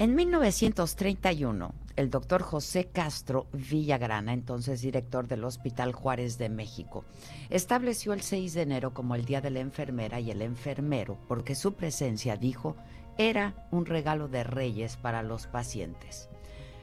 [0.00, 7.04] En 1931, el doctor José Castro Villagrana, entonces director del Hospital Juárez de México,
[7.50, 11.54] estableció el 6 de enero como el Día de la Enfermera y el enfermero porque
[11.54, 12.76] su presencia, dijo,
[13.18, 16.30] era un regalo de reyes para los pacientes.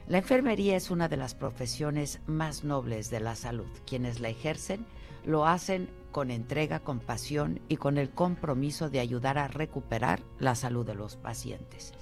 [0.06, 3.66] La enfermería es una de las profesiones más nobles de la salud.
[3.84, 4.86] Quienes la ejercen
[5.24, 10.54] lo hacen con entrega, con pasión y con el compromiso de ayudar a recuperar la
[10.54, 11.92] salud de los pacientes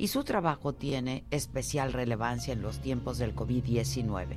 [0.00, 4.28] y su trabajo tiene especial relevancia en los tiempos del COVID-19,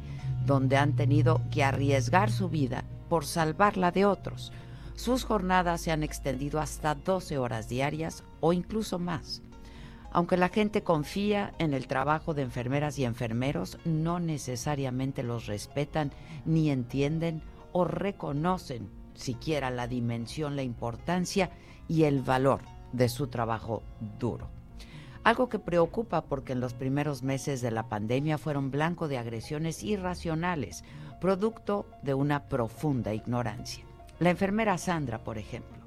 [0.46, 4.52] donde han tenido que arriesgar su vida por salvarla de otros.
[4.96, 9.42] Sus jornadas se han extendido hasta 12 horas diarias o incluso más.
[10.12, 16.12] Aunque la gente confía en el trabajo de enfermeras y enfermeros, no necesariamente los respetan
[16.44, 21.52] ni entienden o reconocen siquiera la dimensión, la importancia
[21.88, 22.60] y el valor
[22.92, 23.82] de su trabajo
[24.20, 24.63] duro.
[25.24, 29.82] Algo que preocupa porque en los primeros meses de la pandemia fueron blanco de agresiones
[29.82, 30.84] irracionales,
[31.22, 33.86] producto de una profunda ignorancia.
[34.20, 35.78] La enfermera Sandra, por ejemplo,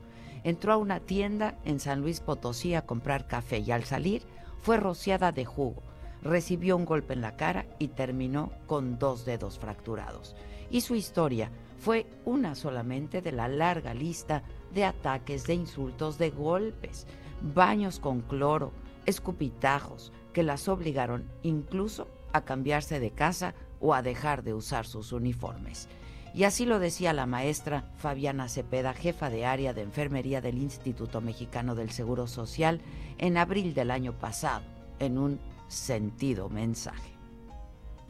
[0.42, 4.22] entró a una tienda en San Luis Potosí a comprar café y al salir
[4.62, 5.82] fue rociada de jugo,
[6.22, 10.34] recibió un golpe en la cara y terminó con dos dedos fracturados.
[10.70, 16.30] Y su historia fue una solamente de la larga lista de ataques, de insultos, de
[16.30, 17.06] golpes,
[17.54, 18.72] baños con cloro,
[19.06, 25.12] escupitajos que las obligaron incluso a cambiarse de casa o a dejar de usar sus
[25.12, 25.88] uniformes.
[26.34, 31.22] Y así lo decía la maestra Fabiana Cepeda, jefa de área de enfermería del Instituto
[31.22, 32.82] Mexicano del Seguro Social,
[33.16, 34.62] en abril del año pasado,
[34.98, 37.10] en un sentido mensaje.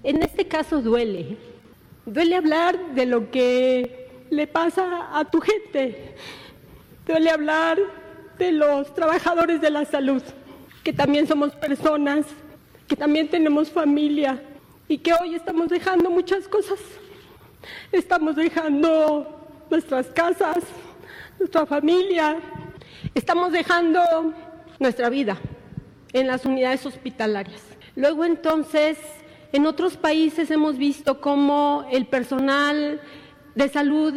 [0.02, 1.36] En este caso duele.
[2.04, 6.16] Duele hablar de lo que le pasa a tu gente.
[7.06, 7.78] Duele hablar
[8.38, 10.22] de los trabajadores de la salud
[10.86, 12.26] que también somos personas,
[12.86, 14.40] que también tenemos familia
[14.86, 16.78] y que hoy estamos dejando muchas cosas.
[17.90, 20.58] Estamos dejando nuestras casas,
[21.40, 22.36] nuestra familia,
[23.16, 24.00] estamos dejando
[24.78, 25.36] nuestra vida
[26.12, 27.62] en las unidades hospitalarias.
[27.96, 28.96] Luego entonces,
[29.52, 33.00] en otros países hemos visto cómo el personal
[33.56, 34.14] de salud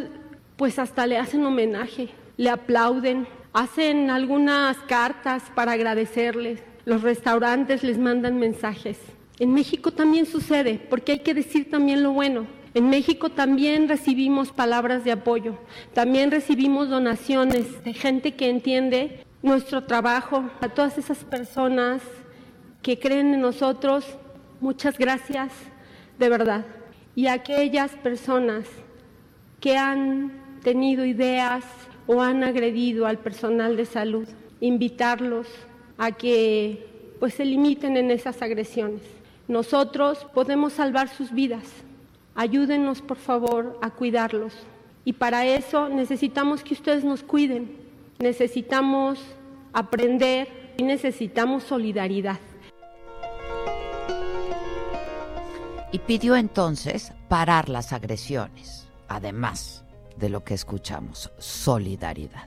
[0.56, 7.98] pues hasta le hacen homenaje, le aplauden, hacen algunas cartas para agradecerles, los restaurantes les
[7.98, 8.98] mandan mensajes.
[9.38, 12.46] En México también sucede, porque hay que decir también lo bueno.
[12.72, 15.58] En México también recibimos palabras de apoyo,
[15.92, 22.00] también recibimos donaciones de gente que entiende nuestro trabajo, a todas esas personas
[22.82, 24.04] que creen en nosotros,
[24.60, 25.52] muchas gracias,
[26.18, 26.64] de verdad.
[27.16, 28.66] Y a aquellas personas
[29.60, 30.32] que han
[30.62, 31.64] tenido ideas
[32.12, 34.26] o han agredido al personal de salud,
[34.60, 35.46] invitarlos
[35.96, 39.02] a que pues se limiten en esas agresiones.
[39.46, 41.62] Nosotros podemos salvar sus vidas.
[42.34, 44.52] Ayúdenos, por favor, a cuidarlos.
[45.04, 47.76] Y para eso necesitamos que ustedes nos cuiden.
[48.18, 49.20] Necesitamos
[49.72, 50.48] aprender
[50.78, 52.40] y necesitamos solidaridad.
[55.92, 59.84] Y pidió entonces parar las agresiones, además
[60.20, 62.44] de lo que escuchamos, solidaridad.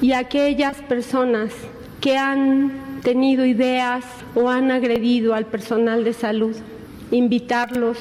[0.00, 1.52] Y aquellas personas
[2.00, 4.04] que han tenido ideas
[4.34, 6.56] o han agredido al personal de salud,
[7.10, 7.98] invitarlos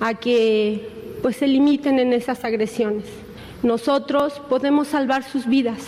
[0.00, 3.04] a que pues se limiten en esas agresiones.
[3.62, 5.80] Nosotros podemos salvar sus vidas.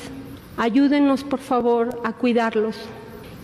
[0.57, 2.77] Ayúdenos por favor a cuidarlos.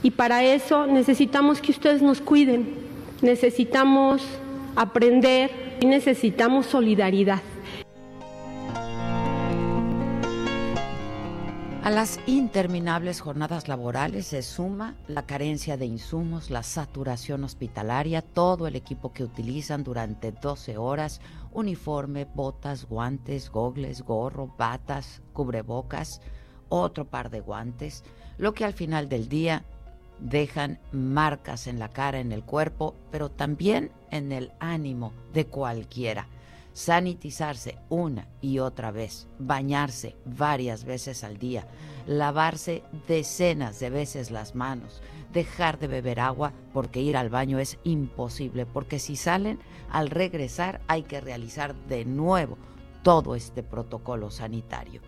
[0.02, 2.74] Y para eso necesitamos que ustedes nos cuiden.
[3.22, 4.22] Necesitamos
[4.76, 7.40] aprender y necesitamos solidaridad.
[11.84, 18.66] A las interminables jornadas laborales se suma la carencia de insumos, la saturación hospitalaria, todo
[18.66, 21.20] el equipo que utilizan durante 12 horas,
[21.52, 26.22] uniforme, botas, guantes, gogles, gorro, batas, cubrebocas,
[26.70, 28.02] otro par de guantes,
[28.38, 29.62] lo que al final del día
[30.20, 36.28] dejan marcas en la cara, en el cuerpo, pero también en el ánimo de cualquiera
[36.74, 41.66] sanitizarse una y otra vez, bañarse varias veces al día,
[42.06, 45.00] lavarse decenas de veces las manos,
[45.32, 49.60] dejar de beber agua porque ir al baño es imposible, porque si salen,
[49.90, 52.58] al regresar hay que realizar de nuevo
[53.02, 55.00] todo este protocolo sanitario.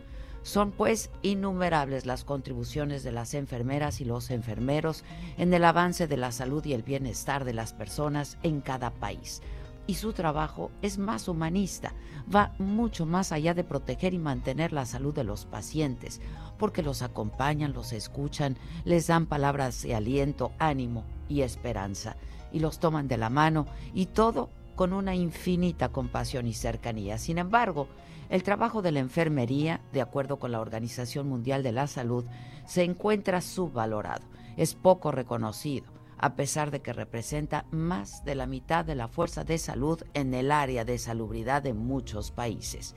[0.42, 5.02] Son pues innumerables las contribuciones de las enfermeras y los enfermeros
[5.38, 9.42] en el avance de la salud y el bienestar de las personas en cada país.
[9.86, 11.92] Y su trabajo es más humanista,
[12.34, 16.20] va mucho más allá de proteger y mantener la salud de los pacientes,
[16.58, 22.16] porque los acompañan, los escuchan, les dan palabras de aliento, ánimo y esperanza,
[22.52, 27.18] y los toman de la mano, y todo con una infinita compasión y cercanía.
[27.18, 27.88] Sin embargo,
[28.28, 32.24] el trabajo de la enfermería, de acuerdo con la Organización Mundial de la Salud,
[32.66, 34.24] se encuentra subvalorado,
[34.56, 35.86] es poco reconocido,
[36.18, 40.34] a pesar de que representa más de la mitad de la fuerza de salud en
[40.34, 42.94] el área de salubridad de muchos países.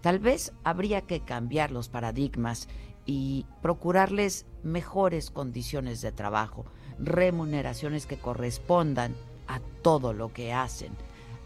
[0.00, 2.68] Tal vez habría que cambiar los paradigmas
[3.06, 6.64] y procurarles mejores condiciones de trabajo,
[6.98, 9.14] remuneraciones que correspondan
[9.46, 10.92] a todo lo que hacen,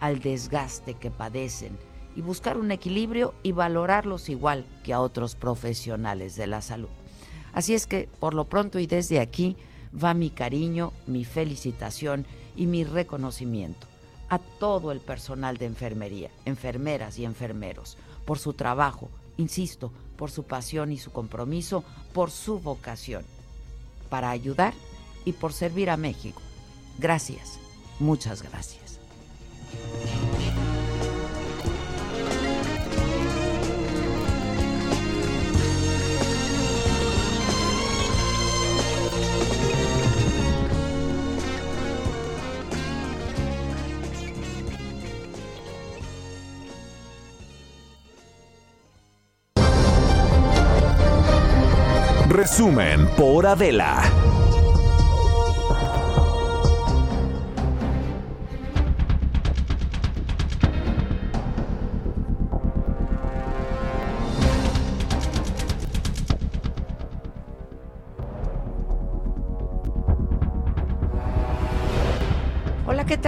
[0.00, 1.78] al desgaste que padecen,
[2.16, 6.88] y buscar un equilibrio y valorarlos igual que a otros profesionales de la salud.
[7.52, 9.56] Así es que, por lo pronto y desde aquí,
[9.92, 12.26] va mi cariño, mi felicitación
[12.56, 13.87] y mi reconocimiento
[14.28, 20.44] a todo el personal de enfermería, enfermeras y enfermeros, por su trabajo, insisto, por su
[20.44, 21.82] pasión y su compromiso,
[22.12, 23.25] por su vocación,
[24.08, 24.72] para ayudar
[25.25, 26.40] y por servir a México.
[26.98, 27.58] Gracias,
[27.98, 29.00] muchas gracias.
[52.50, 54.19] Resumen por Adela.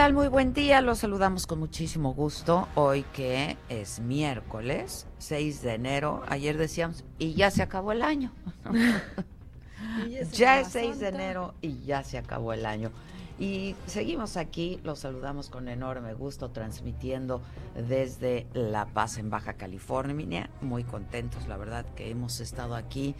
[0.02, 0.14] Tal?
[0.14, 0.80] Muy buen día.
[0.80, 2.66] Los saludamos con muchísimo gusto.
[2.74, 6.24] Hoy que es miércoles 6 de enero.
[6.26, 8.32] Ayer decíamos, y ya se acabó el año.
[10.32, 12.90] ya es 6 de enero y ya se acabó el año.
[13.38, 17.40] Y seguimos aquí, los saludamos con enorme gusto, transmitiendo
[17.76, 20.50] desde La Paz en Baja California.
[20.62, 23.14] Muy contentos, la verdad, que hemos estado aquí.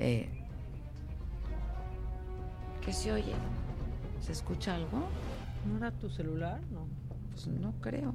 [0.00, 0.28] Eh,
[2.84, 3.34] ¿Qué se oye?
[4.20, 5.06] ¿Se escucha algo?
[5.66, 6.60] ¿No era tu celular?
[6.70, 6.86] No.
[7.30, 8.14] Pues no creo.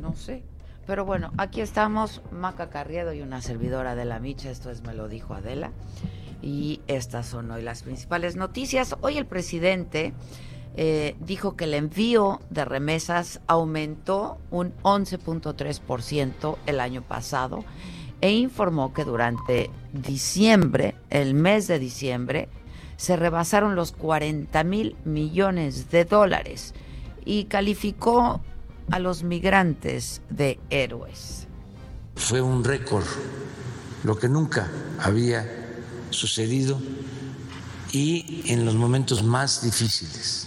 [0.00, 0.42] No sé.
[0.86, 4.94] Pero bueno, aquí estamos, Maca Carriedo y una servidora de la Micha, esto es Me
[4.94, 5.70] lo dijo Adela.
[6.42, 8.96] Y estas son hoy las principales noticias.
[9.00, 10.12] Hoy el presidente
[10.76, 17.64] eh, dijo que el envío de remesas aumentó un 11.3% el año pasado
[18.20, 22.48] e informó que durante diciembre, el mes de diciembre,
[23.02, 26.72] se rebasaron los 40 mil millones de dólares
[27.24, 28.40] y calificó
[28.92, 31.48] a los migrantes de héroes.
[32.14, 33.02] Fue un récord,
[34.04, 34.70] lo que nunca
[35.00, 35.44] había
[36.10, 36.80] sucedido
[37.90, 40.46] y en los momentos más difíciles.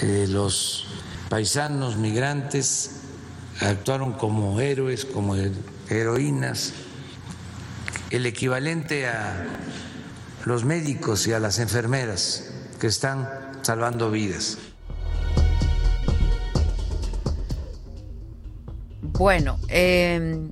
[0.00, 0.86] Eh, los
[1.28, 2.92] paisanos migrantes
[3.60, 5.36] actuaron como héroes, como
[5.90, 6.72] heroínas,
[8.08, 9.44] el equivalente a
[10.46, 13.28] los médicos y a las enfermeras que están
[13.62, 14.58] salvando vidas.
[19.02, 20.48] Bueno, eh,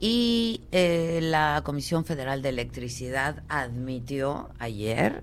[0.00, 5.22] y eh, la Comisión Federal de Electricidad admitió ayer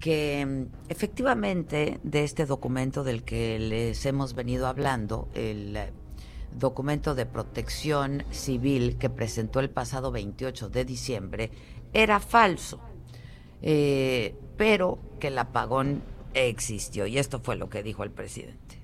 [0.00, 5.78] que em, efectivamente de este documento del que les hemos venido hablando, el
[6.58, 11.50] documento de protección civil que presentó el pasado 28 de diciembre,
[11.92, 12.80] era falso,
[13.62, 16.02] eh, pero que el apagón
[16.34, 17.06] existió.
[17.06, 18.80] Y esto fue lo que dijo el presidente.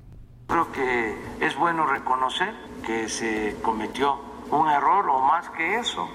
[0.47, 2.55] Creo que es bueno reconocer
[2.85, 6.09] que se cometió un error o más que eso,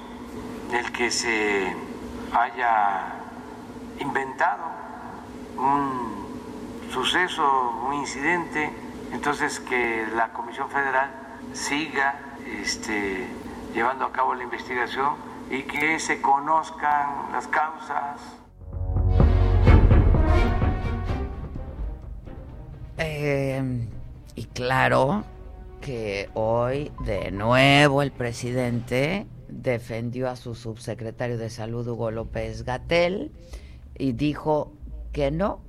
[0.72, 1.76] el que se
[2.32, 3.16] haya
[4.00, 4.64] inventado
[5.58, 8.72] un suceso, un incidente,
[9.12, 11.12] entonces que la Comisión Federal
[11.54, 12.16] siga
[12.46, 13.28] este,
[13.74, 15.16] llevando a cabo la investigación
[15.50, 18.41] y que se conozcan las causas.
[23.04, 23.88] Eh,
[24.36, 25.24] y claro
[25.82, 33.32] que hoy de nuevo el presidente defendió a su subsecretario de Salud, Hugo López Gatel,
[33.98, 34.72] y dijo
[35.14, 35.62] que no,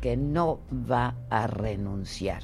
[0.00, 2.42] que no va a renunciar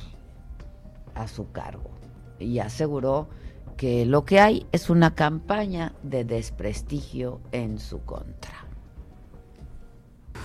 [1.14, 1.90] a su cargo.
[2.38, 3.30] Y aseguró
[3.78, 8.66] que lo que hay es una campaña de desprestigio en su contra.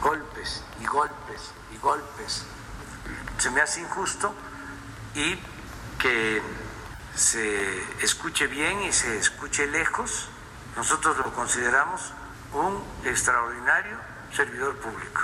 [0.01, 2.45] Golpes y golpes y golpes.
[3.37, 4.33] Se me hace injusto
[5.15, 5.37] y
[5.99, 6.41] que
[7.15, 10.29] se escuche bien y se escuche lejos.
[10.75, 12.13] Nosotros lo consideramos
[12.53, 13.97] un extraordinario
[14.31, 15.21] servidor público,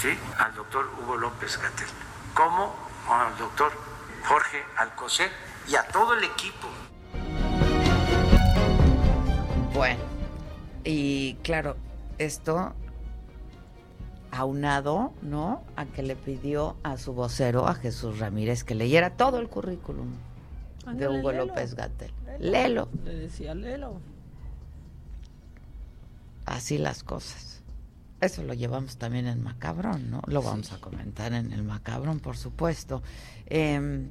[0.00, 0.18] ¿sí?
[0.38, 1.88] al doctor Hugo López Gatel,
[2.34, 2.74] como
[3.10, 3.72] al doctor
[4.26, 5.30] Jorge Alcocer
[5.66, 6.68] y a todo el equipo
[9.74, 10.00] bueno,
[10.84, 11.76] y claro,
[12.18, 12.74] esto
[14.34, 15.62] aunado, ¿no?
[15.76, 20.08] A que le pidió a su vocero, a Jesús Ramírez, que leyera todo el currículum
[20.92, 22.12] de Hugo López Gatel.
[22.38, 22.88] Lelo.
[23.04, 24.00] Le decía, lelo.
[26.46, 27.62] Así las cosas.
[28.20, 30.22] Eso lo llevamos también en Macabrón, ¿no?
[30.26, 33.02] Lo vamos a comentar en el Macabrón, por supuesto.
[33.46, 34.08] Eh,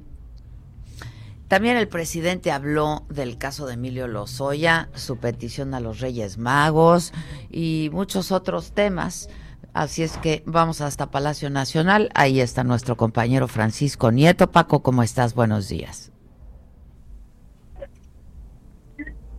[1.48, 7.12] también el presidente habló del caso de Emilio Lozoya, su petición a los Reyes Magos
[7.50, 9.28] y muchos otros temas.
[9.74, 12.08] Así es que vamos hasta Palacio Nacional.
[12.14, 14.52] Ahí está nuestro compañero Francisco Nieto.
[14.52, 15.34] Paco, ¿cómo estás?
[15.34, 16.12] Buenos días.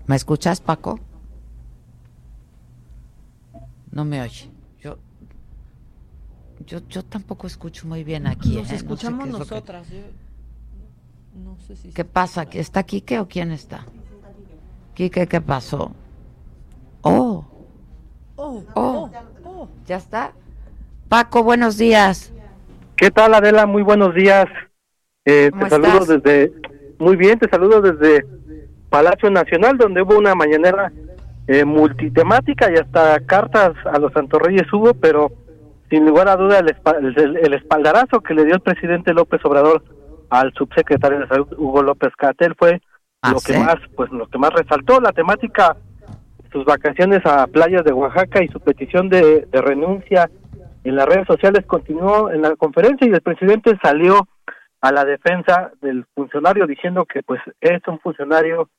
[0.08, 1.00] ¿Me escuchas, Paco?
[3.92, 4.52] No me oye.
[4.82, 4.98] Yo,
[6.66, 8.58] yo, yo tampoco escucho muy bien aquí.
[8.58, 8.76] Nos ¿eh?
[8.76, 9.88] escuchamos nosotras.
[11.94, 12.44] ¿Qué pasa?
[12.52, 13.86] ¿Está Quique o quién está?
[14.96, 15.94] Quique, ¿qué pasó?
[17.04, 17.46] Oh.
[18.36, 19.10] Oh, oh.
[19.86, 20.32] ¿Ya está?
[21.10, 22.34] Paco, buenos días.
[22.96, 23.66] ¿Qué tal, Adela?
[23.66, 24.46] Muy buenos días.
[25.26, 26.54] Eh, te saludo desde...
[26.98, 28.26] Muy bien, te saludo desde
[28.90, 30.92] Palacio Nacional, donde hubo una mañanera
[31.48, 35.32] eh, multitemática y hasta cartas a los Santos Reyes hubo, pero
[35.90, 39.84] sin lugar a duda el espaldarazo que le dio el presidente López Obrador
[40.30, 42.82] al subsecretario de Salud Hugo López Catel fue
[43.22, 45.78] ¿Ah, lo que más pues lo que más resaltó la temática
[46.56, 50.30] sus vacaciones a playas de Oaxaca y su petición de, renuncia
[50.86, 54.26] en las redes sociales continuó en la conferencia y el presidente salió
[54.80, 58.70] a la defensa del funcionario diciendo que pues es un funcionario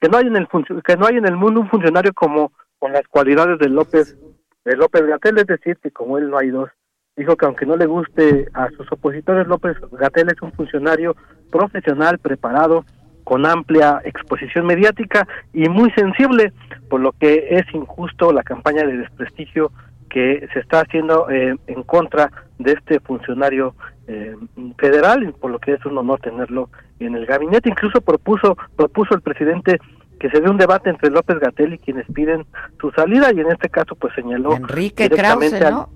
[0.00, 0.48] que no hay en el
[0.82, 4.16] que no hay en el mundo un funcionario como con las cualidades de López
[4.64, 6.70] de López Gatel es decir que como él no hay dos.
[7.16, 11.14] Dijo que aunque no le guste a sus opositores, López Gatel es un funcionario
[11.50, 12.86] profesional, preparado,
[13.26, 16.52] con amplia exposición mediática y muy sensible,
[16.88, 19.72] por lo que es injusto la campaña de desprestigio
[20.08, 22.30] que se está haciendo eh, en contra
[22.60, 23.74] de este funcionario
[24.06, 24.36] eh,
[24.78, 27.68] federal, por lo que es un honor tenerlo en el gabinete.
[27.68, 29.80] Incluso propuso propuso el presidente
[30.20, 32.46] que se dé un debate entre López Gatel y quienes piden
[32.80, 35.90] su salida y en este caso pues señaló Enrique Krause, ¿no?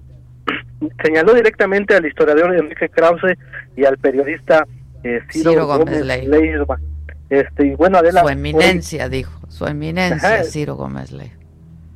[1.04, 3.38] señaló directamente al historiador Enrique Krause
[3.76, 4.66] y al periodista
[5.04, 6.80] eh, Ciro, Gómez, Leiva.
[7.30, 11.34] Este, y bueno, Adela, su eminencia, dijo, su eminencia, Ciro Gómez Leiva.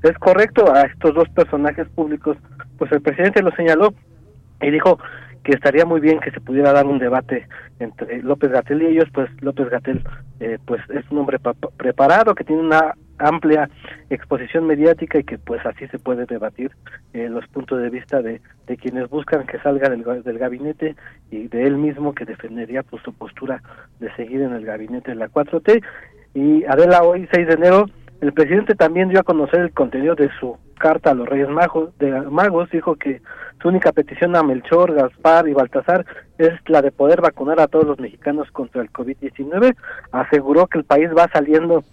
[0.02, 2.36] Es correcto, a estos dos personajes públicos,
[2.78, 3.92] pues el presidente lo señaló
[4.60, 4.98] y dijo
[5.42, 7.48] que estaría muy bien que se pudiera dar un debate
[7.78, 10.02] entre López Gatel y ellos, pues López Gatel
[10.40, 11.38] eh, pues es un hombre
[11.76, 13.68] preparado que tiene una amplia
[14.10, 16.72] exposición mediática y que pues así se puede debatir
[17.12, 20.96] eh, los puntos de vista de, de quienes buscan que salga del, del gabinete
[21.30, 23.62] y de él mismo que defendería pues su postura
[24.00, 25.82] de seguir en el gabinete de la 4T
[26.34, 27.86] y Adela hoy 6 de enero
[28.20, 31.96] el presidente también dio a conocer el contenido de su carta a los Reyes Magos,
[31.98, 33.20] de Magos dijo que
[33.60, 36.04] su única petición a Melchor, Gaspar y Baltasar
[36.38, 39.74] es la de poder vacunar a todos los mexicanos contra el COVID-19.
[40.12, 41.84] Aseguró que el país va saliendo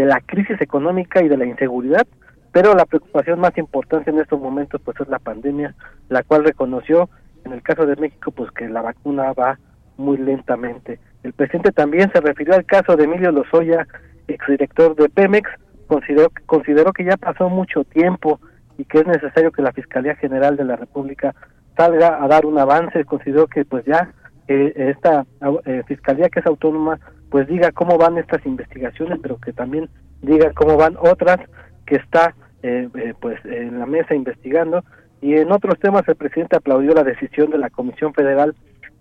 [0.00, 2.06] de la crisis económica y de la inseguridad,
[2.52, 5.74] pero la preocupación más importante en estos momentos pues es la pandemia,
[6.08, 7.10] la cual reconoció
[7.44, 9.58] en el caso de México pues que la vacuna va
[9.98, 10.98] muy lentamente.
[11.22, 13.86] El presidente también se refirió al caso de Emilio Lozoya,
[14.26, 15.50] exdirector de Pemex,
[15.86, 18.40] consideró, consideró que ya pasó mucho tiempo
[18.78, 21.34] y que es necesario que la Fiscalía General de la República
[21.76, 24.14] salga a dar un avance, consideró que pues ya
[24.48, 25.26] eh, esta
[25.66, 26.98] eh, Fiscalía que es autónoma
[27.30, 29.88] pues diga cómo van estas investigaciones, pero que también
[30.20, 31.38] diga cómo van otras
[31.86, 34.84] que está eh, eh, pues en la mesa investigando.
[35.22, 38.54] Y en otros temas el presidente aplaudió la decisión de la Comisión Federal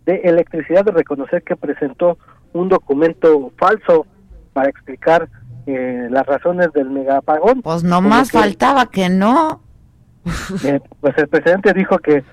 [0.05, 2.17] de Electricidad de reconocer que presentó
[2.53, 4.05] un documento falso
[4.53, 5.29] para explicar
[5.65, 7.61] eh, las razones del megapagón.
[7.61, 9.61] Pues no más faltaba que no.
[10.99, 12.23] pues el presidente dijo que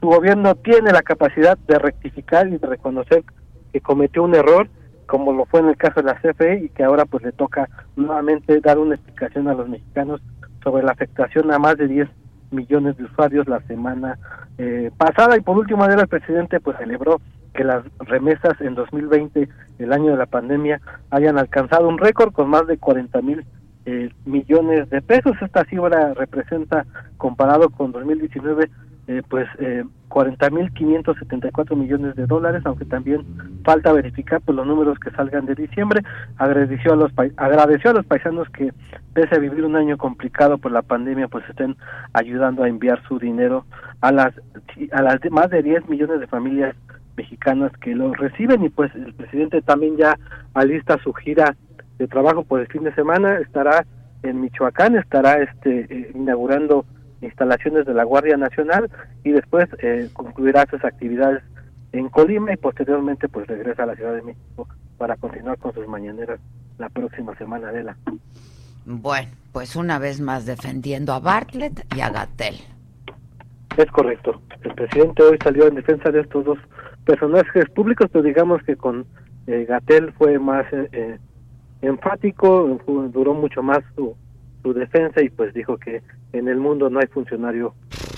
[0.00, 3.24] su gobierno tiene la capacidad de rectificar y de reconocer
[3.72, 4.68] que cometió un error
[5.08, 7.68] como lo fue en el caso de la CFE y que ahora pues le toca
[7.96, 10.20] nuevamente dar una explicación a los mexicanos
[10.62, 12.08] sobre la afectación a más de 10
[12.50, 14.18] millones de usuarios la semana
[14.58, 15.36] eh, pasada.
[15.36, 17.22] Y por último el presidente pues celebró
[17.54, 19.48] que las remesas en 2020
[19.78, 23.46] el año de la pandemia hayan alcanzado un récord con más de 40 mil
[23.86, 25.36] eh, millones de pesos.
[25.40, 26.84] Esta cifra representa
[27.16, 28.70] comparado con 2019
[29.08, 33.24] eh, pues eh, 40.574 millones de dólares, aunque también
[33.64, 36.02] falta verificar pues, los números que salgan de diciembre.
[36.36, 38.72] Agradeció a los agradeció a los paisanos que
[39.14, 41.76] pese a vivir un año complicado por la pandemia, pues estén
[42.12, 43.64] ayudando a enviar su dinero
[44.02, 44.34] a las
[44.92, 46.76] a las más de 10 millones de familias
[47.16, 50.18] mexicanas que lo reciben y pues el presidente también ya
[50.54, 51.56] alista su gira
[51.98, 53.84] de trabajo por el fin de semana, estará
[54.22, 56.84] en Michoacán, estará este eh, inaugurando
[57.20, 58.90] instalaciones de la Guardia Nacional
[59.24, 61.42] y después eh, concluirá sus actividades
[61.92, 65.86] en Colima y posteriormente pues regresa a la Ciudad de México para continuar con sus
[65.88, 66.40] mañaneras
[66.78, 67.96] la próxima semana de la.
[68.84, 72.56] Bueno, pues una vez más defendiendo a Bartlett y a Gatel.
[73.76, 74.40] Es correcto.
[74.62, 76.58] El presidente hoy salió en defensa de estos dos
[77.04, 79.06] personajes públicos, pero digamos que con
[79.46, 81.18] eh, Gatel fue más eh,
[81.82, 82.80] enfático,
[83.12, 84.16] duró mucho más su,
[84.62, 87.74] su defensa y pues dijo que en el mundo no hay funcionario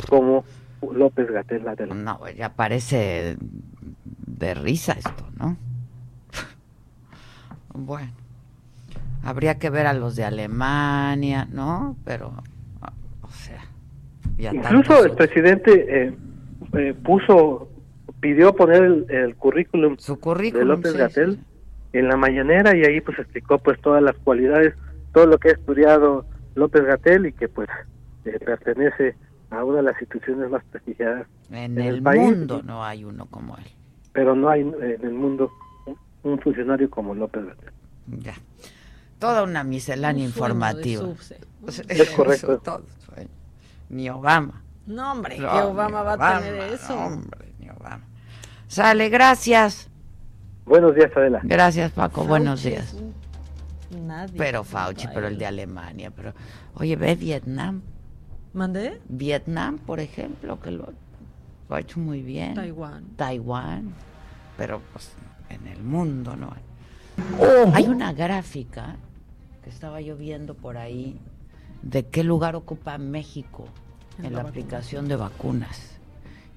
[0.09, 0.45] como
[0.93, 3.37] López Gatela de No, ya parece
[4.27, 5.57] de risa esto, ¿no?
[7.75, 8.11] bueno,
[9.23, 11.97] habría que ver a los de Alemania, ¿no?
[12.05, 12.33] Pero,
[13.23, 13.63] o sea,
[14.39, 16.15] incluso el presidente eh,
[16.75, 17.69] eh, puso,
[18.21, 21.39] pidió poner el, currículum, Su currículum de López Gatel
[21.93, 24.75] en la mañanera y ahí pues explicó pues todas las cualidades,
[25.13, 26.25] todo lo que ha estudiado
[26.55, 27.69] López Gatel y que pues
[28.25, 29.17] eh, pertenece
[29.51, 33.65] a una de las instituciones más prestigiadas en, el, mundo no hay uno como él.
[34.13, 35.51] pero no hay en el mundo
[36.23, 37.73] un funcionario como López Gatel.
[38.19, 38.35] Ya.
[39.19, 41.09] Toda una miscelánea informativa.
[41.89, 42.83] es correcto.
[43.89, 44.63] ni Obama.
[44.87, 48.05] No hombre que Obama va a tener eso hombre ni Obama.
[48.69, 49.89] Sale gracias.
[50.67, 51.41] Buenos días Adela.
[51.43, 52.95] Gracias Paco buenos días
[53.91, 56.33] Nadie pero Fauci, pero el de Alemania, pero
[56.75, 57.83] oye, ve Vietnam.
[58.53, 59.01] ¿Mandé?
[59.09, 60.93] Vietnam, por ejemplo, que lo,
[61.69, 62.55] ha hecho muy bien.
[62.55, 63.05] Taiwán.
[63.17, 63.93] Taiwán,
[64.57, 65.13] pero pues
[65.49, 67.73] en el mundo no hay.
[67.75, 68.97] Hay una gráfica
[69.63, 71.21] que estaba yo viendo por ahí
[71.83, 73.67] de qué lugar ocupa México
[74.23, 75.99] en la aplicación de vacunas.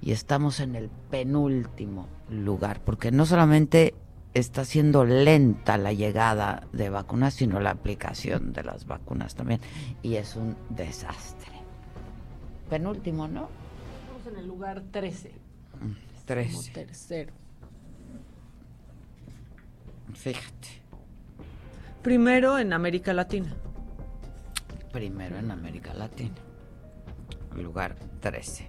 [0.02, 3.96] Y estamos en el penúltimo lugar, porque no solamente
[4.34, 9.60] está siendo lenta la llegada de vacunas, sino la aplicación de las vacunas también.
[10.02, 11.52] Y es un desastre.
[12.70, 13.50] Penúltimo, ¿no?
[14.02, 15.32] Estamos en el lugar 13.
[16.26, 16.72] 13.
[16.72, 17.34] tercero.
[20.14, 20.68] Fíjate.
[22.02, 23.56] Primero en América Latina.
[24.92, 26.36] Primero en América Latina.
[27.56, 28.68] Lugar 13.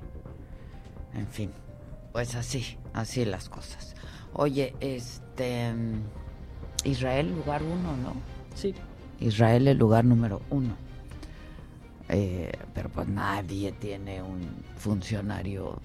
[1.15, 1.51] En fin,
[2.13, 3.95] pues así, así las cosas.
[4.35, 5.73] Oye, este.
[6.85, 8.13] Israel, lugar uno, ¿no?
[8.55, 8.75] Sí.
[9.21, 10.77] Israel, el lugar número uno.
[12.09, 14.43] Eh, pero pues nadie tiene un
[14.77, 15.81] funcionario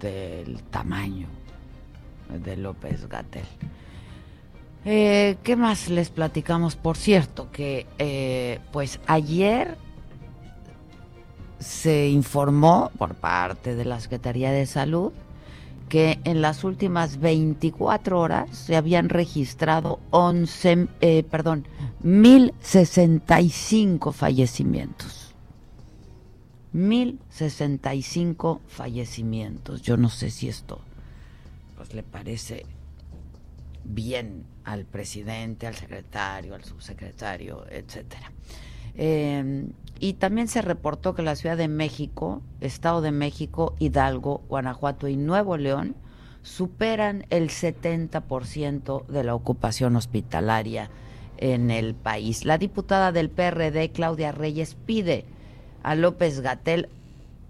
[0.00, 1.28] del tamaño
[2.44, 3.46] de López Gatel.
[4.84, 6.76] Eh, ¿Qué más les platicamos?
[6.76, 9.76] Por cierto, que eh, pues ayer
[11.60, 15.12] se informó por parte de la Secretaría de Salud
[15.92, 21.68] que en las últimas 24 horas se habían registrado 11, eh, perdón,
[22.00, 25.34] 1065 fallecimientos.
[26.72, 29.82] 1065 fallecimientos.
[29.82, 30.80] Yo no sé si esto
[31.76, 32.64] pues le parece
[33.84, 38.32] bien al presidente, al secretario, al subsecretario, etcétera.
[38.96, 39.66] Eh,
[40.02, 45.16] y también se reportó que la Ciudad de México, Estado de México, Hidalgo, Guanajuato y
[45.16, 45.94] Nuevo León
[46.42, 50.90] superan el 70% de la ocupación hospitalaria
[51.36, 52.44] en el país.
[52.44, 55.24] La diputada del PRD, Claudia Reyes, pide
[55.84, 56.88] a López Gatel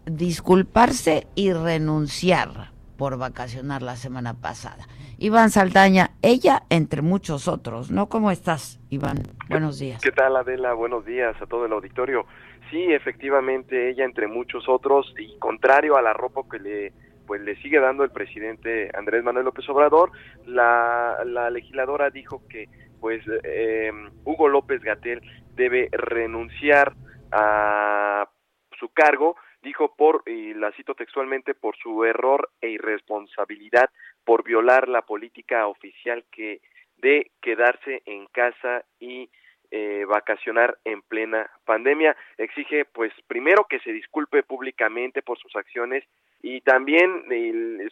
[0.05, 4.87] disculparse y renunciar por vacacionar la semana pasada.
[5.23, 8.09] Iván Saldaña, ella entre muchos otros, ¿no?
[8.09, 9.19] ¿Cómo estás, Iván?
[9.49, 10.03] Buenos días.
[10.03, 10.75] ¿Qué tal, Adela?
[10.75, 12.27] Buenos días a todo el auditorio.
[12.73, 16.93] Sí, efectivamente, ella entre muchos otros, y contrario a la ropa que le
[17.25, 20.11] pues le sigue dando el presidente Andrés Manuel López Obrador,
[20.45, 22.69] la, la legisladora dijo que
[23.01, 23.93] pues eh,
[24.25, 25.23] Hugo López Gatel
[25.55, 26.95] debe renunciar
[27.31, 28.29] a
[28.77, 33.89] su cargo dijo por, y la cito textualmente, por su error e irresponsabilidad
[34.25, 36.61] por violar la política oficial que
[36.97, 39.29] de quedarse en casa y
[39.71, 42.17] eh, vacacionar en plena pandemia.
[42.37, 46.05] Exige, pues, primero que se disculpe públicamente por sus acciones
[46.43, 47.25] y también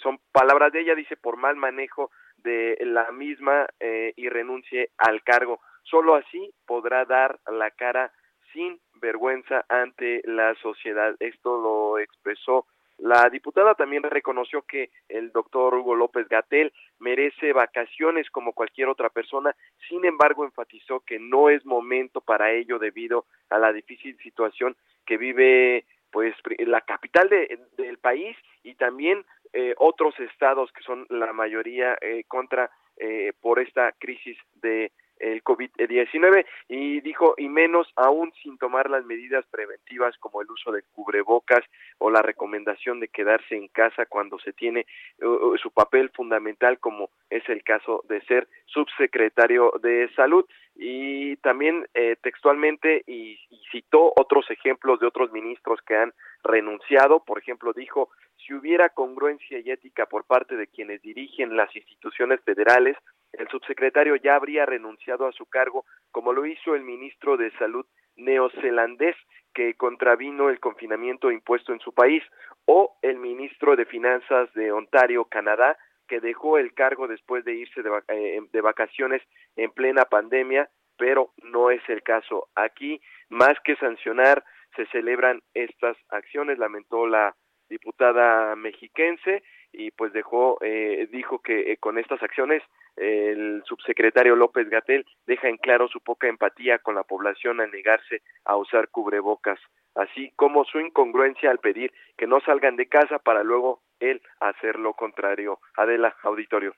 [0.03, 5.23] son palabras de ella, dice, por mal manejo de la misma eh, y renuncie al
[5.23, 5.61] cargo.
[5.85, 8.13] Solo así podrá dar la cara
[8.53, 11.15] sin vergüenza ante la sociedad.
[11.21, 12.67] Esto lo expresó
[13.01, 19.09] la diputada también reconoció que el doctor Hugo López Gatel merece vacaciones como cualquier otra
[19.09, 19.57] persona,
[19.89, 25.17] sin embargo enfatizó que no es momento para ello debido a la difícil situación que
[25.17, 31.97] vive pues la capital del país y también eh, otros estados que son la mayoría
[32.01, 38.59] eh, contra eh, por esta crisis de el COVID-19 y dijo, y menos aún sin
[38.59, 41.61] tomar las medidas preventivas como el uso de cubrebocas
[41.99, 44.87] o la recomendación de quedarse en casa cuando se tiene
[45.23, 51.37] uh, uh, su papel fundamental como es el caso de ser subsecretario de salud y
[51.37, 57.39] también eh, textualmente y, y citó otros ejemplos de otros ministros que han renunciado, por
[57.39, 62.97] ejemplo dijo si hubiera congruencia y ética por parte de quienes dirigen las instituciones federales
[63.33, 67.87] el subsecretario ya habría renunciado a su cargo, como lo hizo el ministro de Salud
[68.17, 69.17] neozelandés
[69.55, 72.23] que contravino el confinamiento impuesto en su país,
[72.67, 77.83] o el ministro de Finanzas de Ontario, Canadá, que dejó el cargo después de irse
[77.83, 79.23] de, eh, de vacaciones
[79.57, 82.49] en plena pandemia, pero no es el caso.
[82.55, 84.45] Aquí, más que sancionar,
[84.77, 87.35] se celebran estas acciones, lamentó la
[87.69, 92.63] diputada mexiquense y pues dejó, eh, dijo que eh, con estas acciones
[92.97, 98.23] el subsecretario López Gatel deja en claro su poca empatía con la población al negarse
[98.45, 99.59] a usar cubrebocas,
[99.95, 104.79] así como su incongruencia al pedir que no salgan de casa para luego él hacer
[104.79, 105.59] lo contrario.
[105.77, 106.75] Adela, auditorio.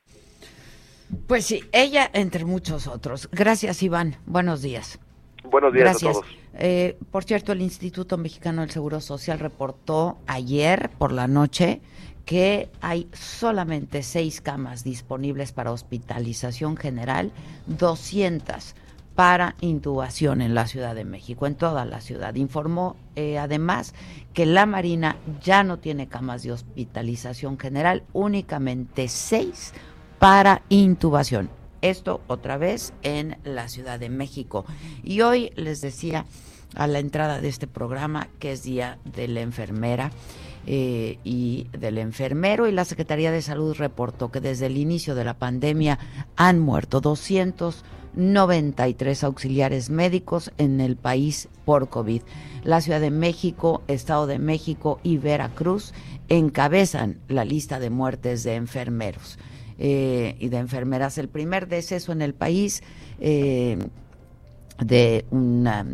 [1.29, 3.29] Pues sí, ella entre muchos otros.
[3.31, 4.15] Gracias, Iván.
[4.27, 4.99] Buenos días.
[5.45, 6.25] Buenos días a todos.
[6.55, 11.81] Eh, por cierto, el Instituto Mexicano del Seguro Social reportó ayer por la noche
[12.25, 17.33] que hay solamente seis camas disponibles para hospitalización general,
[17.67, 18.75] 200
[19.15, 22.35] para intubación en la Ciudad de México, en toda la ciudad.
[22.35, 23.95] Informó eh, además
[24.33, 29.75] que la Marina ya no tiene camas de hospitalización general, únicamente seis
[30.19, 31.51] para intubación.
[31.83, 34.65] Esto otra vez en la Ciudad de México.
[35.03, 36.25] Y hoy les decía
[36.75, 40.11] a la entrada de este programa que es Día de la Enfermera
[40.67, 45.25] eh, y del enfermero y la Secretaría de Salud reportó que desde el inicio de
[45.25, 45.99] la pandemia
[46.37, 52.23] han muerto 293 auxiliares médicos en el país por COVID.
[52.63, 55.93] La Ciudad de México, Estado de México y Veracruz
[56.29, 59.41] encabezan la lista de muertes de enfermeros
[59.79, 61.19] eh, y de enfermeras.
[61.19, 62.85] El primer deceso en el país
[63.21, 63.79] eh,
[64.79, 65.85] de una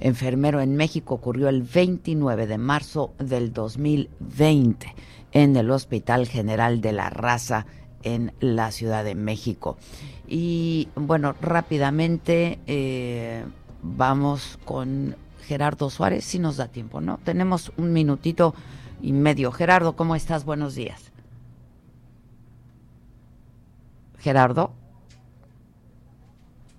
[0.00, 4.94] enfermero en México ocurrió el 29 de marzo del 2020
[5.32, 7.66] en el Hospital General de la Raza
[8.02, 9.76] en la Ciudad de México.
[10.26, 13.44] Y bueno, rápidamente eh,
[13.82, 17.18] vamos con Gerardo Suárez, si nos da tiempo, ¿no?
[17.24, 18.54] Tenemos un minutito
[19.00, 19.52] y medio.
[19.52, 20.44] Gerardo, ¿cómo estás?
[20.44, 21.12] Buenos días.
[24.18, 24.72] Gerardo.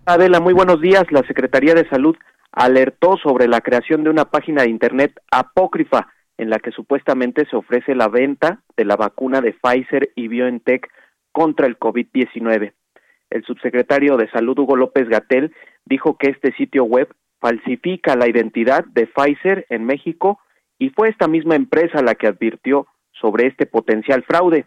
[0.05, 1.05] Adela, muy buenos días.
[1.11, 2.15] La Secretaría de Salud
[2.51, 6.07] alertó sobre la creación de una página de Internet apócrifa
[6.37, 10.87] en la que supuestamente se ofrece la venta de la vacuna de Pfizer y BioNTech
[11.31, 12.73] contra el COVID-19.
[13.29, 15.53] El subsecretario de Salud Hugo López Gatel
[15.85, 20.39] dijo que este sitio web falsifica la identidad de Pfizer en México
[20.77, 24.65] y fue esta misma empresa la que advirtió sobre este potencial fraude.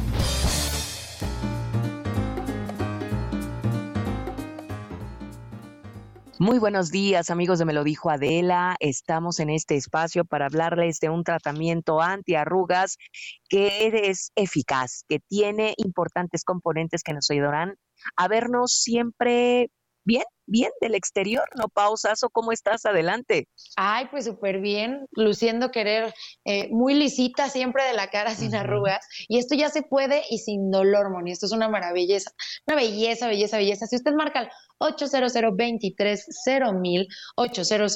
[6.41, 8.75] Muy buenos días, amigos de Me lo dijo Adela.
[8.79, 12.97] Estamos en este espacio para hablarles de un tratamiento antiarrugas
[13.47, 17.75] que es eficaz, que tiene importantes componentes que nos ayudarán
[18.15, 19.69] a vernos siempre
[20.03, 23.47] bien, bien del exterior, no pausas o cómo estás adelante.
[23.75, 26.13] Ay, pues súper bien, luciendo querer,
[26.45, 29.05] eh, muy lisita siempre de la cara, sin arrugas.
[29.27, 31.31] Y esto ya se puede y sin dolor, Moni.
[31.31, 32.17] Esto es una maravilla,
[32.67, 33.87] una belleza, belleza, belleza.
[33.87, 35.33] Si usted marca el 800
[36.79, 37.95] mil 800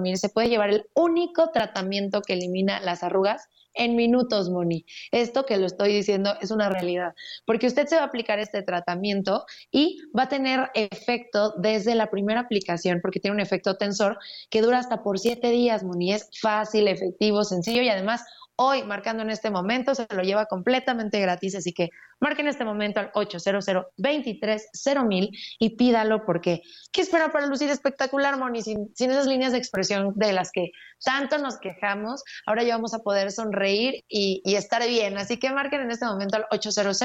[0.00, 4.84] mil se puede llevar el único tratamiento que elimina las arrugas en minutos, Moni.
[5.10, 8.62] Esto que lo estoy diciendo es una realidad, porque usted se va a aplicar este
[8.62, 14.18] tratamiento y va a tener efecto desde la primera aplicación, porque tiene un efecto tensor
[14.50, 16.12] que dura hasta por siete días, Moni.
[16.12, 18.22] Es fácil, efectivo, sencillo y además
[18.56, 21.90] hoy, marcando en este momento, se lo lleva completamente gratis, así que
[22.20, 23.66] marque en este momento al 800
[25.06, 26.62] mil y pídalo porque
[26.92, 28.62] ¿qué espera para lucir espectacular, Moni?
[28.62, 30.70] Sin, esas líneas de expresión de las que
[31.04, 35.50] tanto nos quejamos, ahora ya vamos a poder sonreír y, y estar bien, así que
[35.50, 37.02] marquen en este momento al 800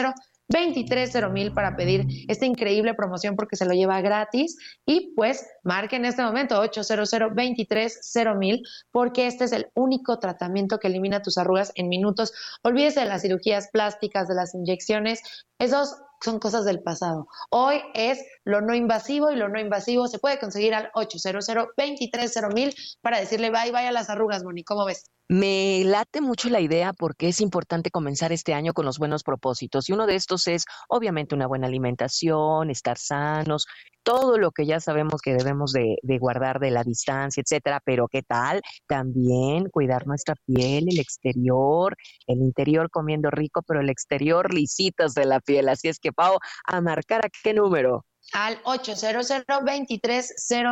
[0.50, 5.96] 23 mil para pedir esta increíble promoción porque se lo lleva gratis y pues marque
[5.96, 8.00] en este momento 800 23
[8.36, 12.34] mil porque este es el único tratamiento que elimina tus arrugas en minutos.
[12.64, 15.22] Olvídese de las cirugías plásticas, de las inyecciones,
[15.60, 17.28] esos son cosas del pasado.
[17.50, 22.42] Hoy es lo no invasivo y lo no invasivo se puede conseguir al 800 23
[22.54, 24.64] mil para decirle bye bye a las arrugas, Moni.
[24.64, 25.06] ¿Cómo ves?
[25.32, 29.88] Me late mucho la idea porque es importante comenzar este año con los buenos propósitos
[29.88, 33.68] y uno de estos es obviamente una buena alimentación, estar sanos,
[34.02, 38.24] todo lo que ya sabemos que debemos de, guardar de la distancia, etcétera, pero ¿qué
[38.24, 38.64] tal?
[38.88, 45.26] También cuidar nuestra piel, el exterior, el interior comiendo rico, pero el exterior lisitos de
[45.26, 45.70] la piel.
[45.70, 48.04] Así es que, Pau, a marcar a qué número?
[48.34, 49.30] Al 800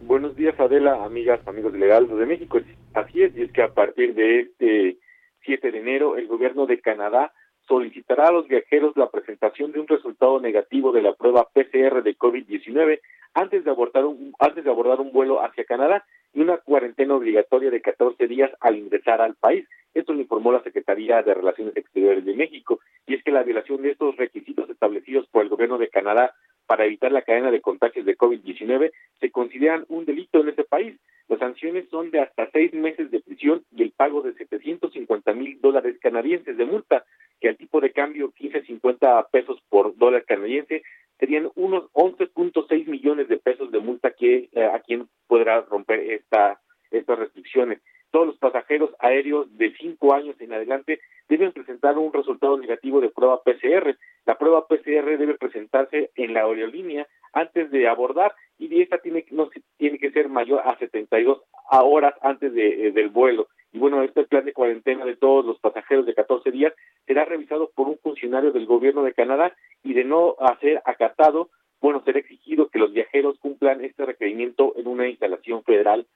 [0.00, 2.58] Buenos días, Adela, amigas, amigos de Legaldo de México.
[2.92, 4.98] Así es, y es que a partir de este
[5.44, 7.32] 7 de enero, el gobierno de Canadá
[7.68, 12.18] solicitará a los viajeros la presentación de un resultado negativo de la prueba PCR de
[12.18, 13.00] COVID-19
[13.34, 17.70] antes de abordar un, antes de abordar un vuelo hacia Canadá y una cuarentena obligatoria
[17.70, 19.66] de 14 días al ingresar al país.
[19.94, 22.80] Esto lo informó la Secretaría de Relaciones Exteriores de México.
[23.06, 26.34] Y es que la violación de estos requisitos establecidos por el gobierno de Canadá
[26.66, 30.98] para evitar la cadena de contagios de COVID-19 se consideran un delito en ese país.
[31.28, 35.60] Las sanciones son de hasta seis meses de prisión y el pago de 750 mil
[35.60, 37.04] dólares canadienses de multa,
[37.40, 40.82] que al tipo de cambio 15.50 pesos por dólar canadiense
[41.22, 46.60] serían unos 11.6 millones de pesos de multa que eh, a quien podrá romper esta
[46.90, 47.80] estas restricciones.
[48.10, 53.08] Todos los pasajeros aéreos de cinco años en adelante deben presentar un resultado negativo de
[53.08, 53.96] prueba PCR.
[54.26, 59.48] La prueba PCR debe presentarse en la aerolínea antes de abordar y esta tiene, no,
[59.78, 63.46] tiene que ser mayor a 72 horas antes de, eh, del vuelo.
[63.72, 66.74] Y bueno, este plan de cuarentena de todos los pasajeros de 14 días
[67.06, 71.48] será revisado por un funcionario del gobierno de Canadá y de no hacer acatado,
[71.80, 76.06] bueno, será exigido que los viajeros cumplan este requerimiento en una instalación federal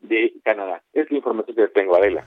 [0.00, 0.82] de Canadá.
[0.92, 2.26] Es la información que tengo, Adela.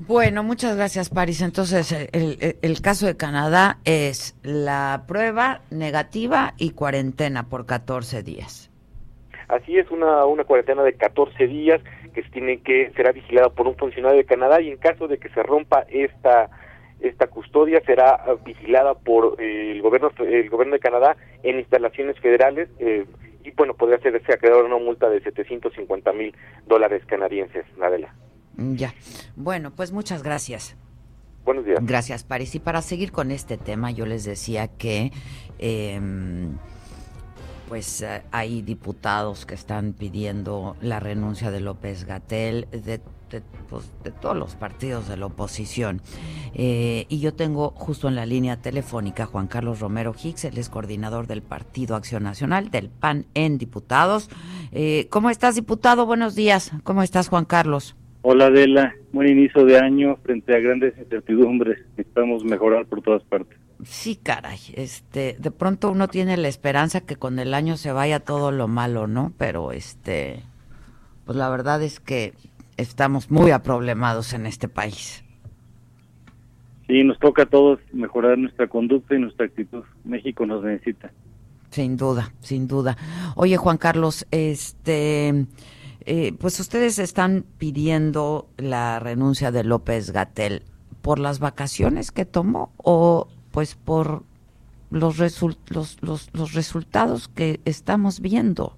[0.00, 1.40] Bueno, muchas gracias, París.
[1.40, 8.70] Entonces, el, el, caso de Canadá es la prueba negativa y cuarentena por 14 días.
[9.48, 11.80] Así es, una, una cuarentena de 14 días
[12.16, 15.28] que tiene que será vigilada por un funcionario de Canadá y en caso de que
[15.28, 16.48] se rompa esta
[16.98, 22.70] esta custodia será vigilada por eh, el gobierno el gobierno de Canadá en instalaciones federales
[22.78, 23.04] eh,
[23.44, 26.34] y bueno podría ser se acreedor una multa de 750 mil
[26.66, 28.14] dólares canadienses Nadela
[28.56, 28.94] ya.
[29.36, 30.74] Bueno pues muchas gracias.
[31.44, 31.78] Buenos días.
[31.82, 35.12] Gracias París y para seguir con este tema yo les decía que
[35.58, 36.00] eh,
[37.68, 43.00] pues eh, hay diputados que están pidiendo la renuncia de López Gatel, de,
[43.68, 46.00] pues, todos los partidos de la oposición.
[46.54, 50.68] Eh, y yo tengo justo en la línea telefónica Juan Carlos Romero Hicks, él es
[50.68, 54.30] coordinador del Partido Acción Nacional, del PAN en diputados.
[54.72, 56.06] Eh, ¿Cómo estás, diputado?
[56.06, 56.72] Buenos días.
[56.84, 57.96] ¿Cómo estás, Juan Carlos?
[58.22, 58.94] Hola, Adela.
[59.12, 61.78] Buen inicio de año frente a grandes incertidumbres.
[61.96, 63.58] Necesitamos mejorar por todas partes.
[63.84, 68.20] Sí, caray, este, de pronto uno tiene la esperanza que con el año se vaya
[68.20, 69.32] todo lo malo, ¿no?
[69.36, 70.42] Pero este,
[71.24, 72.32] pues la verdad es que
[72.76, 75.24] estamos muy aproblemados en este país.
[76.86, 79.82] Sí, nos toca a todos mejorar nuestra conducta y nuestra actitud.
[80.04, 81.10] México nos necesita.
[81.70, 82.96] Sin duda, sin duda.
[83.34, 85.46] Oye, Juan Carlos, este,
[86.00, 90.62] eh, pues ustedes están pidiendo la renuncia de López Gatel
[91.02, 94.22] por las vacaciones que tomó o pues por
[94.90, 95.18] los,
[95.70, 98.76] los, los, resultados que estamos viendo.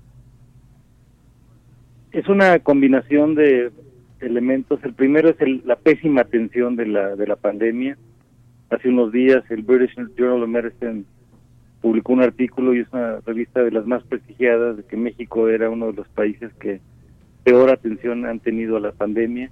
[2.12, 3.72] Es una combinación de
[4.20, 4.78] elementos.
[4.84, 7.98] El primero es la pésima atención de la, de la pandemia.
[8.70, 11.02] Hace unos días el British Journal of Medicine
[11.82, 15.70] publicó un artículo y es una revista de las más prestigiadas de que México era
[15.70, 16.80] uno de los países que
[17.42, 19.50] peor atención han tenido a la pandemia.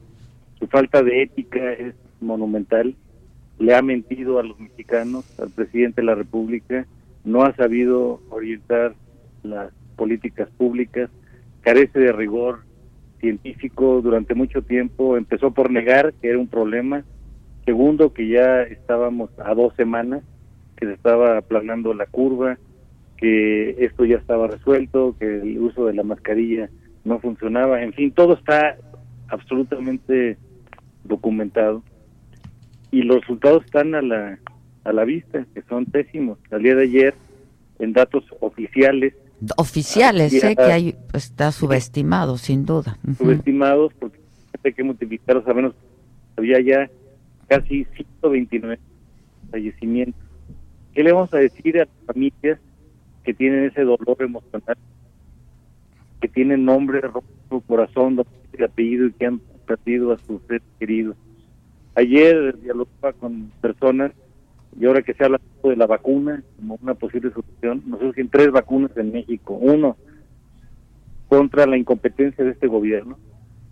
[0.60, 2.94] Su falta de ética es monumental
[3.58, 6.86] le ha mentido a los mexicanos, al presidente de la República,
[7.24, 8.94] no ha sabido orientar
[9.42, 11.10] las políticas públicas,
[11.62, 12.60] carece de rigor
[13.20, 17.04] científico durante mucho tiempo, empezó por negar que era un problema,
[17.64, 20.22] segundo que ya estábamos a dos semanas,
[20.76, 22.58] que se estaba aplanando la curva,
[23.16, 26.68] que esto ya estaba resuelto, que el uso de la mascarilla
[27.04, 28.76] no funcionaba, en fin, todo está
[29.28, 30.36] absolutamente
[31.04, 31.82] documentado
[32.90, 34.38] y los resultados están a la,
[34.84, 36.38] a la vista, que son pésimos.
[36.50, 37.14] Al día de ayer,
[37.78, 39.14] en datos oficiales.
[39.56, 42.98] Oficiales, sé que hay, está subestimado, sin duda.
[43.18, 44.18] Subestimados, porque
[44.64, 45.74] hay que multiplicarlos a menos.
[46.36, 46.90] Había ya
[47.48, 48.78] casi 129
[49.50, 50.22] fallecimientos.
[50.94, 52.58] ¿Qué le vamos a decir a las familias
[53.24, 54.76] que tienen ese dolor emocional,
[56.20, 57.02] que tienen nombre,
[57.50, 58.24] su corazón,
[58.64, 61.16] apellido y que han perdido a sus seres queridos?
[61.96, 64.12] Ayer dialogaba con personas
[64.78, 68.50] y ahora que se habla de la vacuna como una posible solución, nos surgen tres
[68.50, 69.54] vacunas en México.
[69.54, 69.96] Uno,
[71.28, 73.18] contra la incompetencia de este gobierno.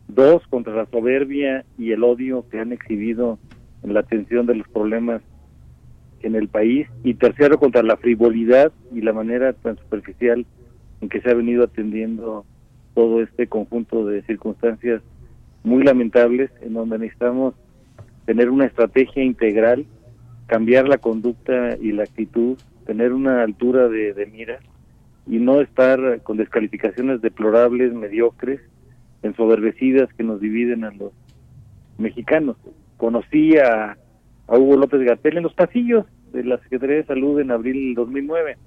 [0.09, 3.39] Dos, contra la soberbia y el odio que han exhibido
[3.83, 5.21] en la atención de los problemas
[6.23, 6.89] en el país.
[7.03, 10.47] Y tercero, contra la frivolidad y la manera tan superficial
[11.03, 12.47] en que se ha venido atendiendo
[12.95, 15.03] todo este conjunto de circunstancias
[15.63, 17.55] muy lamentables en donde necesitamos
[18.27, 19.87] tener una estrategia integral,
[20.47, 24.59] cambiar la conducta y la actitud, tener una altura de, mira
[25.27, 28.61] y no estar con descalificaciones deplorables, mediocres,
[29.23, 31.13] ensoberbecidas que nos dividen a los
[31.97, 32.57] mexicanos.
[32.99, 33.97] Conocí a,
[34.47, 38.59] Hugo López Gatel en los pasillos de la Secretaría de Salud en abril del 2009.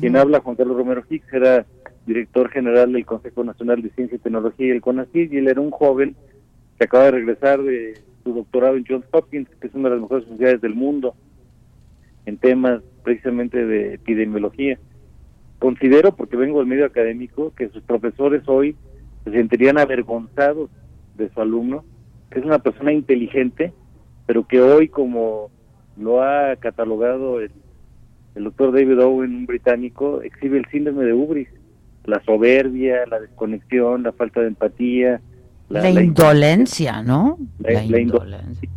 [0.00, 1.66] Quien habla, Juan Carlos Romero Hicks, era
[2.06, 5.60] director general del Consejo Nacional de Ciencia y Tecnología y el CONACYT, y él era
[5.60, 6.16] un joven
[6.78, 7.94] que acaba de regresar de
[8.24, 11.14] su doctorado en Johns Hopkins, que es una de las mejores universidades del mundo
[12.26, 14.78] en temas precisamente de epidemiología.
[15.58, 18.76] Considero, porque vengo del medio académico, que sus profesores hoy
[19.24, 20.70] se sentirían avergonzados
[21.16, 21.84] de su alumno,
[22.30, 23.72] que es una persona inteligente,
[24.26, 25.50] pero que hoy, como
[25.96, 27.52] lo ha catalogado el,
[28.34, 31.48] el doctor David Owen, un británico, exhibe el síndrome de Ubris,
[32.04, 35.20] la soberbia, la desconexión, la falta de empatía,
[35.68, 37.38] la, indolencia, ¿no?
[37.58, 38.68] La, indolencia.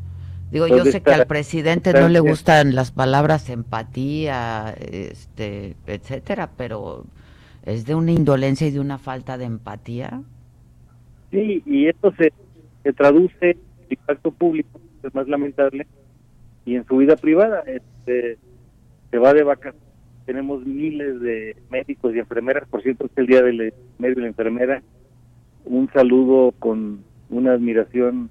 [0.52, 7.06] Digo, yo sé que al presidente no le gustan las palabras empatía, este, etcétera, pero
[7.66, 10.22] es de una indolencia y de una falta de empatía.
[11.32, 12.32] Sí, y esto se,
[12.84, 13.58] se traduce en
[13.90, 15.86] impacto público, es más lamentable,
[16.66, 17.64] y en su vida privada.
[17.68, 18.38] Este,
[19.12, 19.82] se va de vacaciones.
[20.26, 24.28] Tenemos miles de médicos y enfermeras, por cierto, es el día del medio de la
[24.28, 24.82] enfermera
[25.70, 28.30] un saludo con una admiración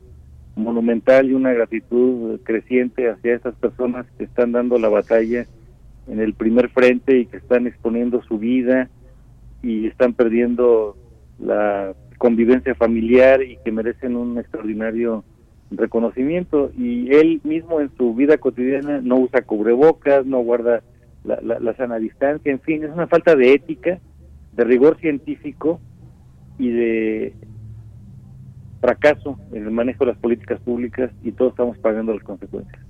[0.57, 5.47] monumental y una gratitud creciente hacia esas personas que están dando la batalla
[6.09, 8.89] en el primer frente y que están exponiendo su vida
[9.63, 10.97] y están perdiendo
[11.39, 15.25] la convivencia familiar y que merecen un extraordinario
[15.71, 16.71] reconocimiento.
[16.79, 20.83] Y él mismo en su vida cotidiana no usa cubrebocas, no guarda
[21.25, 23.99] la, la, sana distancia, en fin, es una falta de ética,
[24.53, 25.81] de rigor científico
[26.59, 27.35] y de
[28.81, 32.87] fracaso en el manejo de las políticas públicas y todos estamos pagando las consecuencias.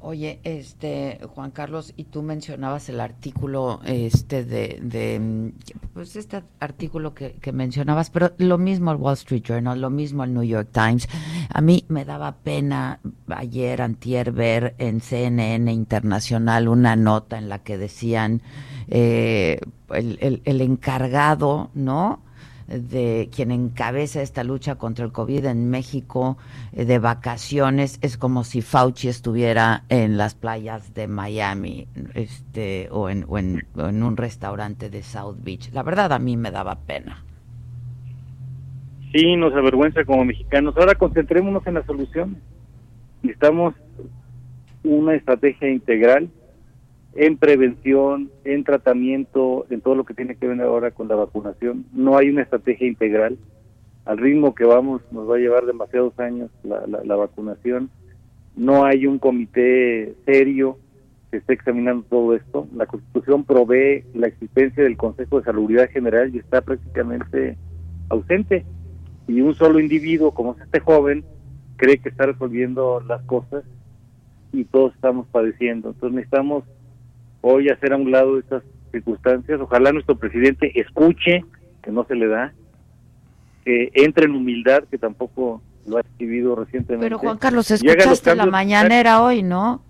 [0.00, 5.52] Oye, este Juan Carlos, y tú mencionabas el artículo este de, de
[5.92, 10.34] pues este artículo que, mencionabas, pero lo mismo el Wall Street Journal, lo mismo el
[10.34, 11.08] New York Times.
[11.52, 17.58] A mí me daba pena ayer antier ver en CNN Internacional una nota en la
[17.64, 18.40] que decían
[18.86, 19.58] eh,
[19.90, 22.20] el, el encargado, ¿no?
[22.68, 26.36] De quien encabeza esta lucha contra el COVID en México
[26.72, 33.08] eh, de vacaciones es como si Fauci estuviera en las playas de Miami este, o,
[33.08, 35.70] en, o en, en un restaurante de South Beach.
[35.72, 37.24] La verdad a mí me daba pena.
[39.12, 40.76] Sí, nos avergüenza como mexicanos.
[40.76, 42.36] Ahora concentrémonos en la solución.
[43.22, 43.74] Necesitamos
[44.84, 46.28] una estrategia integral
[47.14, 51.86] en prevención, en tratamiento, en todo lo que tiene que ver ahora con la vacunación.
[51.92, 53.38] No hay una estrategia integral.
[54.04, 57.90] Al ritmo que vamos nos va a llevar demasiados años la, la, vacunación.
[58.56, 60.78] No hay un comité serio
[61.30, 62.66] que esté examinando todo esto.
[62.74, 67.56] La Constitución provee la existencia del Consejo de Salubridad General y está prácticamente
[68.08, 68.64] ausente.
[69.26, 71.24] Y un solo individuo, como es este joven,
[71.76, 73.64] cree que está resolviendo las cosas
[74.52, 75.90] y todos estamos padeciendo.
[75.90, 76.64] Entonces necesitamos
[77.48, 79.60] hoy hacer a un lado estas circunstancias.
[79.60, 81.44] Ojalá nuestro presidente escuche,
[81.82, 82.52] que no se le da,
[83.64, 87.06] que entre en humildad, que tampoco lo ha recibido recientemente.
[87.06, 89.82] Pero Juan Carlos, escuchaste la mañanera hoy, ¿no?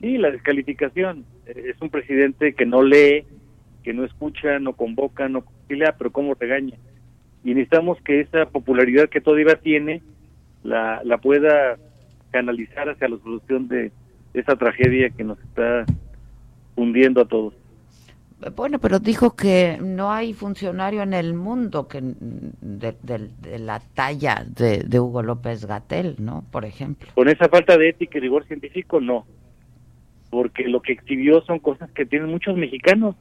[0.00, 1.24] Sí, la descalificación.
[1.46, 3.26] Es un presidente que no lee,
[3.82, 6.76] que no escucha, no convoca, no concilia, pero cómo regaña.
[7.44, 10.02] Y necesitamos que esa popularidad que todavía tiene
[10.62, 11.76] la, la pueda
[12.30, 13.92] canalizar hacia la solución de
[14.32, 15.84] esa tragedia que nos está
[16.76, 17.54] hundiendo a todos.
[18.56, 25.00] Bueno, pero dijo que no hay funcionario en el mundo que de, la talla de,
[25.00, 26.44] Hugo López Gatel, ¿no?
[26.50, 27.08] Por ejemplo.
[27.14, 29.24] Con esa falta de ética y rigor científico, no.
[30.30, 33.14] Porque lo que exhibió son cosas que tienen muchos mexicanos.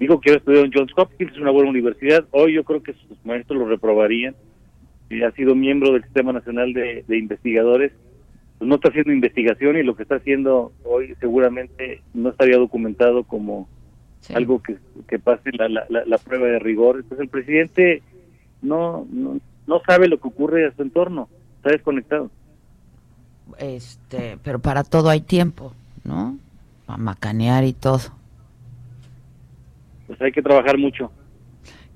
[0.00, 2.24] Digo que estudió en Johns Hopkins, es una buena universidad.
[2.32, 4.34] Hoy yo creo que sus maestros lo reprobarían.
[5.10, 7.92] Y ha sido miembro del Sistema Nacional de Investigadores
[8.58, 13.24] pues, no está haciendo investigación y lo que está haciendo hoy seguramente no estaría documentado
[13.24, 13.68] como
[14.34, 14.78] algo que,
[15.08, 16.96] que pase la, la, la, prueba de rigor.
[16.96, 18.02] Entonces el presidente
[18.62, 21.28] no, no, no sabe lo que ocurre a su entorno,
[21.58, 22.30] está desconectado.
[23.58, 25.72] Este, pero para todo hay tiempo,
[26.04, 26.36] ¿no?
[26.88, 28.00] A macanear y todo.
[30.06, 31.10] Pues hay que trabajar mucho.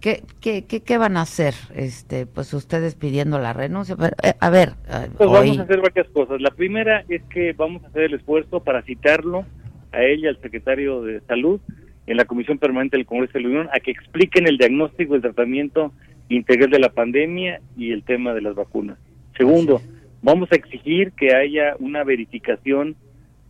[0.01, 1.55] ¿Qué, qué, qué, van a hacer?
[1.75, 3.97] Este, pues ustedes pidiendo la renuncia.
[4.23, 6.41] Eh, a ver, eh, pues vamos a hacer varias cosas.
[6.41, 9.45] La primera es que vamos a hacer el esfuerzo para citarlo
[9.93, 11.61] a ella, al secretario de Salud,
[12.07, 15.23] en la Comisión Permanente del Congreso de la Unión, a que expliquen el diagnóstico, el
[15.23, 15.93] tratamiento
[16.31, 18.99] integral de la pandemia y el tema de las vacunas.
[19.37, 19.83] Segundo,
[20.23, 22.97] vamos a exigir que haya una verificación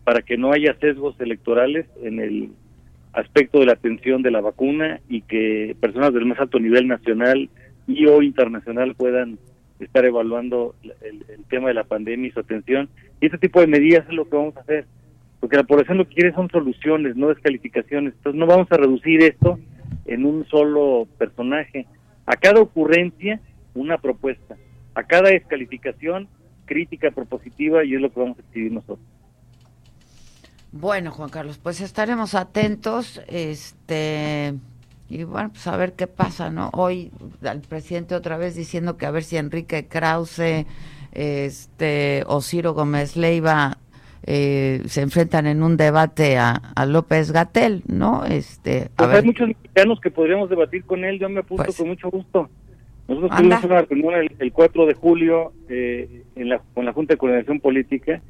[0.05, 2.51] para que no haya sesgos electorales en el
[3.13, 7.49] aspecto de la atención de la vacuna y que personas del más alto nivel nacional
[7.87, 9.39] y o internacional puedan
[9.81, 12.89] estar evaluando el, tema de la pandemia y su atención.
[13.21, 14.87] Y este tipo de medidas es lo que vamos a hacer,
[15.41, 18.15] porque la población lo que quiere son soluciones, no descalificaciones.
[18.15, 19.59] Entonces no vamos a reducir esto
[20.07, 21.87] en un solo personaje.
[22.27, 23.41] A cada ocurrencia,
[23.75, 24.57] una propuesta.
[24.95, 26.29] A cada descalificación,
[26.67, 29.01] crítica propositiva y es lo que vamos a decidir nosotros.
[30.73, 34.55] Bueno, Juan Carlos, pues estaremos atentos, este
[35.09, 36.71] y bueno, pues a ver qué pasa, ¿no?
[36.73, 37.11] Hoy
[37.43, 40.65] el presidente otra vez diciendo que a ver si Enrique Krause,
[41.13, 43.79] este o Ciro Gómez Leiva
[44.23, 48.25] eh, se enfrentan en un debate a, López Gatel, ¿no?
[48.25, 51.89] Este, pues hay muchos mexicanos que podríamos debatir con él, yo me apunto pues con
[51.89, 52.49] mucho gusto.
[53.09, 57.19] Nosotros tuvimos una reunión el, 4 de julio eh, en la, con la Junta de
[57.19, 58.23] Coordinación Política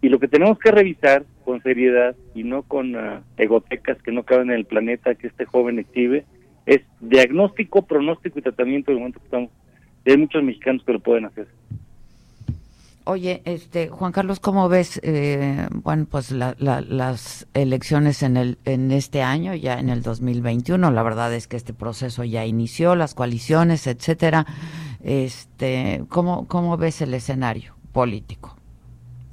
[0.00, 4.24] y lo que tenemos que revisar con seriedad y no con uh, egotecas que no
[4.24, 6.24] caben en el planeta que este joven exhibe
[6.66, 9.50] es diagnóstico, pronóstico y tratamiento del momento que estamos.
[10.06, 11.46] hay muchos mexicanos que lo pueden hacer.
[13.06, 19.20] Oye, este Juan Carlos, ¿cómo ves, eh, bueno, pues las elecciones en el en este
[19.20, 20.90] año, ya en el 2021?
[20.90, 24.46] La verdad es que este proceso ya inició, las coaliciones, etcétera.
[25.02, 27.74] Este, ¿cómo cómo ves el escenario?
[27.94, 28.56] político.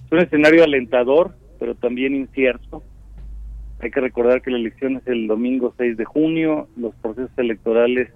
[0.05, 2.81] Es un escenario alentador, pero también incierto.
[3.81, 8.09] Hay que recordar que la elección es el domingo 6 de junio, los procesos electorales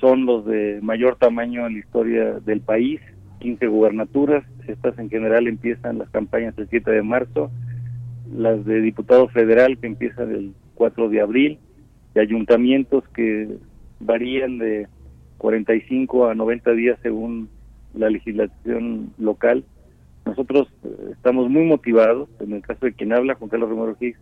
[0.00, 3.00] son los de mayor tamaño en la historia del país,
[3.38, 7.50] 15 gubernaturas, estas en general empiezan las campañas el 7 de marzo,
[8.36, 11.58] las de diputado federal que empiezan el 4 de abril,
[12.12, 13.48] de ayuntamientos que
[13.98, 14.88] varían de
[15.38, 17.48] 45 a 90 días según
[17.94, 19.64] la legislación local.
[20.30, 24.20] Nosotros eh, estamos muy motivados, en el caso de quien habla, Juan Carlos Romero Higgs,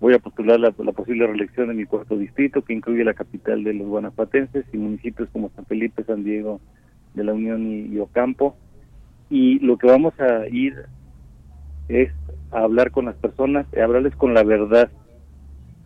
[0.00, 3.74] voy a postular la, posible reelección de mi cuarto distrito, que incluye la capital de
[3.74, 6.58] los guanajuatenses y municipios como San Felipe, San Diego
[7.12, 8.56] de la Unión y, Ocampo.
[9.28, 10.74] Y lo que vamos a ir
[11.88, 12.10] es
[12.50, 14.90] a hablar con las personas, a hablarles con la verdad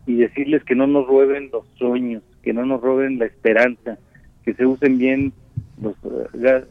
[0.07, 3.99] y decirles que no nos roben los sueños, que no nos roben la esperanza,
[4.45, 5.33] que se usen bien
[5.81, 5.95] los,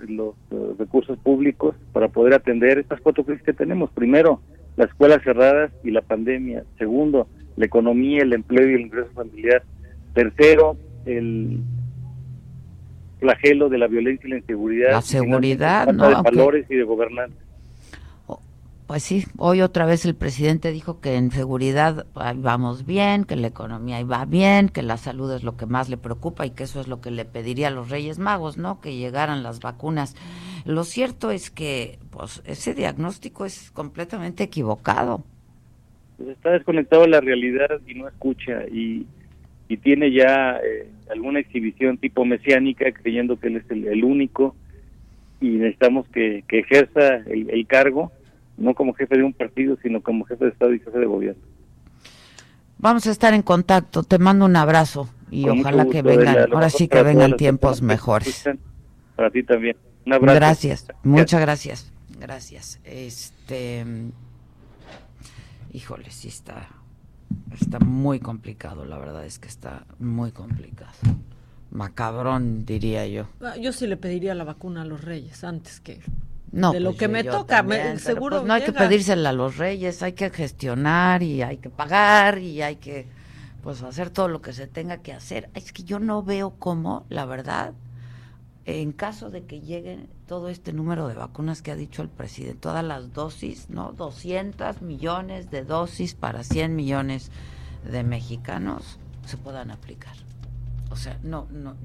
[0.08, 3.91] los eh, recursos públicos para poder atender estas cuatro crisis que tenemos.
[3.91, 4.41] Primero,
[4.78, 6.64] las escuelas cerradas y la pandemia.
[6.78, 9.64] Segundo, la economía, el empleo y el ingreso familiar.
[10.14, 11.60] Tercero, el
[13.20, 14.91] flagelo de la violencia y la inseguridad.
[14.91, 16.10] La seguridad, ¿no?
[16.10, 17.38] De valores y de gobernanza.
[18.88, 22.05] Pues sí, hoy otra vez el presidente dijo que en seguridad
[22.36, 25.97] vamos bien, que la economía va bien, que la salud es lo que más le
[25.97, 28.81] preocupa y que eso es lo que le pediría a los Reyes Magos, ¿no?
[28.81, 30.15] Que llegaran las vacunas.
[30.65, 35.23] Lo cierto es que pues ese diagnóstico es completamente equivocado.
[36.17, 39.07] Pues está desconectado de la realidad y no escucha y,
[39.67, 44.55] y tiene ya eh, alguna exhibición tipo mesiánica creyendo que él es el, único
[45.41, 48.11] y necesitamos que, ejerza el cargo
[48.58, 51.41] no como jefe de un partido, sino como jefe de Estado y jefe de gobierno.
[52.78, 56.88] Vamos a estar en contacto, te mando un abrazo y ojalá que vengan, ahora sí
[56.88, 58.47] que vengan tiempos mejores.
[59.16, 59.78] Para ti también.
[60.06, 60.36] Un abrazo.
[60.36, 61.91] Gracias, muchas gracias.
[62.20, 62.80] Gracias.
[62.84, 63.86] Este
[65.72, 66.68] híjole, sí está
[67.60, 70.91] está muy complicado, la verdad es que está muy complicado.
[71.72, 73.28] Macabrón, diría yo.
[73.41, 75.99] Ah, yo sí le pediría la vacuna a los reyes antes que
[76.52, 77.66] no, de lo pues que me toca,
[77.98, 78.38] seguro.
[78.38, 82.38] Pues no hay que pedírsela a los reyes, hay que gestionar y hay que pagar
[82.38, 83.08] y hay que
[83.62, 85.50] pues hacer todo lo que se tenga que hacer.
[85.54, 87.74] Es que yo no veo cómo, la verdad,
[88.66, 92.60] en caso de que llegue todo este número de vacunas que ha dicho el presidente,
[92.60, 93.91] todas las dosis, ¿no?
[93.93, 97.32] 200 millones de dosis para 100 millones
[97.84, 100.16] de mexicanos se puedan aplicar.
[100.91, 101.76] O sea, no, no.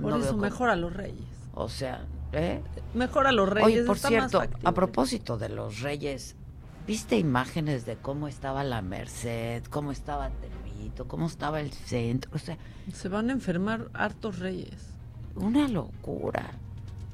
[0.00, 1.26] Por eso mejor a los reyes.
[1.54, 2.62] O sea, ¿Eh?
[2.94, 3.80] Mejor a los reyes.
[3.80, 6.36] Oye, por cierto, a propósito de los reyes,
[6.86, 12.30] ¿viste imágenes de cómo estaba la Merced, cómo estaba Tepito, cómo estaba el centro?
[12.34, 12.56] O sea,
[12.92, 14.94] se van a enfermar hartos reyes.
[15.34, 16.52] Una locura,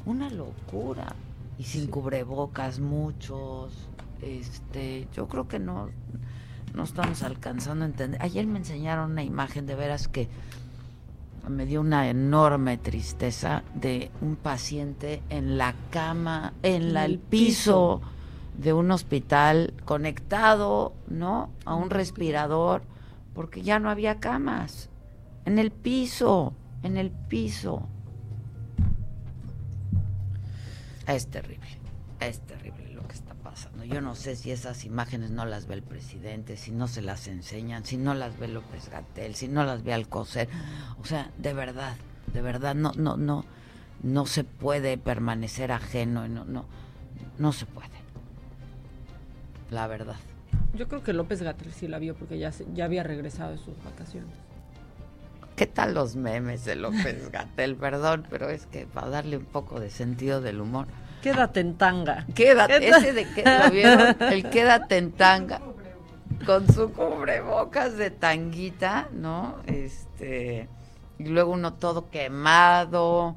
[0.06, 1.14] una locura.
[1.58, 3.72] Y sin cubrebocas muchos.
[4.22, 5.90] Este, yo creo que no
[6.74, 8.22] no estamos alcanzando a entender.
[8.22, 10.28] Ayer me enseñaron una imagen de veras que
[11.48, 18.00] me dio una enorme tristeza de un paciente en la cama, en el piso,
[18.56, 21.50] de un hospital conectado, ¿no?
[21.64, 22.82] A un respirador,
[23.34, 24.90] porque ya no había camas.
[25.44, 27.88] En el piso, en el piso.
[31.06, 31.78] Es terrible,
[32.20, 32.77] es terrible.
[33.88, 37.26] Yo no sé si esas imágenes no las ve el presidente, si no se las
[37.26, 40.46] enseñan, si no las ve López Gatel, si no las ve Alcocer.
[41.00, 41.96] O sea, de verdad,
[42.34, 43.46] de verdad, no, no, no,
[44.02, 46.66] no se puede permanecer ajeno, no, no,
[47.38, 47.88] no se puede.
[49.70, 50.16] La verdad.
[50.74, 53.82] Yo creo que López Gatel sí la vio porque ya, ya había regresado de sus
[53.84, 54.34] vacaciones.
[55.56, 57.74] ¿Qué tal los memes de López Gatel?
[57.76, 60.88] Perdón, pero es que para darle un poco de sentido del humor.
[61.22, 62.26] Quédate en tanga.
[62.34, 65.60] Quédate, ese de que lo vieron, el quédate en tanga
[66.46, 69.56] con su cubrebocas de tanguita, ¿no?
[69.66, 70.68] Este
[71.18, 73.36] y luego uno todo quemado,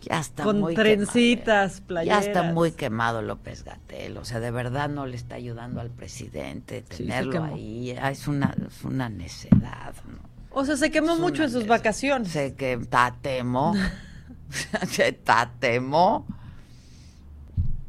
[0.00, 2.24] ya está con muy trencitas, playeras.
[2.24, 5.90] Ya está muy quemado López Gatel, o sea, de verdad no le está ayudando al
[5.90, 10.28] presidente tenerlo ahí, es una es una necedad, ¿no?
[10.52, 12.32] O sea, se quemó mucho en sus vacaciones.
[12.32, 13.72] Se que tatemo.
[14.88, 16.26] se tatemo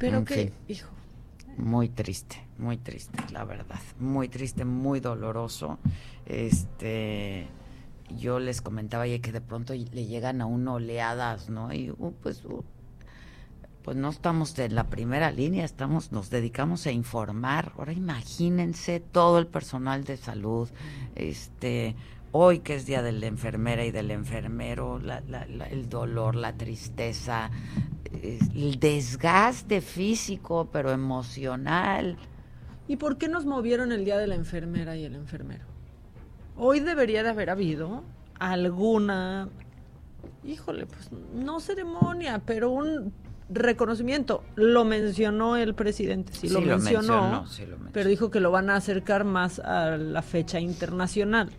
[0.01, 0.89] pero qué, hijo.
[1.57, 3.79] Muy triste, muy triste, la verdad.
[3.99, 5.79] Muy triste, muy doloroso.
[6.25, 7.47] Este
[8.17, 11.73] yo les comentaba ya que de pronto le llegan a uno oleadas, ¿no?
[11.73, 12.63] Y uh, pues uh,
[13.83, 17.73] pues no estamos en la primera línea, estamos nos dedicamos a informar.
[17.77, 20.69] Ahora imagínense todo el personal de salud,
[21.15, 21.95] este
[22.33, 26.35] hoy que es día de la enfermera y del enfermero, la- la- la- el dolor,
[26.35, 27.51] la tristeza,
[28.13, 32.17] eh, el desgaste físico, pero emocional.
[32.87, 35.65] ¿Y por qué nos movieron el día de la enfermera y el enfermero?
[36.57, 38.03] Hoy debería de haber habido
[38.39, 39.49] alguna,
[40.43, 43.13] híjole, pues no ceremonia, pero un
[43.49, 44.43] reconocimiento.
[44.55, 47.91] Lo mencionó el presidente, sí, lo, Sí, lo mencionó, mencionó, sí, lo mencionó.
[47.93, 51.49] pero dijo que lo van a acercar más a la fecha internacional.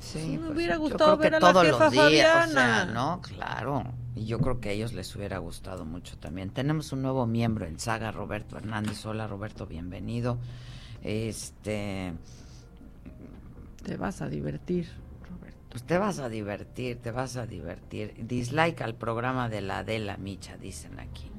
[0.00, 2.48] Sí, me pues, hubiera yo gustado creo que ver a la todos jefa los días,
[2.48, 2.84] o sea.
[2.86, 3.20] ¿no?
[3.20, 3.84] Claro.
[4.16, 6.50] Y yo creo que a ellos les hubiera gustado mucho también.
[6.50, 9.04] Tenemos un nuevo miembro en Saga, Roberto Hernández.
[9.06, 10.38] Hola, Roberto, bienvenido.
[11.02, 12.12] Este,
[13.84, 14.88] Te vas a divertir.
[15.70, 18.14] pues te vas a divertir, te vas a divertir.
[18.26, 21.30] Dislike al programa de la Adela Micha, dicen aquí.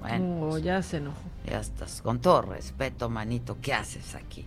[0.00, 1.20] Bueno, Oh, ya se enojó.
[1.46, 2.00] ya estás.
[2.02, 4.46] Con todo respeto, manito, ¿qué haces aquí?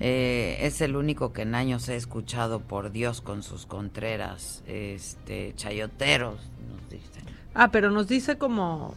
[0.00, 5.54] Eh, es el único que en años he escuchado, por Dios, con sus contreras, este,
[5.54, 7.24] chayoteros, nos dicen.
[7.54, 8.94] Ah, pero nos dice como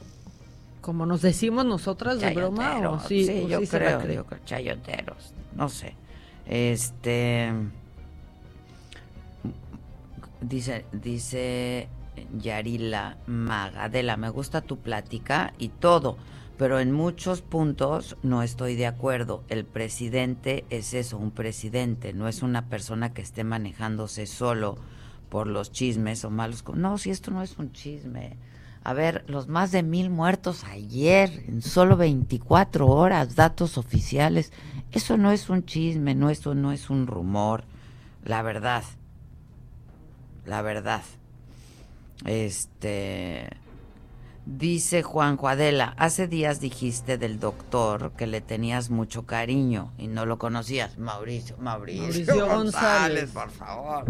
[0.88, 4.40] como nos decimos nosotras de broma o sí, sí, o yo sí creo, yo creo,
[4.46, 5.96] chayoteros, no sé.
[6.46, 7.52] Este
[10.40, 11.90] dice dice
[12.40, 16.18] Yarila Magadela, me gusta tu plática y todo,
[16.58, 19.44] pero en muchos puntos no estoy de acuerdo.
[19.48, 24.78] El presidente es eso, un presidente, no es una persona que esté manejándose solo
[25.30, 26.64] por los chismes o malos.
[26.74, 28.38] No, si esto no es un chisme.
[28.84, 34.52] A ver, los más de mil muertos ayer, en solo 24 horas, datos oficiales.
[34.92, 37.66] Eso no es un chisme, no, eso no es un rumor.
[38.24, 38.84] La verdad.
[40.46, 41.04] La verdad.
[42.26, 43.50] Este.
[44.50, 50.26] Dice Juan Juadela, hace días dijiste del doctor que le tenías mucho cariño y no
[50.26, 50.98] lo conocías.
[50.98, 53.30] Mauricio, Mauricio, Mauricio González.
[53.32, 54.06] por favor.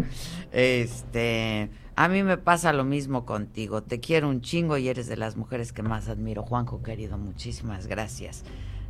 [0.52, 3.82] Este, a mí me pasa lo mismo contigo.
[3.82, 6.44] Te quiero un chingo y eres de las mujeres que más admiro.
[6.44, 8.44] Juanjo, querido, muchísimas gracias.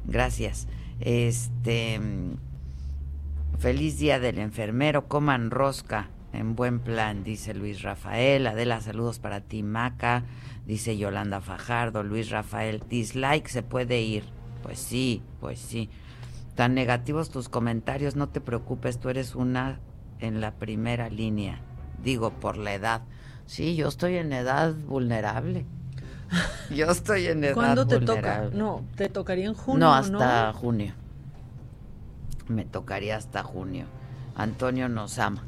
[0.05, 0.69] Gracias.
[1.01, 1.99] Este,
[3.59, 5.09] feliz día del enfermero.
[5.09, 8.47] Coman rosca en buen plan, dice Luis Rafael.
[8.47, 10.25] Adela, saludos para ti, Maca.
[10.67, 12.83] Dice Yolanda Fajardo, Luis Rafael.
[12.89, 14.25] Dislike, se puede ir.
[14.63, 15.89] Pues sí, pues sí.
[16.55, 19.79] Tan negativos tus comentarios, no te preocupes, tú eres una
[20.19, 21.61] en la primera línea.
[22.03, 23.03] Digo, por la edad.
[23.47, 25.65] Sí, yo estoy en edad vulnerable.
[26.71, 28.13] Yo estoy en edad ¿Cuándo te toca?
[28.13, 28.59] vulnerable.
[28.59, 30.21] No, te tocaría en junio, No, ¿no?
[30.21, 30.93] hasta junio.
[32.49, 33.87] Me tocaría hasta junio.
[34.35, 35.43] Antonio nos ama.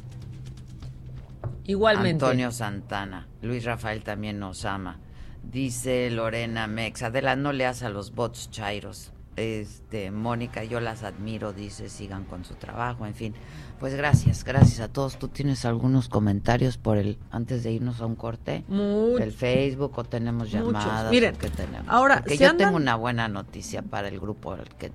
[1.71, 2.25] Igualmente.
[2.25, 3.27] Antonio Santana.
[3.43, 4.99] Luis Rafael también nos ama.
[5.43, 7.03] Dice Lorena Mex.
[7.03, 9.13] Adela, no leas a los bots chairos.
[9.37, 13.35] Este, Mónica, yo las admiro, dice, sigan con su trabajo, en fin.
[13.79, 15.19] Pues gracias, gracias a todos.
[15.19, 18.65] ¿Tú tienes algunos comentarios por el, antes de irnos a un corte?
[18.69, 20.67] Much- Del Facebook o tenemos Muchos.
[20.67, 21.11] llamadas?
[21.11, 21.87] Miren, tenemos?
[21.89, 24.93] ahora, Porque se yo andan- tengo una buena noticia para el grupo al que,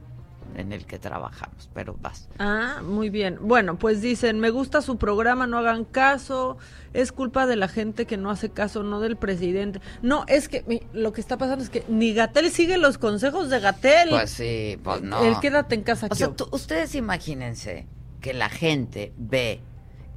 [0.55, 2.27] en el que trabajamos, pero vas.
[2.39, 3.37] Ah, muy bien.
[3.41, 6.57] Bueno, pues dicen, me gusta su programa, no hagan caso,
[6.93, 9.81] es culpa de la gente que no hace caso, no del presidente.
[10.01, 13.59] No, es que lo que está pasando es que ni Gatel sigue los consejos de
[13.59, 14.09] Gatel.
[14.09, 15.23] Pues sí, pues no.
[15.23, 16.05] El quédate en casa.
[16.05, 17.87] O ¿qué sea, tú- ustedes imagínense
[18.21, 19.61] que la gente ve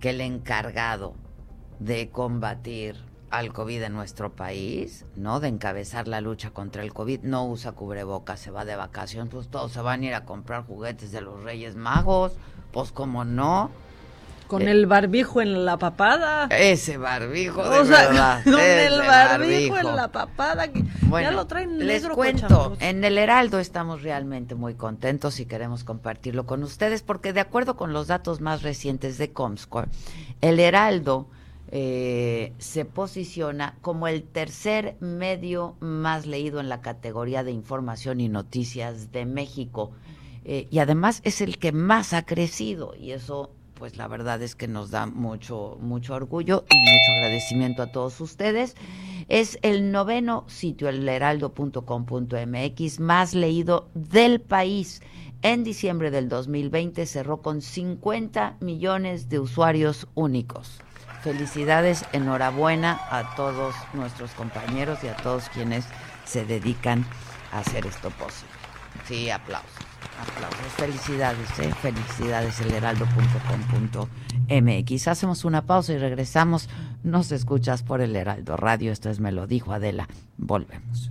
[0.00, 1.14] que el encargado
[1.80, 2.94] de combatir
[3.30, 5.40] al COVID en nuestro país, ¿no?
[5.40, 9.48] De encabezar la lucha contra el COVID, no usa cubrebocas, se va de vacaciones, pues
[9.48, 12.32] todos se van a ir a comprar juguetes de los Reyes Magos,
[12.72, 13.70] pues como no.
[14.46, 16.46] Con eh, el barbijo en la papada.
[16.50, 18.40] Ese barbijo, de o sea, verdad.
[18.44, 19.78] con el barbijo, barbijo.
[19.90, 20.72] en la papada.
[20.72, 25.38] que Bueno, ya lo traen les negro cuento, en el Heraldo estamos realmente muy contentos
[25.38, 29.88] y queremos compartirlo con ustedes porque de acuerdo con los datos más recientes de Comscore,
[30.40, 31.28] el Heraldo
[31.70, 38.28] eh, se posiciona como el tercer medio más leído en la categoría de información y
[38.28, 39.92] noticias de México
[40.50, 44.54] Eh, y además es el que más ha crecido y eso pues la verdad es
[44.54, 48.74] que nos da mucho mucho orgullo y mucho agradecimiento a todos ustedes.
[49.28, 55.02] Es el noveno sitio, el heraldo.com.mx, más leído del país.
[55.42, 60.80] En diciembre del 2020 cerró con 50 millones de usuarios únicos.
[61.22, 65.86] Felicidades, enhorabuena a todos nuestros compañeros y a todos quienes
[66.24, 67.04] se dedican
[67.52, 68.52] a hacer esto posible.
[69.06, 69.70] Sí, aplausos.
[70.20, 70.60] Aplausos.
[70.76, 71.72] Felicidades, ¿eh?
[71.80, 75.08] Felicidades, elheraldo.com.mx.
[75.08, 76.68] Hacemos una pausa y regresamos.
[77.02, 78.92] Nos escuchas por el Heraldo Radio.
[78.92, 80.08] Esto es Me lo dijo Adela.
[80.36, 81.10] Volvemos.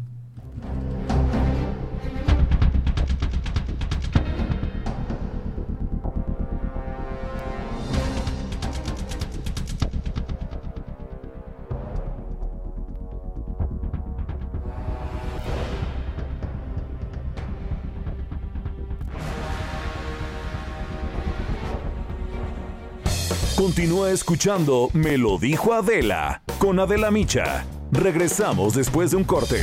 [23.57, 27.65] Continúa escuchando Me lo dijo Adela con Adela Micha.
[27.91, 29.59] Regresamos después de un corte.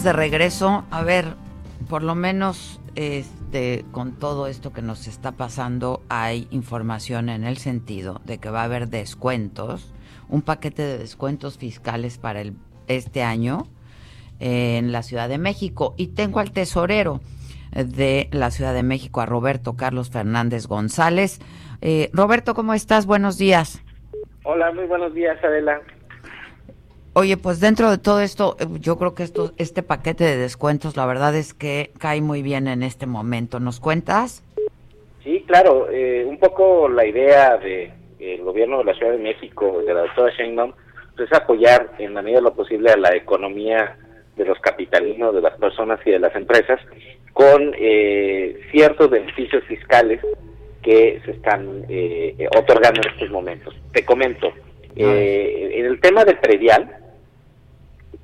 [0.05, 0.85] De regreso.
[0.91, 1.25] A ver,
[1.89, 7.57] por lo menos este, con todo esto que nos está pasando, hay información en el
[7.57, 9.93] sentido de que va a haber descuentos,
[10.29, 12.53] un paquete de descuentos fiscales para el,
[12.87, 13.67] este año
[14.39, 15.95] en la Ciudad de México.
[15.97, 17.19] Y tengo al tesorero
[17.71, 21.39] de la Ciudad de México, a Roberto Carlos Fernández González.
[21.81, 23.07] Eh, Roberto, ¿cómo estás?
[23.07, 23.81] Buenos días.
[24.43, 25.81] Hola, muy buenos días, Adela.
[27.17, 30.97] Oye, pues dentro de todo esto, eh, yo creo que esto, este paquete de descuentos,
[30.97, 33.61] la verdad es que cae muy bien en este momento.
[33.61, 34.43] ¿Nos cuentas?
[35.23, 35.87] Sí, claro.
[35.89, 40.01] Eh, un poco la idea del el gobierno de la Ciudad de México, de la
[40.01, 40.73] doctora Sheinbaum,
[41.15, 43.97] pues, es apoyar en la medida de lo posible a la economía
[44.35, 46.81] de los capitalinos, de las personas y de las empresas,
[47.31, 50.19] con eh, ciertos beneficios fiscales
[50.83, 53.73] que se están eh, otorgando en estos momentos.
[53.93, 54.51] Te comento,
[54.97, 57.04] eh, en el tema del predial,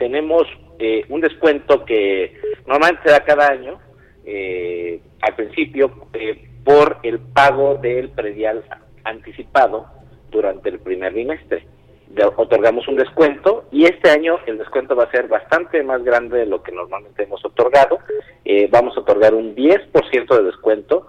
[0.01, 0.47] tenemos
[0.79, 2.33] eh, un descuento que
[2.65, 3.79] normalmente se da cada año,
[4.25, 8.63] eh, al principio, eh, por el pago del predial
[9.03, 9.85] anticipado
[10.31, 11.67] durante el primer bimestre.
[12.07, 16.39] De- otorgamos un descuento y este año el descuento va a ser bastante más grande
[16.39, 17.99] de lo que normalmente hemos otorgado.
[18.43, 21.05] Eh, vamos a otorgar un 10% de descuento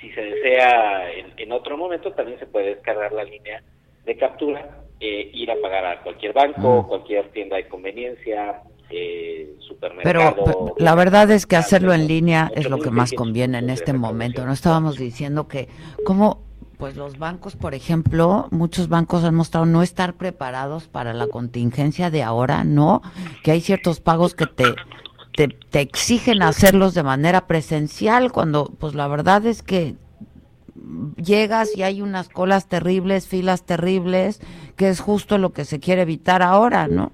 [0.00, 3.62] si se desea en, en otro momento también se puede descargar la línea
[4.04, 6.88] de captura, eh, ir a pagar a cualquier banco, Mm.
[6.88, 10.44] cualquier tienda de conveniencia, eh, supermercado.
[10.44, 13.70] pero la verdad es que hacerlo en línea es lo que más 8.600 conviene en
[13.70, 14.44] este momento.
[14.44, 15.68] No estábamos diciendo que,
[16.04, 16.44] como
[16.78, 22.10] pues los bancos, por ejemplo, muchos bancos han mostrado no estar preparados para la contingencia
[22.10, 23.02] de ahora, ¿no?
[23.42, 24.74] Que hay ciertos pagos que te,
[25.36, 29.96] te, exigen hacerlos de manera presencial, cuando pues la verdad es que
[31.16, 34.40] llegas y hay unas colas terribles, filas terribles,
[34.76, 37.12] que es justo lo que se quiere evitar ahora, ¿no?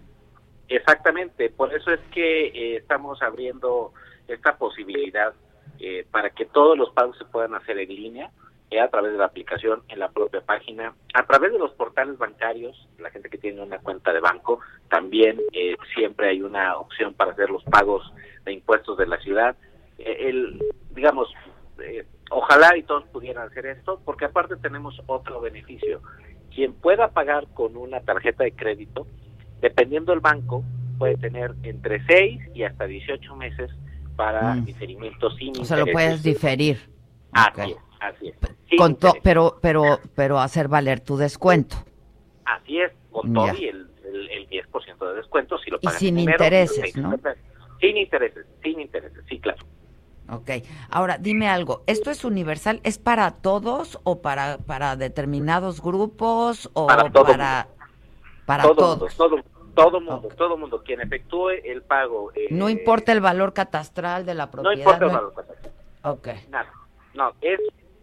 [0.68, 3.92] Exactamente, por eso es que eh, estamos abriendo
[4.28, 5.34] esta posibilidad
[5.80, 8.30] eh, para que todos los pagos se puedan hacer en línea,
[8.78, 12.88] a través de la aplicación, en la propia página, a través de los portales bancarios,
[12.98, 17.32] la gente que tiene una cuenta de banco, también eh, siempre hay una opción para
[17.32, 18.12] hacer los pagos
[18.44, 19.56] de impuestos de la ciudad.
[19.98, 20.62] Eh, el,
[20.94, 21.28] digamos,
[21.82, 26.00] eh, ojalá y todos pudieran hacer esto, porque aparte tenemos otro beneficio.
[26.54, 29.06] Quien pueda pagar con una tarjeta de crédito,
[29.60, 30.62] dependiendo del banco,
[30.98, 33.70] puede tener entre 6 y hasta 18 meses
[34.16, 34.64] para Mm.
[34.64, 36.78] diferimiento sin O sea, lo puedes diferir.
[37.32, 38.36] Así es, así es.
[38.68, 41.76] Sin Con to- pero, pero, pero hacer valer tu descuento.
[42.44, 45.98] Así es, con todo y el, el, el 10% de descuento si lo Y pagan
[46.00, 47.14] sin intereses, ¿no?
[47.80, 49.64] Sin intereses, sin intereses, sí, claro.
[50.30, 50.50] Ok.
[50.90, 51.82] Ahora, dime algo.
[51.86, 52.80] ¿Esto es universal?
[52.84, 57.68] ¿Es para todos o para, para determinados grupos o Para todo para,
[58.46, 59.18] para todo todos?
[59.18, 59.42] Mundo,
[59.74, 60.82] todo, todo mundo, todo mundo.
[60.84, 62.30] Quien efectúe el pago.
[62.34, 64.76] eh, No importa el valor catastral de la No propiedad.
[64.78, 65.72] importa el no- valor catastral.
[66.04, 66.28] Ok.
[66.50, 66.70] Nada.
[67.14, 67.58] No, es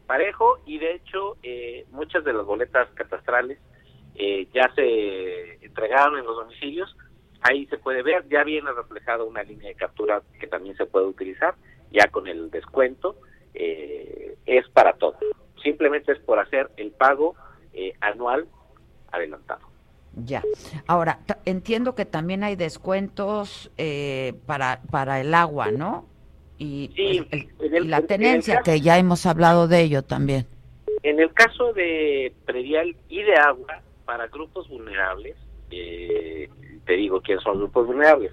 [0.08, 3.60] parejo y de hecho eh, muchas de las boletas catastrales
[4.16, 6.96] eh, ya se entregaron en los domicilios.
[7.42, 11.06] Ahí se puede ver, ya viene reflejado una línea de captura que también se puede
[11.06, 11.54] utilizar,
[11.92, 13.16] ya con el descuento.
[13.54, 15.18] eh, es para todos.
[15.62, 17.36] Simplemente es por hacer el pago
[17.74, 18.48] eh, anual
[19.12, 19.62] adelantado.
[20.16, 20.42] Ya.
[20.88, 26.06] Ahora, entiendo que también hay descuentos eh, para, para el agua, ¿no?
[26.58, 29.82] Y, Sí, pues, el- en el- y la tenencia, caso- que ya hemos hablado de
[29.82, 30.48] ello también.
[31.04, 35.36] En el caso de predial y de agua, para grupos vulnerables,
[35.70, 36.50] eh,
[36.86, 38.32] te digo quiénes son grupos vulnerables.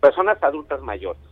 [0.00, 1.22] Personas adultas mayores.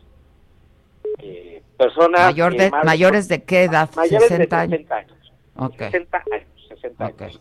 [1.18, 3.90] Eh, personas Mayor de, eh, más- ¿Mayores de qué edad?
[3.96, 4.70] mayores 60 de años.
[4.72, 5.32] 60 años.
[5.56, 5.78] Ok.
[5.78, 7.22] 60 años, 60 Ok.
[7.22, 7.40] años.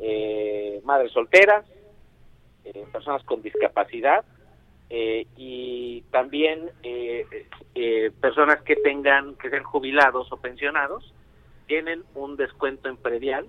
[0.00, 1.64] Eh, madres solteras,
[2.92, 4.24] personas con discapacidad
[4.90, 7.26] eh, y también eh,
[7.74, 11.12] eh, personas que tengan que ser jubilados o pensionados
[11.66, 13.46] tienen un descuento en predial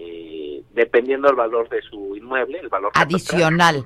[0.00, 3.84] eh, dependiendo del valor de su inmueble, el valor Adicional.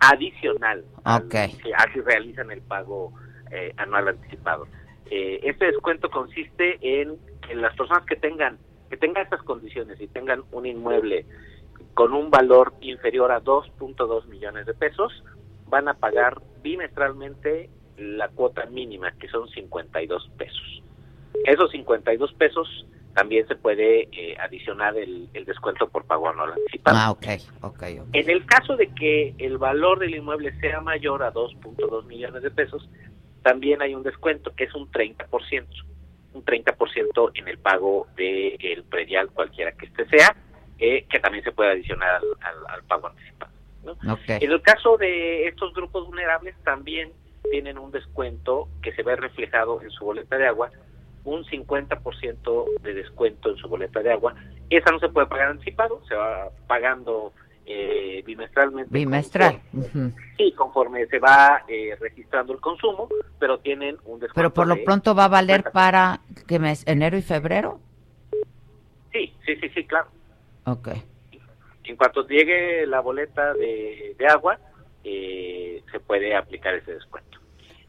[0.00, 1.30] adicional Ok.
[1.30, 3.12] que así realizan el pago
[3.50, 4.66] eh, anual anticipado.
[5.10, 8.58] Eh, este descuento consiste en que las personas que tengan
[8.90, 11.24] que tengan estas condiciones y tengan un inmueble
[11.94, 15.24] con un valor inferior a 2.2 millones de pesos
[15.72, 20.82] van a pagar bimestralmente la cuota mínima que son 52 pesos.
[21.46, 22.68] Esos 52 pesos
[23.14, 26.96] también se puede eh, adicionar el, el descuento por pago anual anticipado.
[27.00, 27.26] Ah, ok,
[27.62, 28.08] ok, ok.
[28.12, 32.50] En el caso de que el valor del inmueble sea mayor a 2.2 millones de
[32.50, 32.86] pesos,
[33.42, 35.66] también hay un descuento que es un 30%,
[36.34, 40.36] un 30% en el pago del predial cualquiera que este sea,
[40.78, 43.52] eh, que también se puede adicionar al, al- al pago anticipado.
[44.44, 47.12] En el caso de estos grupos vulnerables también
[47.50, 50.70] tienen un descuento que se ve reflejado en su boleta de agua,
[51.24, 54.34] un 50% de descuento en su boleta de agua.
[54.70, 57.32] Esa no se puede pagar anticipado, se va pagando
[57.66, 58.90] eh, bimestralmente.
[58.92, 59.60] Bimestral.
[59.72, 63.08] Conforme, sí, conforme se va eh, registrando el consumo,
[63.38, 64.34] pero tienen un descuento.
[64.34, 66.84] Pero por lo de- pronto va a valer para ¿qué mes?
[66.86, 67.80] ¿Enero y febrero?
[69.12, 70.08] Sí, sí, sí, sí, claro.
[70.64, 70.88] Ok.
[71.84, 74.58] En cuanto llegue la boleta de, de agua,
[75.04, 77.38] eh, se puede aplicar ese descuento.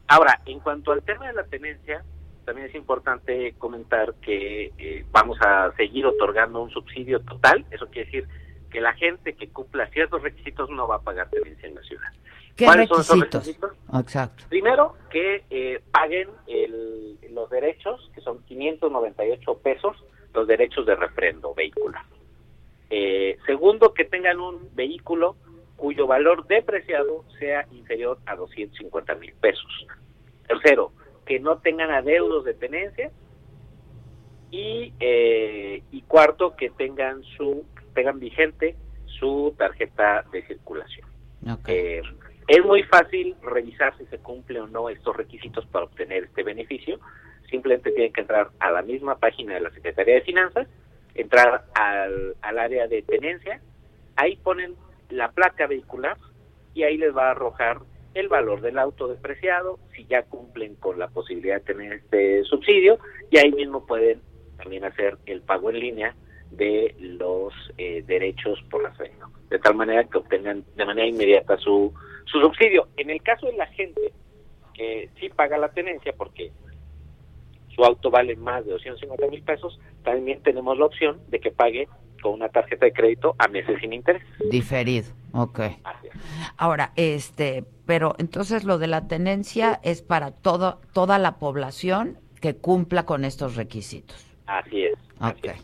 [0.08, 2.04] Ahora, en cuanto al tema de la tenencia,
[2.44, 7.64] también es importante comentar que eh, vamos a seguir otorgando un subsidio total.
[7.70, 8.28] Eso quiere decir
[8.70, 12.08] que la gente que cumpla ciertos requisitos no va a pagar tenencia en la ciudad.
[12.56, 13.70] ¿Qué ¿Cuáles son esos requisitos?
[13.70, 14.00] requisitos?
[14.00, 14.44] Exacto.
[14.48, 19.96] Primero, que eh, paguen el- los derechos, que son 598 pesos,
[20.34, 22.02] los derechos de refrendo vehicular.
[22.96, 25.34] Eh, segundo, que tengan un vehículo
[25.74, 29.86] cuyo valor depreciado sea inferior a 250 mil pesos.
[30.46, 30.92] Tercero,
[31.26, 33.10] que no tengan adeudos de tenencia.
[34.52, 37.64] Y, eh, y cuarto, que tengan su
[37.94, 38.76] tengan vigente
[39.18, 41.08] su tarjeta de circulación.
[41.50, 41.68] Ok.
[41.68, 42.00] Eh,
[42.46, 47.00] es muy fácil revisar si se cumple o no estos requisitos para obtener este beneficio.
[47.50, 50.68] Simplemente tienen que entrar a la misma página de la Secretaría de Finanzas,
[51.14, 53.60] entrar al, al área de tenencia,
[54.16, 54.74] ahí ponen
[55.10, 56.16] la placa vehicular
[56.74, 57.80] y ahí les va a arrojar
[58.14, 62.98] el valor del auto depreciado, si ya cumplen con la posibilidad de tener este subsidio,
[63.30, 64.20] y ahí mismo pueden
[64.56, 66.14] también hacer el pago en línea
[66.50, 71.56] de los eh, derechos por la sueldo, de tal manera que obtengan de manera inmediata
[71.58, 71.92] su,
[72.26, 72.88] su subsidio.
[72.96, 74.12] En el caso de la gente
[74.74, 76.52] que sí paga la tenencia porque
[77.74, 81.88] su auto vale más de 250 mil pesos, también tenemos la opción de que pague
[82.22, 84.22] con una tarjeta de crédito a meses sin interés.
[84.50, 85.08] Diferido.
[85.32, 85.60] Ok.
[85.84, 86.08] Así.
[86.56, 92.56] Ahora, este, pero entonces lo de la tenencia es para todo, toda la población que
[92.56, 94.26] cumpla con estos requisitos.
[94.46, 94.94] Así es.
[95.20, 95.54] Ok.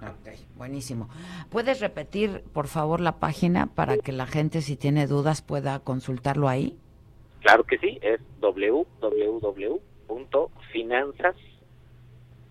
[0.00, 1.08] Ok, buenísimo.
[1.50, 6.48] ¿Puedes repetir, por favor, la página para que la gente, si tiene dudas, pueda consultarlo
[6.48, 6.78] ahí?
[7.40, 8.20] Claro que sí, es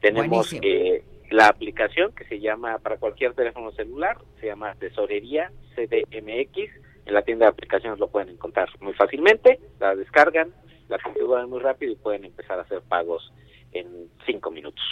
[0.00, 6.70] Tenemos eh, la aplicación que se llama para cualquier teléfono celular, se llama Tesorería CDMX.
[7.06, 10.54] En la tienda de aplicaciones lo pueden encontrar muy fácilmente, la descargan,
[10.88, 13.30] la configuran muy rápido y pueden empezar a hacer pagos
[13.72, 14.82] en cinco minutos.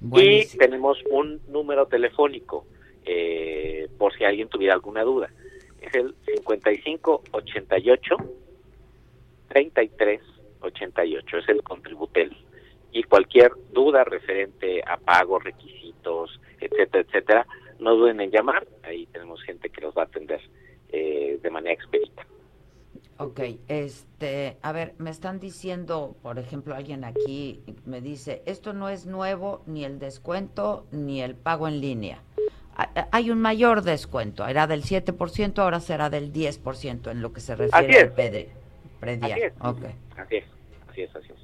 [0.00, 2.66] Y tenemos un número telefónico
[3.04, 5.30] eh, por si alguien tuviera alguna duda.
[5.82, 8.16] Es el 55 88
[9.48, 10.20] 33
[10.62, 12.36] 88, es el Contributel.
[12.92, 17.46] Y cualquier duda referente a pagos, requisitos, etcétera, etcétera,
[17.78, 20.40] no duden en llamar, ahí tenemos gente que los va a atender
[20.90, 22.26] eh, de manera expedita.
[23.18, 28.88] Ok, este, a ver, me están diciendo, por ejemplo, alguien aquí me dice, esto no
[28.88, 32.22] es nuevo, ni el descuento, ni el pago en línea.
[32.76, 37.40] Ha- Hay un mayor descuento, era del 7%, ahora será del 10% en lo que
[37.40, 38.48] se refiere al PD,
[39.00, 39.32] predial.
[39.32, 39.52] Así es.
[39.60, 39.84] Ok,
[40.16, 40.44] Así es,
[40.88, 41.38] así es, así es.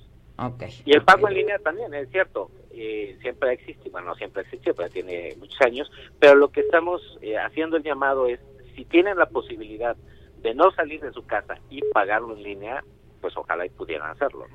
[0.86, 4.40] Y el pago en línea también, es cierto, eh, siempre ha existido, bueno, no siempre
[4.40, 8.38] ha existido, pero tiene muchos años, pero lo que estamos eh, haciendo el llamado es,
[8.76, 9.96] si tienen la posibilidad
[10.42, 12.84] de no salir de su casa y pagarlo en línea,
[13.20, 14.46] pues ojalá y pudieran hacerlo.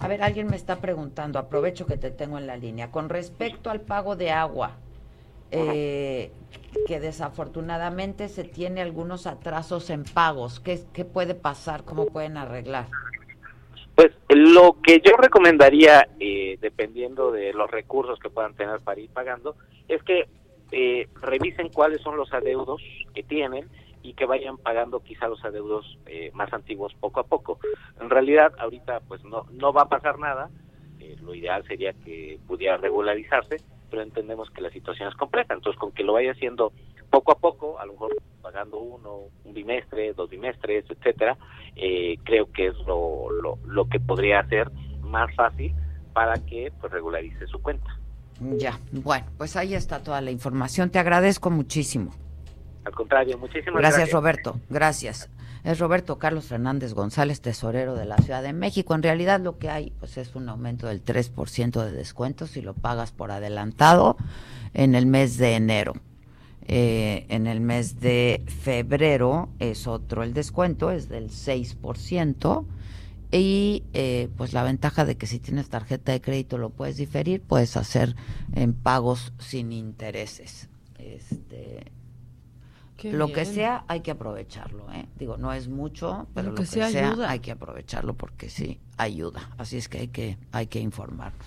[0.00, 3.68] A ver, alguien me está preguntando, aprovecho que te tengo en la línea, con respecto
[3.70, 4.76] al pago de agua,
[5.50, 6.30] eh,
[6.86, 11.84] que desafortunadamente se tiene algunos atrasos en pagos, ¿qué, qué puede pasar?
[11.84, 12.86] ¿Cómo pueden arreglar?
[13.94, 19.10] Pues lo que yo recomendaría, eh, dependiendo de los recursos que puedan tener para ir
[19.10, 19.56] pagando,
[19.88, 20.28] es que
[20.70, 22.82] eh, revisen cuáles son los adeudos
[23.14, 23.68] que tienen
[24.02, 27.58] y que vayan pagando quizá los adeudos eh, más antiguos poco a poco.
[28.00, 30.50] En realidad, ahorita pues no, no va a pasar nada,
[31.00, 33.56] eh, lo ideal sería que pudiera regularizarse,
[33.90, 36.72] pero entendemos que la situación es compleja, entonces con que lo vaya haciendo
[37.10, 41.36] poco a poco, a lo mejor pagando uno, un bimestre, dos bimestres, etcétera,
[41.76, 44.70] eh, creo que es lo, lo, lo que podría hacer
[45.02, 45.74] más fácil
[46.12, 47.98] para que pues regularice su cuenta.
[48.40, 50.90] Ya, bueno, pues ahí está toda la información.
[50.90, 52.12] Te agradezco muchísimo.
[52.84, 54.12] Al contrario, muchísimas Gracias, gracias.
[54.12, 54.60] Roberto.
[54.70, 55.30] Gracias.
[55.68, 58.94] Es Roberto Carlos Fernández González, tesorero de la Ciudad de México.
[58.94, 62.72] En realidad lo que hay pues es un aumento del 3% de descuento si lo
[62.72, 64.16] pagas por adelantado
[64.72, 65.92] en el mes de enero.
[66.66, 72.64] Eh, en el mes de febrero es otro el descuento, es del 6%.
[73.30, 77.42] Y eh, pues la ventaja de que si tienes tarjeta de crédito lo puedes diferir,
[77.42, 78.16] puedes hacer
[78.54, 80.70] en pagos sin intereses.
[80.98, 81.92] Este,
[82.98, 85.08] Qué lo que sea hay que aprovecharlo, ¿eh?
[85.16, 87.30] Digo, no es mucho, pero Lo lo que que, sea sea, ayuda.
[87.30, 89.50] hay que aprovecharlo porque sí ayuda.
[89.56, 91.46] Así es que hay que hay que informarnos.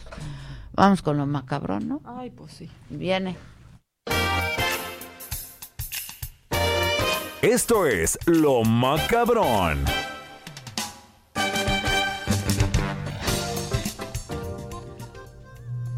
[0.74, 2.02] Vamos con lo macabrón, ¿no?
[2.06, 2.70] Ay, pues sí.
[2.90, 3.36] Viene.
[7.42, 9.84] Esto es Lo Macabrón.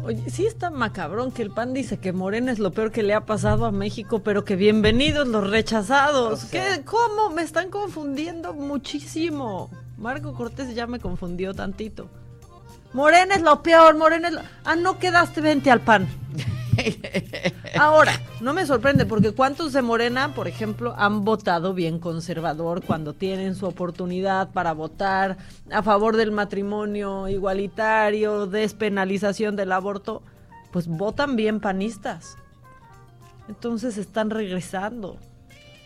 [0.06, 3.14] Oye, sí está macabrón que el PAN dice que Morena es lo peor que le
[3.14, 6.44] ha pasado a México, pero que bienvenidos los rechazados.
[6.44, 6.82] ¿Qué?
[6.84, 7.30] ¿Cómo?
[7.30, 9.70] Me están confundiendo muchísimo.
[9.96, 12.10] Marco Cortés ya me confundió tantito.
[12.92, 14.42] Morena es lo peor, Morena es lo...
[14.64, 16.06] Ah, no quedaste, vente al PAN.
[17.78, 23.12] Ahora, no me sorprende porque cuántos de Morena, por ejemplo, han votado bien conservador cuando
[23.12, 25.36] tienen su oportunidad para votar
[25.70, 30.22] a favor del matrimonio igualitario, despenalización del aborto,
[30.72, 32.36] pues votan bien panistas.
[33.48, 35.18] Entonces están regresando.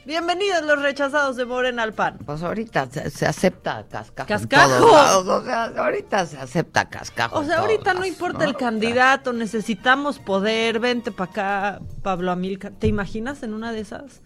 [0.09, 2.17] Bienvenidos los rechazados de Morena al PAN.
[2.25, 4.27] Pues ahorita se, se acepta cascajo.
[4.27, 4.87] ¡Cascajo!
[4.87, 7.39] O sea, ahorita se acepta cascajo.
[7.39, 8.45] O sea, ahorita no importa ¿no?
[8.47, 12.73] el candidato, necesitamos poder, vente para acá, Pablo Amilcar.
[12.73, 14.23] ¿Te imaginas en una de esas?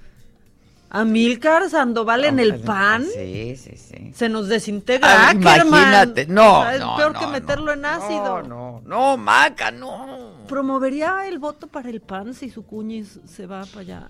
[0.89, 3.05] Amilcar Sandoval en el PAN.
[3.13, 4.13] Sí, sí, sí.
[4.15, 6.27] Se nos desintegra Ah, imagínate.
[6.27, 8.43] No, O sea, es no, peor no, que no, meterlo en ácido.
[8.45, 10.45] No, no, Maca, no.
[10.47, 14.09] ¿Promovería el voto para el PAN si su cuñis se va para allá?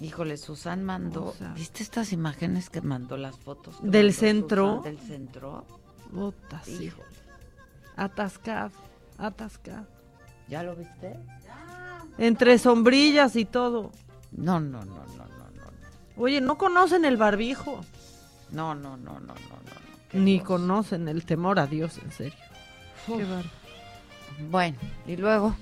[0.00, 3.76] Híjole, Susan mandó, O sea- ¿viste estas imágenes que mandó las fotos?
[3.82, 4.78] Del centro.
[4.78, 5.64] Susan Del centro.
[6.12, 6.84] Puta, sí.
[6.84, 7.08] Híjole.
[7.96, 8.70] Atascado,
[9.18, 9.86] atascado.
[10.48, 11.16] ¿Ya lo viste?
[12.18, 13.92] Entre sombrillas y todo.
[14.32, 16.22] No, no, no, no, no, no.
[16.22, 17.80] Oye, no conocen el barbijo.
[18.50, 20.20] No, no, no, no, no, no.
[20.20, 22.38] Ni conocen el temor a Dios, en serio.
[23.06, 23.48] Qué bárbaro.
[24.50, 24.76] Bueno,
[25.06, 25.54] y luego.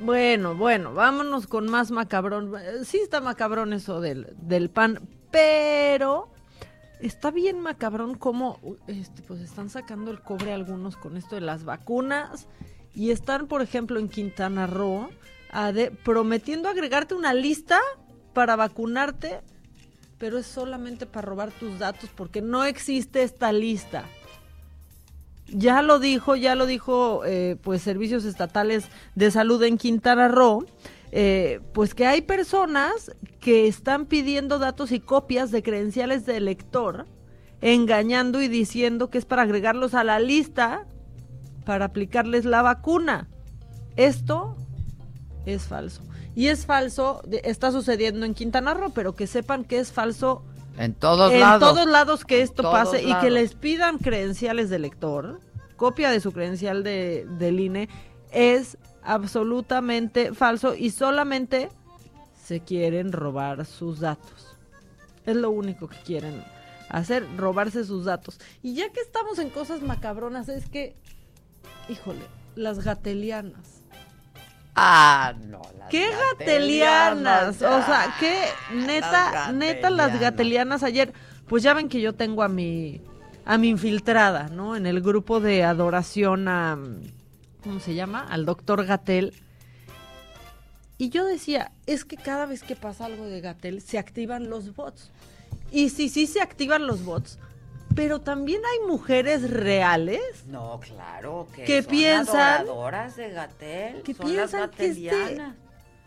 [0.00, 2.52] Bueno, bueno, vámonos con más macabrón.
[2.84, 6.30] Sí está macabrón eso del, del pan, pero
[7.00, 11.64] está bien macabrón cómo este, pues están sacando el cobre algunos con esto de las
[11.64, 12.48] vacunas
[12.94, 15.10] y están, por ejemplo, en Quintana Roo
[16.02, 17.78] prometiendo agregarte una lista
[18.32, 19.40] para vacunarte,
[20.18, 24.04] pero es solamente para robar tus datos porque no existe esta lista.
[25.48, 30.64] Ya lo dijo, ya lo dijo, eh, pues servicios estatales de salud en Quintana Roo,
[31.12, 37.06] eh, pues que hay personas que están pidiendo datos y copias de credenciales de elector,
[37.60, 40.86] engañando y diciendo que es para agregarlos a la lista
[41.64, 43.28] para aplicarles la vacuna.
[43.96, 44.56] Esto
[45.46, 46.02] es falso.
[46.34, 50.44] Y es falso, está sucediendo en Quintana Roo, pero que sepan que es falso
[50.76, 51.74] En todos en lados.
[51.74, 55.40] todos lados que esto pase y que les pidan credenciales de lector,
[55.76, 57.88] copia de su credencial de, del INE,
[58.32, 61.68] es absolutamente falso y solamente
[62.42, 64.56] se quieren robar sus datos.
[65.24, 66.42] Es lo único que quieren
[66.88, 68.40] hacer, robarse sus datos.
[68.62, 70.96] Y ya que estamos en cosas macabronas, es que,
[71.88, 73.73] híjole, las gatelianas.
[74.74, 75.62] Ah, no.
[75.78, 77.56] las ¿Qué gatelianas?
[77.62, 78.44] O sea, qué
[78.74, 81.12] neta, las neta las gatelianas ayer.
[81.46, 83.00] Pues ya ven que yo tengo a mi
[83.44, 84.74] a mi infiltrada, ¿no?
[84.74, 86.78] En el grupo de adoración a
[87.62, 88.26] ¿cómo se llama?
[88.28, 89.34] Al doctor Gatel.
[90.96, 94.74] Y yo decía, es que cada vez que pasa algo de Gatel se activan los
[94.74, 95.10] bots.
[95.72, 97.38] Y sí, sí se activan los bots,
[97.94, 104.14] pero también hay mujeres reales No, claro, que, Que son piensan- adoradoras de Gatel, que
[104.14, 105.42] son las piensan que este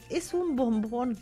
[0.09, 1.17] es un bombón.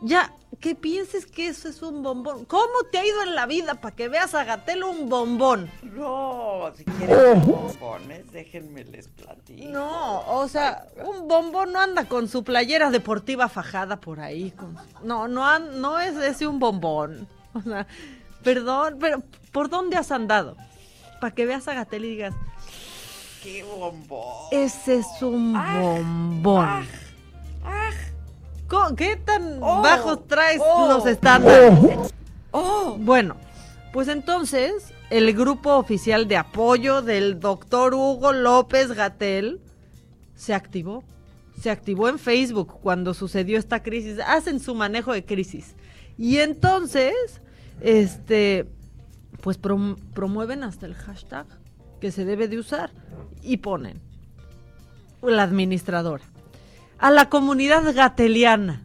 [0.00, 2.44] Ya, que pienses que eso es un bombón.
[2.44, 5.68] ¿Cómo te ha ido en la vida para que veas a Gatel un bombón?
[5.82, 9.68] No, si quieren bombones, déjenme les platico.
[9.70, 14.52] No, o sea, un bombón no anda con su playera deportiva fajada por ahí.
[14.52, 17.26] con- No, no, no es ese un bombón.
[17.54, 17.86] O sea,
[18.42, 19.22] perdón, pero
[19.52, 20.56] ¿por dónde has andado?
[21.20, 22.34] Para que veas a Gatel y digas,
[23.42, 24.28] ¡Qué bombón!
[24.50, 26.86] ese es un bombón.
[28.68, 31.72] ¿Cómo- ¿Qué tan Oh, bajos traes oh, los estándares?
[32.50, 32.96] Oh.
[32.98, 33.36] Bueno,
[33.92, 39.60] pues entonces el grupo oficial de apoyo del doctor Hugo López Gatel
[40.34, 41.02] se activó.
[41.60, 44.18] Se activó en Facebook cuando sucedió esta crisis.
[44.24, 45.74] Hacen su manejo de crisis.
[46.16, 47.14] Y entonces,
[47.80, 48.68] este,
[49.40, 51.46] pues prom- promueven hasta el hashtag
[52.00, 52.90] que se debe de usar
[53.42, 54.00] y ponen
[55.22, 56.24] la administradora
[56.98, 58.82] a la comunidad gateliana.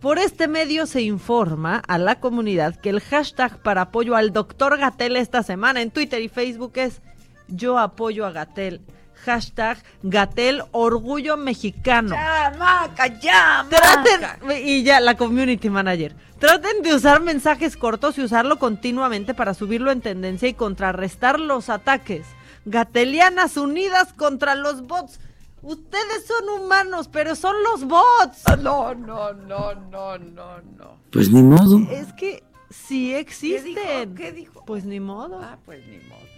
[0.00, 4.76] Por este medio se informa a la comunidad que el hashtag para apoyo al doctor
[4.78, 7.00] Gatel esta semana en Twitter y Facebook es
[7.48, 8.80] Yo apoyo a Gatel.
[9.24, 12.14] Hashtag Gatel Orgullo Mexicano.
[12.14, 16.14] ¡Ya, Maca, ya, Traten, y ya, la community manager.
[16.38, 21.68] Traten de usar mensajes cortos y usarlo continuamente para subirlo en tendencia y contrarrestar los
[21.68, 22.26] ataques.
[22.64, 25.20] Gatelianas unidas contra los bots.
[25.62, 28.42] Ustedes son humanos, pero son los bots.
[28.60, 30.96] No, no, no, no, no, no.
[31.12, 31.78] Pues ni modo.
[31.90, 33.74] Es que sí existen.
[33.74, 34.14] dijo?
[34.16, 34.64] ¿Qué dijo?
[34.66, 35.40] Pues ni modo.
[35.40, 36.31] Ah, pues ni modo.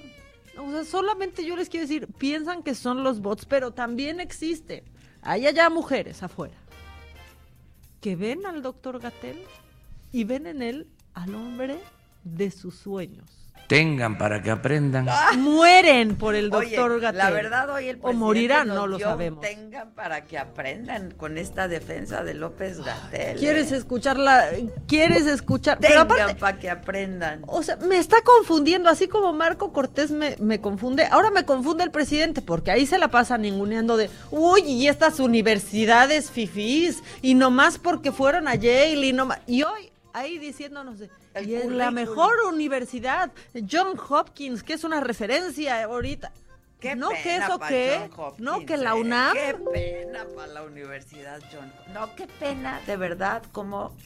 [0.58, 4.84] O sea, solamente yo les quiero decir, piensan que son los bots, pero también existen.
[5.22, 6.56] Hay allá mujeres afuera
[8.00, 9.38] que ven al doctor Gatel
[10.12, 11.78] y ven en él al hombre
[12.22, 13.43] de sus sueños.
[13.66, 15.06] Tengan para que aprendan.
[15.38, 17.18] Mueren por el doctor Gatel.
[17.18, 19.40] la verdad hoy el o presidente morirán, nos no lo sabemos.
[19.40, 23.38] Tengan para que aprendan con esta defensa de López Gatel.
[23.38, 23.76] ¿Quieres eh?
[23.76, 24.48] escucharla?
[24.86, 25.78] ¿Quieres escuchar?
[25.78, 27.42] Tengan para que aprendan.
[27.46, 31.06] O sea, me está confundiendo, así como Marco Cortés me, me confunde.
[31.10, 35.20] Ahora me confunde el presidente, porque ahí se la pasa ninguneando de, uy, y estas
[35.20, 39.38] universidades fifís, y nomás porque fueron a Yale, y nomás.
[39.46, 43.32] Y hoy, ahí diciéndonos de, El y es la mejor universidad,
[43.70, 46.32] John Hopkins, que es una referencia ahorita.
[46.80, 49.00] Qué no, que eso Hopkins, no, que la eh.
[49.00, 49.32] UNAM.
[49.32, 51.72] Qué pena para la Universidad John.
[51.92, 53.96] No, qué pena, de verdad, como.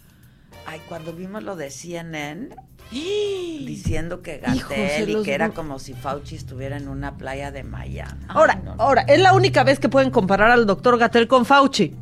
[0.64, 2.54] Ay, cuando vimos lo de CNN,
[2.90, 8.24] diciendo que Gatel y que era como si Fauci estuviera en una playa de Miami.
[8.28, 8.82] Ay, Ahora, no, no.
[8.82, 11.94] ahora, es la única vez que pueden comparar al doctor Gatel con Fauci.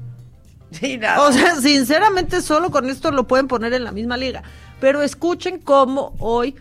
[0.72, 1.22] Sí, nada.
[1.22, 4.42] O sea, sinceramente solo con esto lo pueden poner en la misma liga.
[4.80, 6.54] Pero escuchen cómo hoy,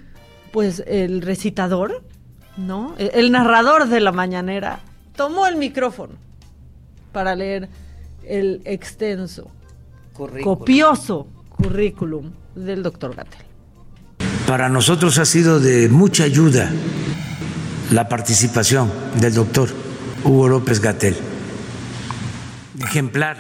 [0.51, 2.03] pues el recitador,
[2.57, 2.95] ¿no?
[2.97, 4.79] El, el narrador de la mañanera
[5.15, 6.13] tomó el micrófono
[7.11, 7.69] para leer
[8.23, 9.51] el extenso,
[10.13, 10.57] Currículum.
[10.57, 13.45] copioso currículum del doctor Gatel.
[14.47, 16.71] Para nosotros ha sido de mucha ayuda
[17.91, 19.69] la participación del doctor
[20.23, 21.15] Hugo López Gatel.
[22.79, 23.37] Ejemplar.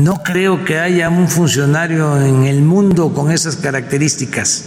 [0.00, 4.64] No creo que haya un funcionario en el mundo con esas características,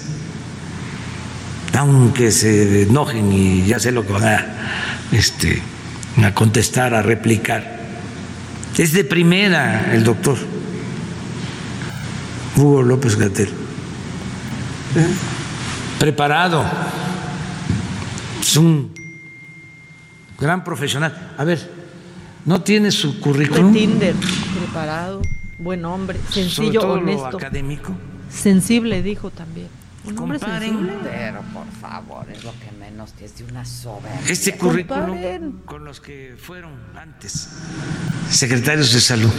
[1.76, 4.46] aunque se enojen y ya sé lo que van a,
[5.12, 5.60] este,
[6.24, 7.80] a contestar, a replicar.
[8.78, 10.38] Es de primera el doctor
[12.56, 13.50] Hugo López Gatel.
[15.98, 16.64] Preparado.
[18.40, 18.94] Es un
[20.40, 21.34] gran profesional.
[21.40, 21.73] A ver,
[22.46, 23.74] ¿no tiene su De currículum?
[23.74, 24.16] Tinder,
[24.60, 25.22] preparado,
[25.58, 27.94] buen hombre, Sobre sencillo, todo lo honesto, académico.
[28.30, 29.68] sensible, dijo también.
[30.06, 30.70] Un hombre Comparen.
[30.70, 30.94] sensible.
[31.04, 34.20] Pero por favor, es lo que menos es de una soberbia.
[34.28, 37.48] Este currículum con los que fueron antes
[38.30, 39.32] secretarios de salud.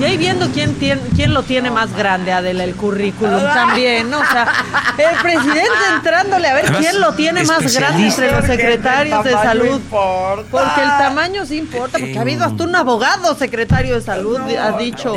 [0.00, 4.20] Y ahí viendo quién, tiene, quién lo tiene más grande, Adela, el currículum también, ¿no?
[4.20, 4.50] O sea,
[4.96, 9.32] el presidente entrándole a ver Además, quién lo tiene más grande entre los secretarios de
[9.32, 9.66] salud.
[9.76, 10.44] importa.
[10.50, 14.78] Porque el tamaño sí importa, porque ha habido hasta un abogado secretario de salud, ha
[14.78, 15.14] dicho.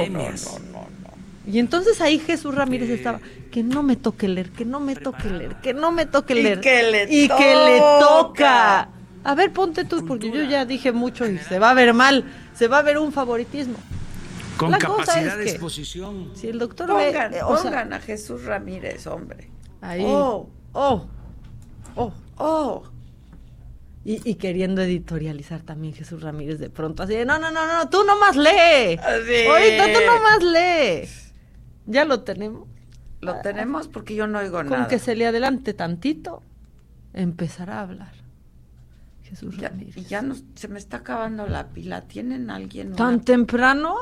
[1.46, 3.20] Y entonces ahí Jesús Ramírez estaba,
[3.54, 6.42] que no me toque leer, que no me toque leer, que no me toque Y
[6.42, 6.60] leer.
[6.60, 8.90] que le y que le toca.
[9.24, 12.26] A ver, ponte tú, porque yo ya dije mucho y se va a ver mal,
[12.56, 13.76] se va a ver un favoritismo.
[14.58, 16.32] Con La cosa capacidad es de que exposición.
[16.34, 19.52] Si el doctor Pongan, ve, eh, o sea, pongan a Jesús Ramírez, hombre.
[19.82, 20.04] Ahí.
[20.04, 21.06] Oh, oh,
[21.96, 22.14] oh.
[22.38, 22.84] oh.
[24.04, 27.88] Y, y queriendo editorializar también Jesús Ramírez de pronto, así de, no, no, no, no,
[27.88, 28.98] tú nomás lee.
[28.98, 29.46] Así.
[29.46, 31.08] Ahorita tú nomás lee.
[31.86, 32.73] Ya lo tenemos.
[33.24, 34.88] Lo tenemos porque yo no oigo Con nada.
[34.88, 36.44] que se le adelante tantito,
[37.14, 38.12] empezará a hablar.
[39.24, 39.98] Jesús Ya- Ramírez.
[39.98, 42.02] y ya no, se me está acabando la pila.
[42.02, 42.94] ¿Tienen alguien?
[42.94, 43.96] ¿Tan una- temprano?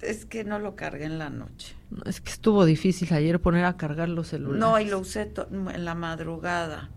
[0.00, 1.74] Es que no lo cargué en la noche.
[1.90, 4.60] No, es que estuvo difícil ayer poner a cargar los celulares.
[4.60, 6.90] No, y lo usé en la madrugada.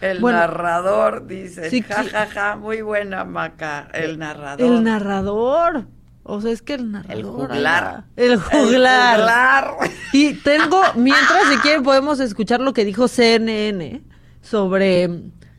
[0.00, 4.66] El Bueno, narrador dice, sí, ja, ja, ja, muy buena, Maca, el narrador.
[4.66, 5.86] El narrador.
[6.22, 7.16] O sea, es que el narrador.
[7.16, 8.04] El juglar.
[8.16, 9.16] El juglar.
[9.18, 9.74] juglar.
[10.12, 14.02] Y tengo, mientras si quieren podemos escuchar lo que dijo CNN
[14.42, 15.08] sobre,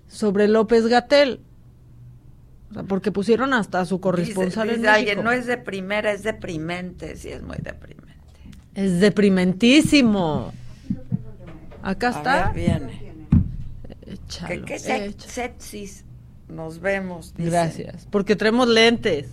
[0.07, 1.41] sobre López Gatel.
[2.69, 5.23] O sea, porque pusieron hasta a su corresponsal Dice- en alguien, México.
[5.23, 7.17] no es de primera, es deprimente.
[7.17, 8.13] Sí, es muy deprimente.
[8.75, 10.53] Es deprimentísimo.
[11.83, 12.51] Acá A está.
[12.51, 13.13] ver, viene.
[14.05, 15.31] Échalo, Que se- échalo.
[15.31, 16.05] sepsis.
[16.47, 17.33] Nos vemos.
[17.35, 17.49] dice.
[17.49, 18.07] Gracias.
[18.11, 19.27] Porque traemos lentes.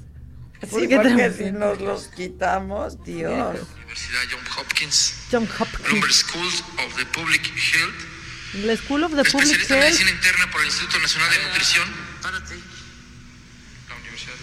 [0.60, 3.58] Sí, Porque porque si nos los quitamos, Dios.
[3.76, 5.82] Universidad John Hopkins, John Hopkins.
[5.88, 6.48] Bloomberg School
[6.84, 9.90] of the Public Health, La School of the Public especialista en Health.
[9.92, 11.88] medicina interna por el Instituto Nacional de Nutrición.
[12.22, 12.54] Párate.
[13.88, 14.34] La Universidad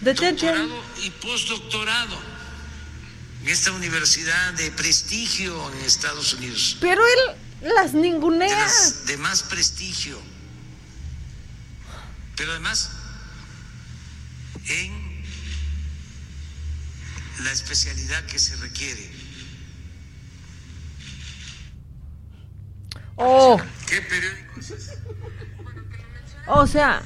[0.00, 0.14] de.
[0.14, 2.18] Doctorado y postdoctorado
[3.42, 6.76] en esta universidad de prestigio en Estados Unidos.
[6.80, 7.36] Pero él
[7.74, 8.48] las De, ningunea.
[8.58, 10.20] las de más prestigio.
[12.36, 12.90] Pero además,
[14.66, 14.99] en
[17.44, 19.08] la especialidad que se requiere.
[23.16, 23.58] Oh,
[23.88, 24.60] ¿Qué periódico?
[26.46, 27.02] o sea,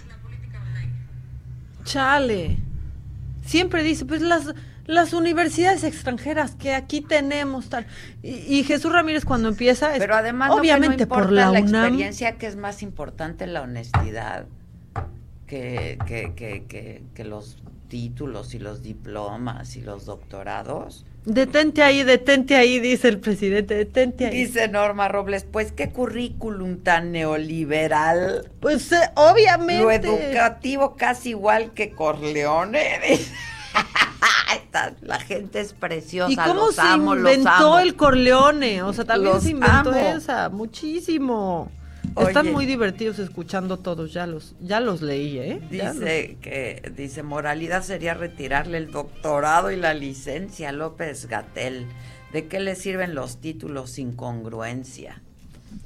[1.84, 2.58] chale.
[3.44, 4.54] Siempre dice, pues las,
[4.86, 7.86] las universidades extranjeras que aquí tenemos, tal.
[8.22, 11.84] Y, y Jesús Ramírez cuando empieza, es- Pero además, obviamente no por la la UNAM,
[11.84, 14.46] experiencia, que es más importante la honestidad
[15.46, 17.58] que, que, que, que, que los
[17.94, 21.06] títulos y los diplomas y los doctorados.
[21.24, 24.36] detente ahí, detente ahí, dice el presidente, detente ahí.
[24.36, 28.50] Dice Norma Robles, pues qué currículum tan neoliberal.
[28.58, 29.84] Pues eh, obviamente.
[29.84, 32.98] Lo educativo casi igual que Corleone.
[35.02, 36.32] La gente es preciosa.
[36.32, 37.78] ¿Y cómo los se amo, los inventó amo.
[37.78, 38.82] el Corleone?
[38.82, 40.16] O sea, también Los se inventó amo.
[40.16, 41.70] esa, muchísimo.
[42.16, 45.58] Están muy divertidos escuchando todos, ya los, ya los leí, ¿eh?
[45.60, 51.86] Los- Dice que dice moralidad sería retirarle el doctorado y la licencia a López Gatel.
[52.32, 55.22] ¿De qué le sirven los títulos sin congruencia?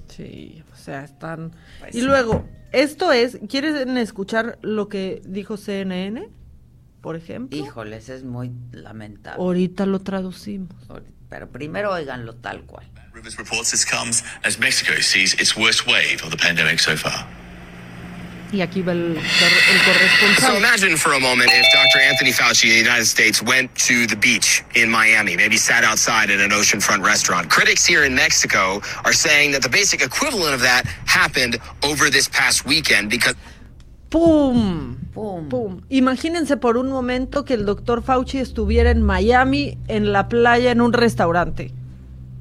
[0.08, 1.52] Sí, o sea, están...
[1.80, 2.06] Pues y sí.
[2.06, 6.28] luego, esto es, ¿quieren escuchar lo que dijo CNN?
[7.02, 7.58] Por ejemplo.
[7.58, 9.42] Híjoles, es muy lamentable.
[9.42, 10.74] Ahorita lo traducimos.
[11.28, 12.86] Pero primero oiganlo tal cual.
[13.18, 17.26] Rivers reports this comes as Mexico sees its worst wave of the pandemic so far.
[18.52, 21.98] Y aquí va el, el So imagine for a moment if Dr.
[21.98, 26.30] Anthony Fauci in the United States went to the beach in Miami, maybe sat outside
[26.30, 27.50] at an oceanfront restaurant.
[27.50, 32.28] Critics here in Mexico are saying that the basic equivalent of that happened over this
[32.28, 33.34] past weekend because
[34.10, 34.96] ¡Pum!
[35.12, 35.82] ¡Pum!
[35.88, 40.80] Imagínense por un momento que el doctor Fauci estuviera en Miami, en la playa, en
[40.80, 41.72] un restaurante.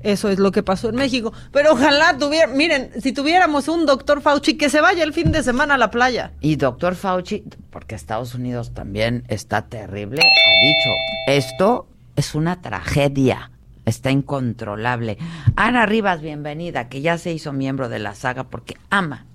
[0.07, 1.33] Eso es lo que pasó en México.
[1.51, 5.43] Pero ojalá tuviera, miren, si tuviéramos un doctor Fauci que se vaya el fin de
[5.43, 6.31] semana a la playa.
[6.39, 10.89] Y doctor Fauci, porque Estados Unidos también está terrible, ha dicho,
[11.27, 13.51] esto es una tragedia,
[13.83, 15.17] está incontrolable.
[15.57, 19.25] Ana Rivas, bienvenida, que ya se hizo miembro de la saga porque ama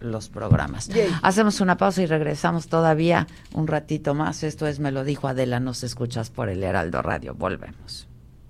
[0.00, 0.88] los programas.
[0.88, 1.14] Yay.
[1.22, 4.42] Hacemos una pausa y regresamos todavía un ratito más.
[4.42, 7.36] Esto es Me lo dijo Adela, nos escuchas por el Heraldo Radio.
[7.36, 8.07] Volvemos.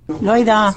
[0.08, 0.74] Loida.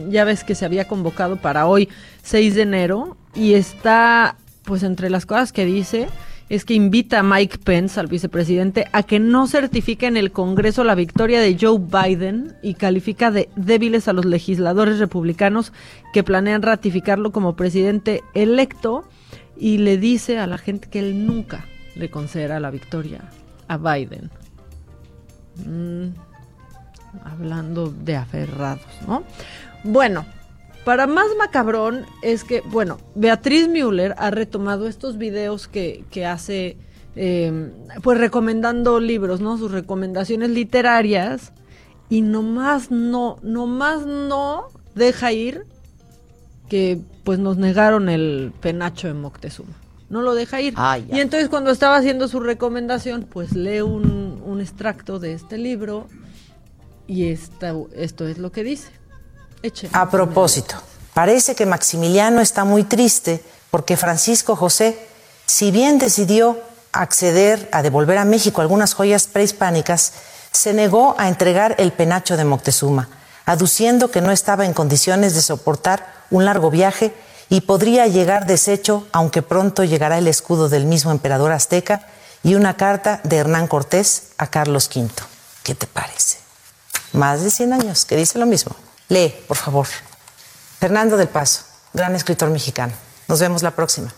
[0.10, 1.90] Ya ves que se había convocado para hoy,
[2.24, 6.08] 6 de enero, y está, pues entre las cosas que dice,
[6.50, 10.84] es que invita a Mike Pence, al vicepresidente, a que no certifique en el Congreso
[10.84, 15.74] la victoria de Joe Biden y califica de débiles a los legisladores republicanos
[16.14, 19.08] que planean ratificarlo como presidente electo
[19.58, 21.66] y le dice a la gente que él nunca
[21.96, 23.22] le concederá la victoria
[23.68, 24.30] a Biden.
[25.64, 26.08] Mm,
[27.24, 29.24] hablando de aferrados, ¿no?
[29.84, 30.26] Bueno,
[30.84, 36.78] para más macabrón es que, bueno, Beatriz Müller ha retomado estos videos que, que hace,
[37.16, 37.72] eh,
[38.04, 39.58] pues recomendando libros, ¿no?
[39.58, 41.54] Sus recomendaciones literarias
[42.10, 45.66] y nomás no, nomás no deja ir
[46.70, 49.85] que pues nos negaron el penacho de Moctezuma.
[50.10, 50.76] No lo deja ir.
[51.12, 56.08] y entonces cuando estaba haciendo su recomendación, pues lee un, un extracto de este libro
[57.08, 58.90] y esta, esto es lo que dice.
[59.94, 60.76] A propósito,
[61.14, 64.98] parece que Maximiliano está muy triste porque Francisco José,
[65.48, 66.60] si bien decidió
[66.92, 70.14] acceder a devolver a México algunas joyas prehispánicas,
[70.52, 73.10] se negó a entregar el penacho de Moctezuma,
[73.46, 77.14] aduciendo que no estaba en condiciones de soportar un largo viaje
[77.50, 82.08] y podría llegar deshecho, aunque pronto llegará el escudo del mismo emperador azteca
[82.44, 85.10] y una carta de Hernán Cortés a Carlos V.
[85.64, 86.38] ¿Qué te parece?
[87.14, 88.76] Más de 100 años, que dice lo mismo.
[89.10, 89.88] Lee, por favor.
[90.80, 91.64] Fernando del Paso,
[91.94, 92.94] gran escritor mexicano.
[93.28, 94.14] Nos vemos la próxima.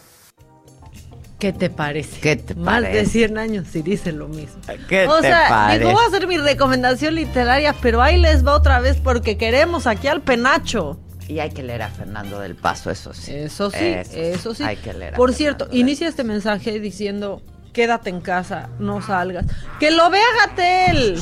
[1.39, 2.19] ¿Qué te parece?
[2.19, 2.97] ¿Qué te Más parece?
[2.97, 4.59] de 100 años y dice lo mismo.
[4.89, 5.79] ¿Qué o te sea, parece?
[5.79, 9.85] digo, voy a hacer mi recomendación literaria, pero ahí les va otra vez porque queremos
[9.85, 10.97] aquí al penacho.
[11.27, 13.33] Y hay que leer a Fernando del Paso, eso sí.
[13.33, 14.63] Eso sí, eso, sí.
[14.63, 17.41] Hay que leer a Por Fernando cierto, del inicia este mensaje diciendo,
[17.73, 19.45] quédate en casa, no salgas.
[19.79, 21.19] Que lo vea Gatel.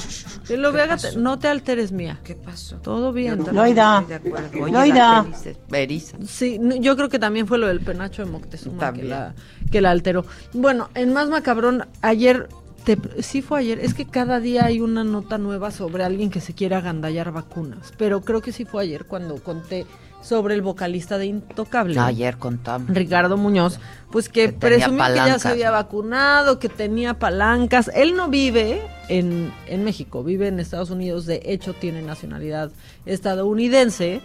[0.47, 1.21] Que lo vea Gatel.
[1.21, 2.19] No te alteres, mía.
[2.23, 2.77] ¿Qué pasó?
[2.77, 3.43] Todo bien.
[3.43, 3.99] También Loida.
[3.99, 4.63] estoy de acuerdo.
[4.63, 5.25] Oye, Loida.
[5.69, 6.17] Berisa.
[6.25, 9.33] Sí, no, yo creo que también fue lo del penacho de Moctezuma que la,
[9.71, 10.25] que la alteró.
[10.53, 12.47] Bueno, en Más Macabrón, ayer,
[12.85, 16.39] te- sí fue ayer, es que cada día hay una nota nueva sobre alguien que
[16.41, 19.85] se quiere agandallar vacunas, pero creo que sí fue ayer cuando conté
[20.21, 21.99] sobre el vocalista de Intocable.
[21.99, 22.89] Ayer contamos.
[22.89, 23.79] Ricardo Muñoz,
[24.11, 27.91] pues que, Que que ya se había vacunado, que tenía palancas.
[27.93, 32.71] Él no vive en, en México, vive en Estados Unidos, de hecho tiene nacionalidad
[33.05, 34.21] estadounidense.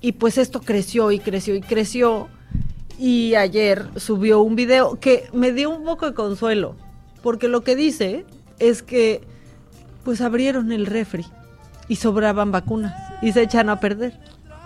[0.00, 2.28] Y pues esto creció y creció y creció.
[2.98, 6.74] Y ayer subió un video que me dio un poco de consuelo,
[7.22, 8.24] porque lo que dice
[8.58, 9.20] es que
[10.04, 11.26] pues abrieron el refri
[11.88, 14.18] y sobraban vacunas y se echan a perder.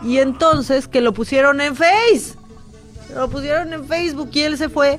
[0.02, 2.34] Y entonces que lo pusieron en Face.
[3.14, 4.98] Lo pusieron en Facebook y él se fue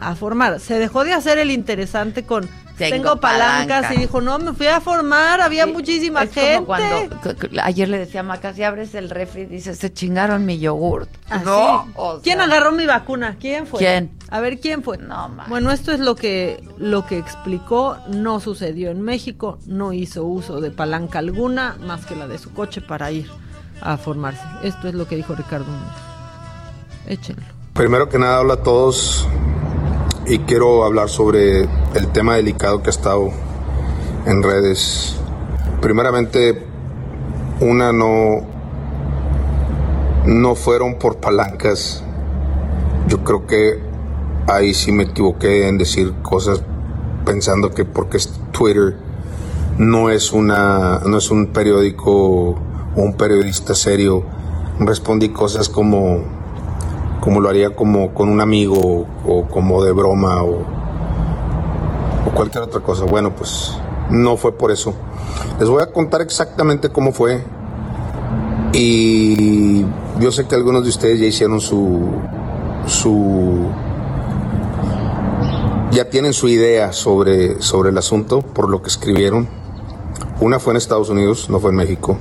[0.00, 0.60] a formar.
[0.60, 2.48] Se dejó de hacer el interesante con
[2.90, 3.94] Tengo tengo, palancas palanca.
[3.94, 6.64] y dijo, no, me fui a formar, había muchísima Es como gente.
[6.64, 11.08] cuando ayer le decía a Maca, si abres el refri, dice, se chingaron mi yogurt.
[11.30, 11.44] Así.
[11.44, 13.36] No, o ¿Quién agarró mi vacuna?
[13.40, 13.78] ¿Quién fue?
[13.80, 14.10] ¿Quién?
[14.30, 14.98] A ver, ¿quién fue?
[14.98, 15.46] No, ma.
[15.48, 17.98] Bueno, esto es lo que, lo que explicó.
[18.08, 19.58] No sucedió en México.
[19.66, 23.28] No hizo uso de palanca alguna más que la de su coche para ir
[23.80, 24.42] a formarse.
[24.62, 25.66] Esto es lo que dijo Ricardo.
[27.06, 27.42] Échenlo.
[27.74, 29.26] Primero que nada, hola a todos
[30.26, 33.30] y quiero hablar sobre el tema delicado que ha estado
[34.26, 35.16] en redes.
[35.80, 36.64] Primeramente,
[37.60, 38.42] una no,
[40.26, 42.04] no fueron por palancas.
[43.08, 43.80] Yo creo que
[44.46, 46.62] ahí sí me equivoqué en decir cosas
[47.24, 48.96] pensando que porque es Twitter
[49.78, 52.10] no es una no es un periódico
[52.50, 52.58] o
[52.96, 54.24] un periodista serio
[54.80, 56.24] respondí cosas como
[57.22, 60.64] como lo haría como con un amigo o como de broma o,
[62.26, 63.72] o cualquier otra cosa bueno pues
[64.10, 64.92] no fue por eso
[65.58, 67.42] les voy a contar exactamente cómo fue
[68.74, 69.84] y
[70.20, 72.00] yo sé que algunos de ustedes ya hicieron su
[72.86, 73.70] su
[75.92, 79.46] ya tienen su idea sobre, sobre el asunto por lo que escribieron.
[80.40, 82.16] Una fue en Estados Unidos, no fue en México.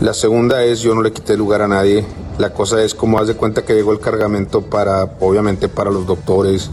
[0.00, 2.04] La segunda es yo no le quité lugar a nadie.
[2.38, 6.06] La cosa es como haz de cuenta que llegó el cargamento para, obviamente, para los
[6.06, 6.70] doctores,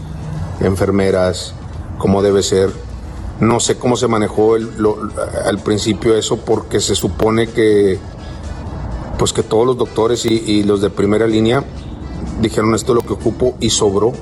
[0.60, 1.54] enfermeras,
[1.98, 2.70] como debe ser.
[3.40, 4.96] No sé cómo se manejó el- lo-
[5.44, 7.98] al principio eso porque se supone que,
[9.18, 11.64] pues que todos los doctores y, los de primera línea
[12.40, 14.12] dijeron esto es lo que ocupo y sobró.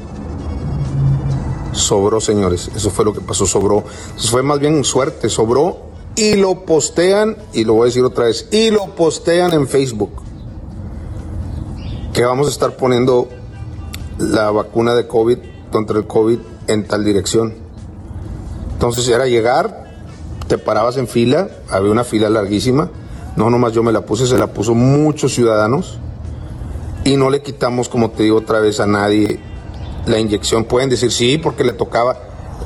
[1.72, 2.70] Sobró, señores.
[2.74, 3.84] Eso fue lo que pasó, sobró.
[4.16, 5.78] Eso fue más bien suerte, sobró
[6.16, 10.10] y lo postean, y lo voy a decir otra vez, y lo postean en Facebook.
[12.14, 13.28] Que vamos a estar poniendo
[14.18, 15.38] la vacuna de COVID
[15.70, 16.38] contra el COVID
[16.68, 17.54] en tal dirección.
[18.72, 19.90] Entonces era llegar,
[20.46, 22.90] te parabas en fila, había una fila larguísima.
[23.36, 25.98] No, nomás yo me la puse, se la puso muchos ciudadanos.
[27.04, 29.40] Y no le quitamos, como te digo otra vez, a nadie
[30.06, 30.64] la inyección.
[30.64, 32.16] Pueden decir sí, porque le tocaba.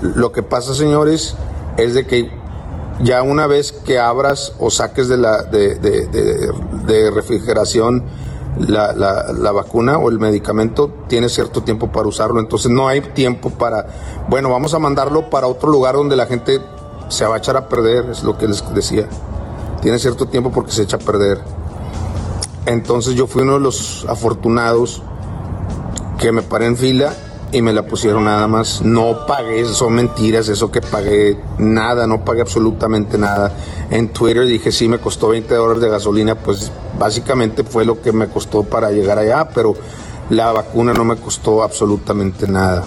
[0.02, 1.34] Lo que pasa, señores,
[1.78, 2.30] es de que
[3.02, 8.04] ya una vez que abras o saques de la de, de- de- refrigeración
[8.58, 12.40] la, la- vacuna o el medicamento, tiene cierto tiempo para usarlo.
[12.40, 13.86] Entonces no hay tiempo para,
[14.28, 16.60] bueno, vamos a mandarlo para otro lugar donde la gente
[17.08, 19.08] se va a echar a perder, es lo que les decía.
[19.80, 21.40] Tiene cierto tiempo porque se echa a perder.
[22.66, 25.02] Entonces yo fui uno de los afortunados
[26.18, 27.14] que me paré en fila
[27.52, 28.82] y me la pusieron nada más.
[28.82, 33.52] No pagué, son mentiras, eso que pagué nada, no pagué absolutamente nada.
[33.90, 38.12] En Twitter dije, sí, me costó 20 dólares de gasolina, pues básicamente fue lo que
[38.12, 39.74] me costó para llegar allá, pero
[40.30, 42.84] la vacuna no me costó absolutamente nada.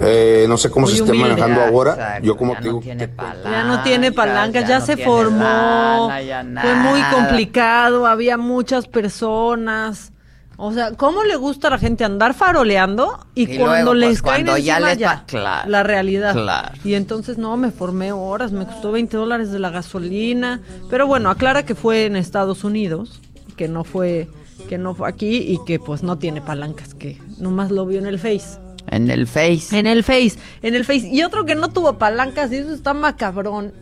[0.00, 1.92] Eh, no sé cómo Muy se esté manejando ahora.
[1.92, 3.10] exacto, Yo como ya te no digo, tiene
[3.44, 6.08] Ya no tiene palancas, ya, no se formó.
[6.08, 10.12] lana, ya Fue muy complicado, había muchas personas.
[10.60, 13.24] O sea, ¿cómo le gusta a la gente andar faroleando?
[13.36, 16.32] Y, Y cuando luego, les pues, caen cuando ya encima les ya, claro, la realidad.
[16.32, 16.76] claro.
[16.82, 20.60] Y entonces, no, me formé horas, me costó 20 dólares de la gasolina.
[20.90, 23.20] Pero bueno, aclara que fue en Estados Unidos,
[23.56, 24.28] que no fue
[24.68, 28.06] que no fue aquí y que pues no tiene palancas, que nomás lo vio en
[28.06, 28.58] el Face.
[28.88, 29.78] En el Face.
[29.78, 31.08] En el Face, en el Face.
[31.08, 33.72] Y otro que no tuvo palancas, y eso está macabrón,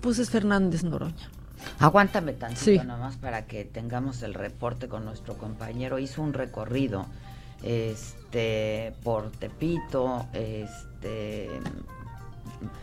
[0.00, 1.30] pues es Fernández Noroña.
[1.80, 2.78] Aguántame tantito Sí.
[2.78, 5.98] nada más para que tengamos el reporte con nuestro compañero.
[5.98, 7.06] Hizo un recorrido
[7.64, 11.48] este por Tepito, este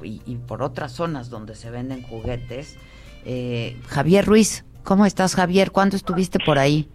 [0.01, 2.77] y, y por otras zonas donde se venden juguetes.
[3.25, 5.71] Eh, Javier Ruiz, ¿cómo estás Javier?
[5.71, 6.89] ¿Cuándo estuviste por ahí?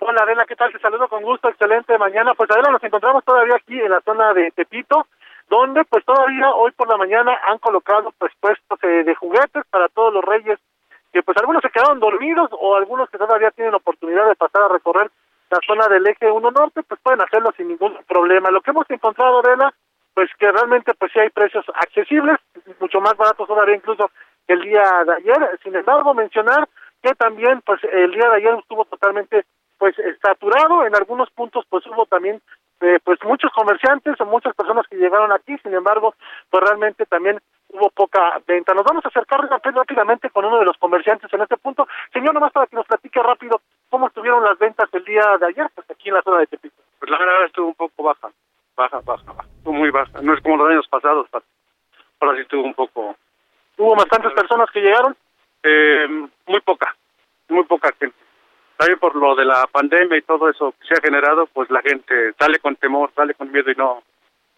[0.00, 0.72] Hola Adela, ¿qué tal?
[0.72, 2.32] Te saludo con gusto, excelente mañana.
[2.34, 5.06] Pues Adela, nos encontramos todavía aquí en la zona de Tepito,
[5.50, 9.88] donde pues todavía hoy por la mañana han colocado pues puestos eh, de juguetes para
[9.88, 10.58] todos los reyes,
[11.14, 14.68] que pues algunos se quedaron dormidos o algunos que todavía tienen oportunidad de pasar a
[14.68, 15.08] recorrer
[15.48, 18.50] la zona del eje 1 norte, pues pueden hacerlo sin ningún problema.
[18.50, 19.72] Lo que hemos encontrado, Adela,
[20.12, 22.40] pues que realmente pues sí hay precios accesibles,
[22.80, 24.10] mucho más baratos todavía incluso
[24.44, 25.60] que el día de ayer.
[25.62, 26.68] Sin embargo, mencionar
[27.00, 29.44] que también pues el día de ayer estuvo totalmente
[29.78, 32.42] pues saturado en algunos puntos pues hubo también
[32.80, 36.14] eh, pues muchos comerciantes o muchas personas que llegaron aquí sin embargo
[36.50, 37.40] pues realmente también
[37.74, 41.42] hubo poca venta nos vamos a acercar rápid- rápidamente con uno de los comerciantes en
[41.42, 43.60] este punto señor nomás para que nos platique rápido
[43.90, 46.76] cómo estuvieron las ventas el día de ayer pues aquí en la zona de Tepito
[46.98, 48.28] Pues la verdad estuvo un poco baja,
[48.76, 49.48] baja, baja, baja.
[49.58, 50.20] Estuvo muy baja.
[50.22, 51.42] No es como los años pasados, pa-
[52.20, 53.16] ahora sí estuvo un poco...
[53.78, 55.16] hubo bastantes personas que llegaron
[55.66, 56.06] Eh,
[56.46, 56.94] muy poca,
[57.48, 58.16] muy poca gente.
[58.76, 61.80] También por lo de la pandemia y todo eso que se ha generado, pues la
[61.82, 64.02] gente sale con temor, sale con miedo y no...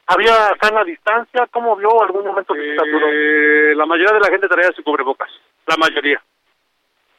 [0.06, 4.28] había sana distancia cómo vio algún momento que se saturó Eh, la mayoría de la
[4.28, 5.30] gente traía su cubrebocas,
[5.66, 6.22] la mayoría.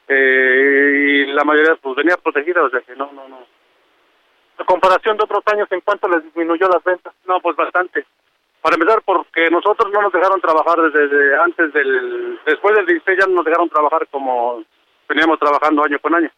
[0.08, 3.38] Eh, y la mayoría pues venía protegida, o sea que no, no, no.
[4.58, 8.06] a comparación de otros años en cuánto les disminuyó las ventas No, pues bastante.
[8.62, 12.40] Para empezar, porque nosotros no nos dejaron trabajar desde, desde antes del...
[12.44, 14.64] Después del 16 ya no nos dejaron trabajar como
[15.08, 16.30] veníamos trabajando año con año.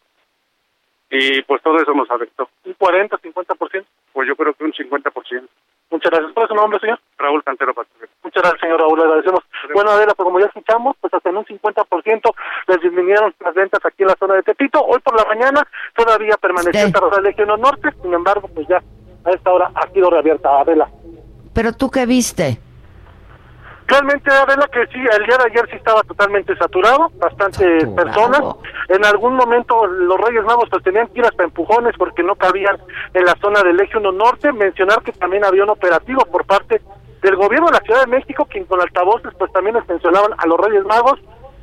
[1.09, 2.49] Y pues todo eso nos afectó.
[2.65, 5.47] un 40 50% Pues yo creo que un 50%.
[5.91, 6.99] Muchas gracias ¿cuál es su nombre señor?
[7.17, 8.11] Raúl Cantero Patrulero.
[8.23, 9.41] Muchas gracias, señor Raúl, le agradecemos.
[9.73, 12.33] Bueno, Adela, pues como ya escuchamos, pues hasta en un 50%
[12.67, 14.81] les disminuyeron las ventas aquí en la zona de Tepito.
[14.83, 16.87] Hoy por la mañana todavía permaneció Sí.
[16.87, 18.81] en Terrazal Legión Norte, sin embargo, pues ya
[19.25, 20.89] a esta hora ha sido reabierta Adela.
[21.53, 22.59] Pero tú qué viste?
[23.91, 28.41] Realmente, Adela, que sí, el día de ayer sí estaba totalmente saturado, bastantes personas.
[28.87, 32.77] En algún momento los Reyes Magos pues tenían que ir hasta empujones porque no cabían
[33.13, 34.53] en la zona del Eje 1 Norte.
[34.53, 36.81] Mencionar que también había un operativo por parte
[37.21, 40.47] del gobierno de la Ciudad de México, quien con altavoces pues también les mencionaban a
[40.47, 41.19] los Reyes Magos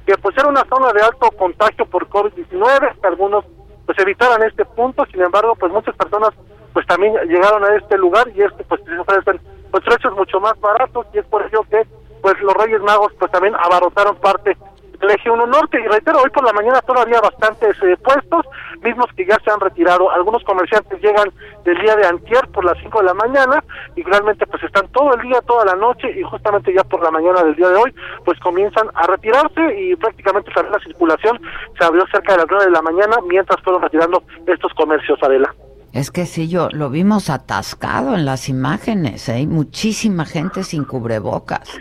[0.06, 3.46] que pues era una zona de alto contagio por COVID-19, que algunos
[3.86, 6.34] pues evitaran este punto, sin embargo pues muchas personas
[6.74, 9.40] pues también llegaron a este lugar y este pues se ofrecen
[9.70, 11.86] pues precios mucho más baratos y es por ello que
[12.22, 14.56] pues los Reyes Magos pues también abarrotaron parte
[15.00, 18.44] Eje 1 Norte y reitero, hoy por la mañana todavía bastantes eh, puestos,
[18.82, 21.30] mismos que ya se han retirado, algunos comerciantes llegan
[21.64, 23.62] del día de antier por las 5 de la mañana
[23.94, 27.10] y realmente pues están todo el día, toda la noche y justamente ya por la
[27.10, 31.40] mañana del día de hoy pues comienzan a retirarse y prácticamente la circulación
[31.78, 35.54] se abrió cerca de las 9 de la mañana mientras fueron retirando estos comercios, Adela.
[35.92, 39.46] Es que sí, yo lo vimos atascado en las imágenes, hay ¿eh?
[39.46, 41.80] muchísima gente sin cubrebocas.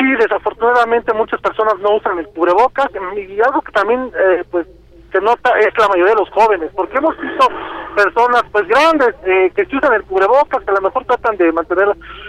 [0.00, 4.66] Sí, desafortunadamente muchas personas no usan el cubrebocas y algo que también eh, pues
[5.12, 7.48] se nota es la mayoría de los jóvenes, porque hemos visto
[7.94, 11.52] personas pues grandes eh, que se usan el cubrebocas, que a lo mejor tratan de
[11.52, 11.88] mantener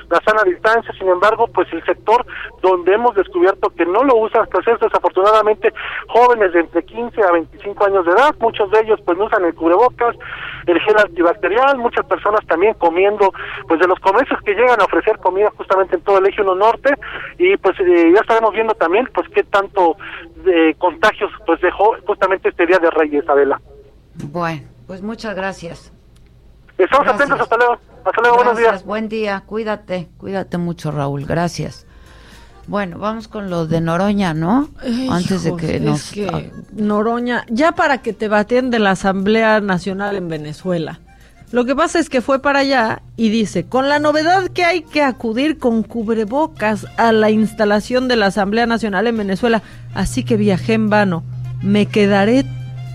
[0.09, 2.25] la sana distancia, sin embargo pues el sector
[2.61, 5.71] donde hemos descubierto que no lo usan pues es desafortunadamente
[6.09, 9.45] jóvenes de entre 15 a 25 años de edad, muchos de ellos pues no usan
[9.45, 10.15] el cubrebocas,
[10.65, 13.31] el gel antibacterial, muchas personas también comiendo
[13.67, 16.55] pues de los comercios que llegan a ofrecer comida justamente en todo el eje 1
[16.55, 16.93] norte
[17.37, 19.97] y pues eh, ya estaremos viendo también pues qué tanto
[20.43, 23.61] de contagios pues dejó justamente este día de Reyes, Adela.
[24.31, 25.93] Bueno, pues muchas gracias.
[26.77, 27.77] Estamos atentos, hasta luego.
[28.03, 28.85] Hasta luego, buenos días.
[28.85, 31.85] Buen día, cuídate, cuídate mucho, Raúl, gracias.
[32.71, 34.69] Bueno, vamos con lo de Noroña, ¿no?
[35.09, 36.09] Antes de que nos...
[36.11, 41.01] que Noroña, ya para que te baten de la Asamblea Nacional en Venezuela.
[41.51, 44.83] Lo que pasa es que fue para allá y dice, con la novedad que hay
[44.83, 49.61] que acudir con cubrebocas a la instalación de la Asamblea Nacional en Venezuela,
[49.93, 51.25] así que viajé en vano.
[51.61, 52.45] Me quedaré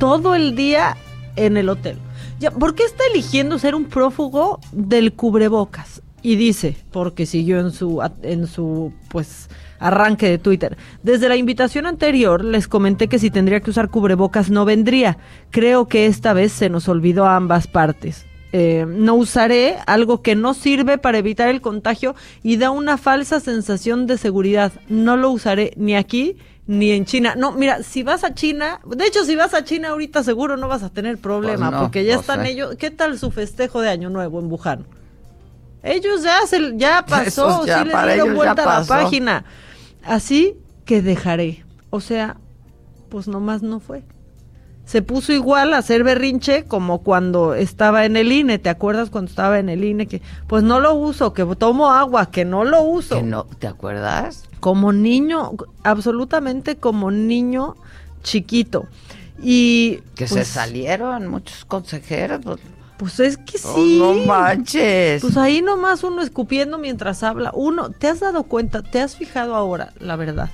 [0.00, 0.96] todo el día
[1.36, 1.98] en el hotel.
[2.40, 6.00] Ya, ¿Por qué está eligiendo ser un prófugo del cubrebocas?
[6.22, 10.76] Y dice, porque siguió en su, en su pues arranque de Twitter.
[11.02, 15.18] Desde la invitación anterior les comenté que si tendría que usar cubrebocas no vendría.
[15.50, 18.26] Creo que esta vez se nos olvidó a ambas partes.
[18.52, 23.40] Eh, no usaré algo que no sirve para evitar el contagio y da una falsa
[23.40, 24.72] sensación de seguridad.
[24.88, 27.34] No lo usaré ni aquí ni en China.
[27.36, 30.68] No, mira, si vas a China, de hecho, si vas a China ahorita seguro no
[30.68, 32.52] vas a tener problema, Pues no, porque ya no están sé.
[32.52, 32.76] ellos.
[32.76, 34.86] ¿Qué tal su festejo de Año Nuevo en Wuhan?
[35.82, 39.44] Ellos ya se, ya pasó, ya sí le dieron vuelta a la página.
[40.06, 41.64] Así que dejaré.
[41.90, 42.36] O sea,
[43.08, 44.04] pues nomás no fue.
[44.84, 48.58] Se puso igual a hacer berrinche como cuando estaba en el INE.
[48.58, 50.06] ¿Te acuerdas cuando estaba en el INE?
[50.06, 53.16] Que pues no lo uso, que tomo agua, que no lo uso.
[53.16, 54.44] Que no, ¿Te acuerdas?
[54.60, 55.52] Como niño,
[55.82, 57.74] absolutamente como niño
[58.22, 58.86] chiquito.
[59.42, 62.40] Y Que se pues, salieron muchos consejeros.
[62.96, 63.98] Pues, es que Oh, sí.
[63.98, 65.20] no manches.
[65.22, 67.50] Pues ahí nomás uno escupiendo mientras habla.
[67.54, 68.82] Uno, ¿te has dado cuenta?
[68.82, 70.50] ¿Te has fijado ahora, la verdad?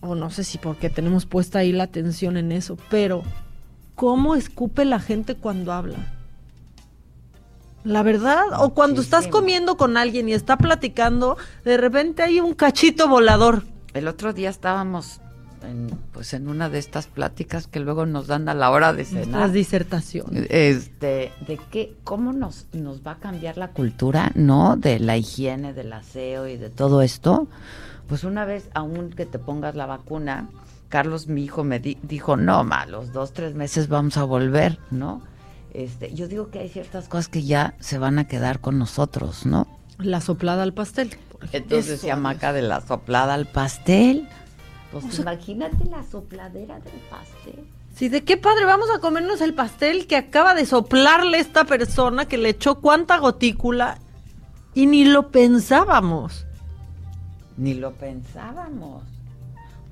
[0.00, 3.22] O no sé si porque tenemos puesta ahí la atención en eso, pero
[3.94, 6.14] ¿cómo escupe la gente cuando habla?
[7.84, 12.54] La verdad, o cuando estás comiendo con alguien y está platicando, de repente hay un
[12.54, 13.62] cachito volador.
[13.94, 15.20] El otro día estábamos
[15.62, 19.04] en, pues en una de estas pláticas que luego nos dan a la hora de
[19.04, 19.40] cenar.
[19.40, 20.46] Las disertaciones.
[20.50, 24.76] Este, de qué, cómo nos, nos va a cambiar la cultura, ¿no?
[24.76, 27.48] De la higiene, del aseo y de todo esto.
[28.08, 30.48] Pues una vez, aún que te pongas la vacuna,
[30.88, 34.78] Carlos, mi hijo, me di- dijo, no, ma, los dos, tres meses vamos a volver,
[34.90, 35.22] ¿no?
[35.74, 39.44] Este, yo digo que hay ciertas cosas que ya se van a quedar con nosotros,
[39.44, 39.66] ¿no?
[39.98, 41.10] La soplada al pastel.
[41.52, 44.26] Entonces Eso se Maca de la soplada al pastel.
[44.90, 47.64] Pues imagínate la sopladera del pastel.
[47.94, 52.26] Sí, de qué padre, vamos a comernos el pastel que acaba de soplarle esta persona
[52.26, 53.98] que le echó cuánta gotícula
[54.74, 56.46] y ni lo pensábamos.
[57.56, 59.02] Ni lo pensábamos.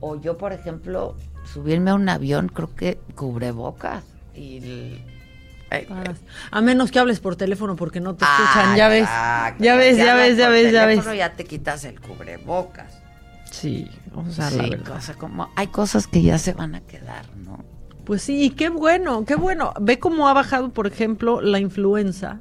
[0.01, 1.17] O yo, por ejemplo,
[1.53, 4.05] subirme a un avión, creo que cubrebocas.
[4.35, 5.03] Y el-
[5.73, 5.89] eh,
[6.53, 9.09] A menos que hables por teléfono porque no te Ah, escuchan, ya ves.
[9.59, 10.97] Ya ves, ya ves, ya ves, ya ves.
[11.01, 12.96] teléfono, ya te quitas el cubrebocas.
[13.61, 15.01] Sí, o sea, Sí, la verdad.
[15.01, 17.65] sea, como hay cosas que ya se van a quedar, ¿no?
[18.05, 19.73] Pues sí, y qué bueno, qué bueno.
[19.81, 22.41] Ve cómo ha bajado, por ejemplo, la influenza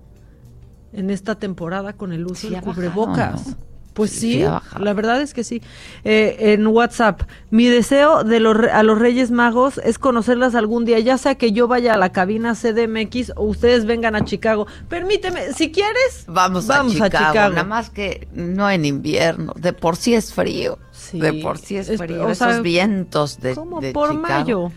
[0.92, 3.48] en esta temporada con el uso Sí, bajado, cubrebocas.
[3.48, 3.56] ¿no?
[3.96, 4.44] Pues sí,
[4.78, 5.62] la verdad es que sí.
[6.04, 11.00] Eh, en WhatsApp, mi deseo de los, a los Reyes Magos es conocerlas algún día,
[11.00, 14.68] ya sea que yo vaya a la cabina CDMX o ustedes vengan a Chicago.
[14.90, 19.96] Permíteme, si quieres, Vamos, vamos a, Chicago, nada más que no en invierno, de por
[19.96, 20.78] sí es frío,
[21.14, 24.28] de por sí es, frío, esos sea, vientos de, como de por Chicago.
[24.28, 24.72] mayo.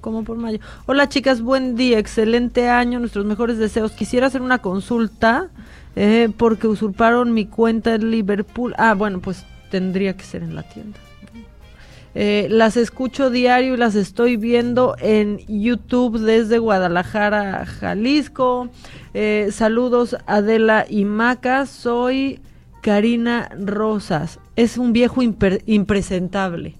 [0.00, 0.60] Como por mayo.
[0.86, 3.92] Hola chicas, buen día, excelente año, nuestros mejores deseos.
[3.92, 5.50] Quisiera hacer una consulta
[6.00, 8.72] eh, porque usurparon mi cuenta en Liverpool.
[8.78, 10.96] Ah, bueno, pues tendría que ser en la tienda.
[12.14, 18.68] Eh, las escucho diario y las estoy viendo en YouTube desde Guadalajara, Jalisco.
[19.12, 22.40] Eh, saludos Adela y Maca, soy
[22.80, 24.38] Karina Rosas.
[24.54, 26.76] Es un viejo impresentable.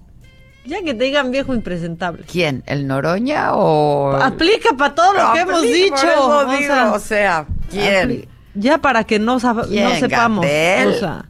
[0.64, 2.22] Ya que te digan viejo impresentable.
[2.30, 2.62] ¿Quién?
[2.66, 4.12] ¿El Noroña o...?
[4.12, 5.96] Aplica para todo lo que hemos dicho.
[5.96, 8.28] o sea, o sea, ¿quién?
[8.58, 10.44] Ya para que no, sab- no ¿Quién, sepamos.
[10.44, 10.88] Gatel?
[10.88, 11.24] O sea,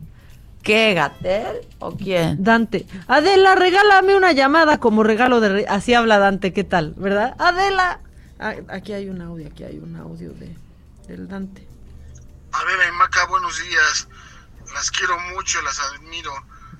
[0.62, 2.42] ¿Qué, Gatel o quién?
[2.42, 2.86] Dante.
[3.06, 5.48] Adela, regálame una llamada como regalo de...
[5.48, 6.94] re- Así habla Dante, ¿qué tal?
[6.96, 7.34] ¿Verdad?
[7.38, 8.00] Adela.
[8.40, 10.54] Ah, aquí hay un audio, aquí hay un audio de
[11.08, 11.66] del Dante.
[12.52, 14.08] Adela y Maca, buenos días.
[14.74, 16.32] Las quiero mucho, las admiro.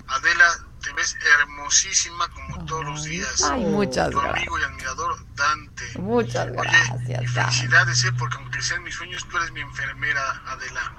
[0.07, 0.45] Adela,
[0.89, 3.43] te ves hermosísima como todos los días.
[3.51, 4.37] ay, muchas Tu gracias.
[4.37, 5.83] amigo y admirador Dante.
[5.99, 10.21] Muchas Oye, gracias, y felicidades, eh, porque aunque sean mis sueños, tú eres mi enfermera,
[10.47, 10.93] Adela.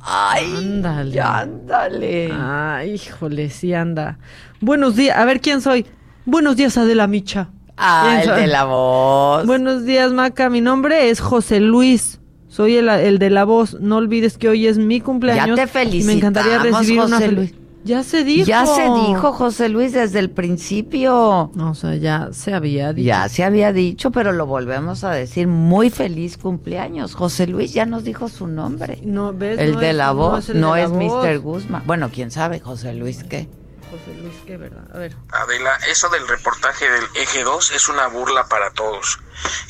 [0.00, 1.20] Ay, ándale.
[1.20, 2.30] ándale.
[2.32, 4.18] Ay, híjole, sí anda.
[4.60, 5.16] Buenos días.
[5.16, 5.86] A ver, ¿quién soy?
[6.24, 7.48] Buenos días, Adela Micha.
[7.76, 9.46] Ah, ¿Quién el de la voz.
[9.46, 10.48] Buenos días, Maca.
[10.48, 12.20] Mi nombre es José Luis.
[12.48, 13.78] Soy el, el de la voz.
[13.80, 15.56] No olvides que hoy es mi cumpleaños.
[15.58, 17.54] Ya te y Me encantaría recibir una José Luis.
[17.86, 18.46] Ya se dijo.
[18.46, 21.50] Ya se dijo, José Luis, desde el principio.
[21.56, 23.06] O sea, ya se había dicho.
[23.06, 25.46] Ya se había dicho, pero lo volvemos a decir.
[25.46, 27.14] Muy feliz cumpleaños.
[27.14, 28.98] José Luis ya nos dijo su nombre.
[29.04, 29.58] No, ¿ves?
[29.58, 31.24] El No de es- la no voz, es no es voz.
[31.24, 31.38] Mr.
[31.38, 31.82] Guzmán.
[31.86, 33.48] Bueno, quién sabe, José Luis, ¿qué?
[33.90, 34.84] José Luis, qué verdad.
[34.92, 35.14] A ver.
[35.30, 39.20] Adela, eso del reportaje del eje 2 es una burla para todos.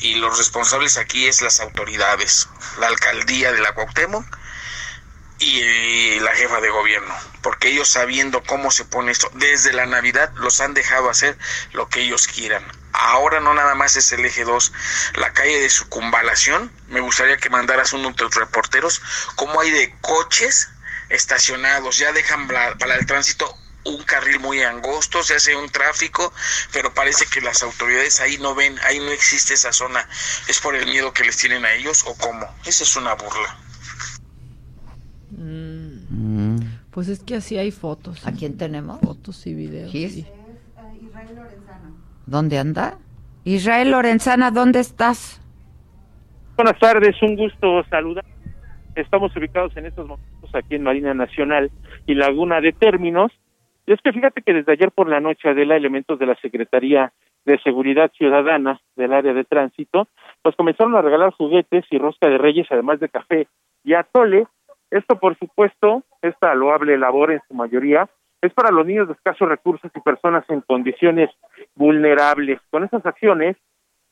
[0.01, 2.49] Y los responsables aquí es las autoridades,
[2.81, 4.25] la alcaldía de la Cuauhtémoc
[5.39, 7.13] y la jefa de gobierno.
[7.41, 11.37] Porque ellos sabiendo cómo se pone esto, desde la Navidad los han dejado hacer
[11.73, 12.63] lo que ellos quieran.
[12.93, 14.73] Ahora no nada más es el eje 2,
[15.15, 16.71] la calle de circunvalación.
[16.87, 19.01] Me gustaría que mandaras uno de tus reporteros,
[19.35, 20.69] cómo hay de coches
[21.09, 23.55] estacionados, ya dejan para el tránsito
[23.87, 26.33] un carril muy angosto, se hace un tráfico,
[26.71, 30.07] pero parece que las autoridades ahí no ven, ahí no existe esa zona.
[30.47, 32.53] ¿Es por el miedo que les tienen a ellos o cómo?
[32.65, 33.57] Esa es una burla.
[35.31, 36.77] Mm.
[36.97, 38.25] Pues es que así hay fotos.
[38.25, 38.99] ¿A quién tenemos?
[39.01, 39.91] Fotos y videos.
[39.91, 40.15] ¿Gis?
[40.15, 40.25] sí.
[42.25, 42.97] ¿Dónde anda?
[43.43, 45.39] Israel Lorenzana, ¿dónde estás?
[46.55, 48.25] Buenas tardes, un gusto saludar.
[48.95, 51.69] Estamos ubicados en estos momentos aquí en Marina Nacional
[52.07, 53.31] y Laguna de Términos.
[53.85, 57.13] Y es que fíjate que desde ayer por la noche, Adela, elementos de la Secretaría
[57.45, 60.07] de Seguridad Ciudadana del área de tránsito,
[60.41, 63.47] pues comenzaron a regalar juguetes y rosca de reyes, además de café
[63.83, 64.47] y atole.
[64.89, 68.09] Esto, por supuesto, esta loable labor en su mayoría
[68.41, 71.29] es para los niños de escasos recursos y personas en condiciones
[71.75, 72.59] vulnerables.
[72.69, 73.57] Con estas acciones,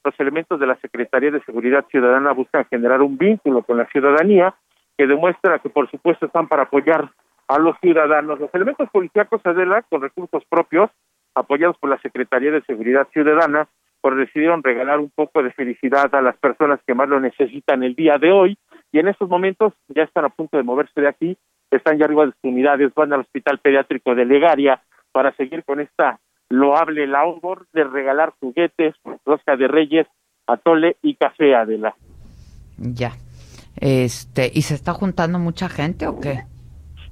[0.03, 4.56] los elementos de la Secretaría de Seguridad Ciudadana buscan generar un vínculo con la ciudadanía
[4.98, 7.11] que demuestra que, por supuesto, están para apoyar
[7.48, 8.40] a los ciudadanos.
[8.40, 10.90] Los elementos policíacos, Adela, con recursos propios,
[11.36, 13.68] apoyados por la Secretaría de Seguridad Ciudadana,
[14.02, 17.95] pues decidieron regalar un poco de felicidad a las personas que más lo necesitan el
[17.95, 18.57] día de hoy
[18.91, 21.38] y en estos momentos ya están a punto de moverse de aquí,
[21.72, 24.82] están ya arriba de sus unidades, van al Hospital Pediátrico de Legaria
[25.12, 26.20] para seguir con esta
[26.50, 30.08] loable labor de regalar juguetes, rosca de reyes,
[30.48, 31.96] atole y café, Adela.
[32.78, 33.14] Ya.
[33.78, 36.44] Este, ¿y se está juntando mucha gente o qué?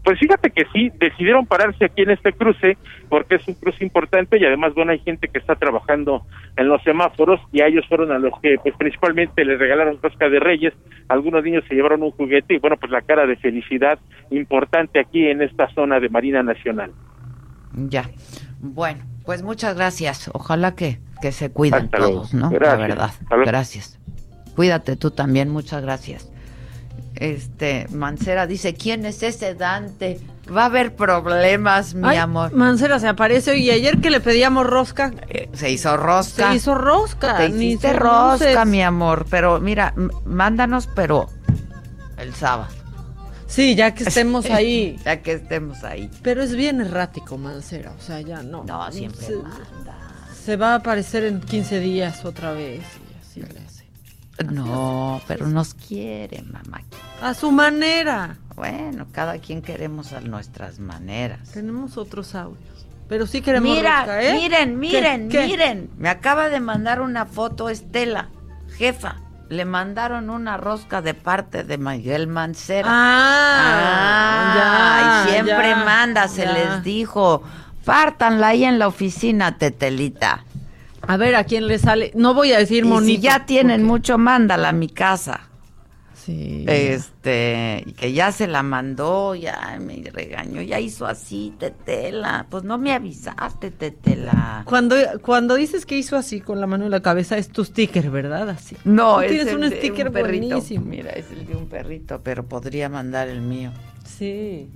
[0.04, 2.78] Pues fíjate que sí, decidieron pararse aquí en este cruce
[3.10, 6.24] porque es un cruce importante y además, bueno, hay gente que está trabajando
[6.58, 10.28] en los semáforos y a ellos fueron a los que pues principalmente les regalaron rosca
[10.28, 10.74] de reyes,
[11.08, 13.98] algunos niños se llevaron un juguete y bueno, pues la cara de felicidad
[14.30, 16.92] importante aquí en esta zona de Marina Nacional.
[17.74, 18.10] Ya.
[18.60, 20.30] Bueno, pues muchas gracias.
[20.34, 22.14] Ojalá que, que se cuiden Hasta luego.
[22.16, 22.52] todos, ¿no?
[22.52, 22.80] La Gracias.
[22.80, 23.12] verdad.
[23.30, 23.46] Luego.
[23.46, 24.00] Gracias.
[24.56, 26.32] Cuídate tú también, muchas gracias.
[27.16, 30.20] Este, Mancera dice, ¿quién es ese Dante?
[30.56, 32.52] Va a haber problemas, mi Ay, amor.
[32.54, 35.14] Mancera se aparece hoy y ayer que le pedíamos rosca.
[35.54, 36.50] Se hizo rosca.
[36.50, 37.38] Se hizo rosca.
[37.38, 38.66] Te hiciste rosca, luces.
[38.68, 39.26] mi amor.
[39.30, 39.94] Pero mira,
[40.26, 41.30] mándanos, pero
[42.18, 42.68] el sábado.
[43.48, 44.98] Sí, ya que estemos ahí.
[45.06, 46.10] ya que estemos ahí.
[46.24, 47.94] Pero es bien errático, Mancera.
[47.98, 48.64] O sea, ya no.
[48.66, 49.36] No, siempre se,
[50.44, 52.82] se va a aparecer en 15 días otra vez.
[54.52, 56.82] No, pero nos quiere, mamá.
[57.22, 58.38] A su manera.
[58.56, 61.52] Bueno, cada quien queremos a nuestras maneras.
[61.52, 62.86] Tenemos otros audios.
[63.10, 64.34] Pero sí queremos Mira, rosca, ¿eh?
[64.34, 65.46] miren, miren, ¿Qué?
[65.46, 65.90] miren.
[65.98, 68.30] Me acaba de mandar una foto Estela,
[68.78, 69.18] jefa.
[69.50, 72.88] Le mandaron una rosca de parte de Miguel Mancera.
[72.90, 76.54] Ah, Ah, ya, y siempre ya, manda, se ya.
[76.54, 77.44] les dijo.
[77.86, 80.46] Pártanla ahí en la oficina, Tetelita.
[81.06, 82.12] A ver, ¿a quién le sale?
[82.16, 83.08] No voy a decir Y monito.
[83.08, 85.42] si ya tienen mucho, mándala a mi casa.
[86.16, 86.64] Sí.
[86.70, 92.46] Este, que ya se la mandó, ya me regañó, ya hizo así, Tetela.
[92.50, 94.64] Pues no me avisaste, Tetela.
[94.66, 98.10] Cuando, cuando dices que hizo así con la mano en la cabeza, es tu sticker,
[98.10, 98.48] ¿verdad?
[98.52, 98.78] Así.
[98.86, 100.48] No, es tienes el un de sticker perrito.
[100.48, 100.86] buenísimo.
[100.86, 103.72] Mira, es el de un perrito, pero podría mandar el mío.
[104.06, 104.70] Sí.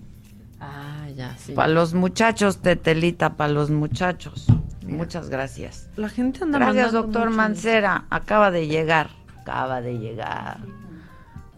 [0.60, 1.54] Ah, ya, sí.
[1.54, 4.48] Para los muchachos, Tetelita, para los muchachos.
[4.96, 5.90] Muchas gracias.
[5.96, 7.30] La gente anda Gracias, doctor.
[7.30, 8.06] Mancera.
[8.10, 9.10] Acaba de llegar.
[9.42, 10.58] Acaba de llegar.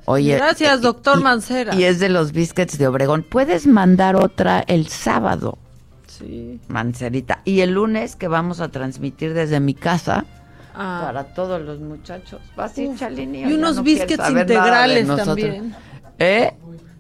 [0.06, 0.36] Oye.
[0.36, 1.76] Gracias, eh, doctor y- Mancera.
[1.76, 3.24] Y es de los biscuits de Obregón.
[3.24, 5.58] Puedes mandar otra el sábado,
[6.08, 6.60] Sí.
[6.68, 7.42] Mancerita.
[7.46, 10.26] Y el lunes que vamos a transmitir desde mi casa
[10.76, 11.02] Ah.
[11.06, 12.42] para todos los muchachos.
[12.56, 15.76] Vas a ir, Chalini, y unos no biscuits integrales también.
[16.18, 16.54] ¿Eh?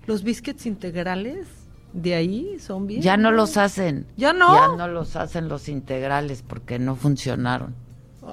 [0.05, 1.47] Los biscuits integrales
[1.93, 3.01] de ahí son bien.
[3.01, 4.05] Ya no los hacen.
[4.17, 4.53] ¿Ya no?
[4.53, 7.75] Ya no los hacen los integrales porque no funcionaron.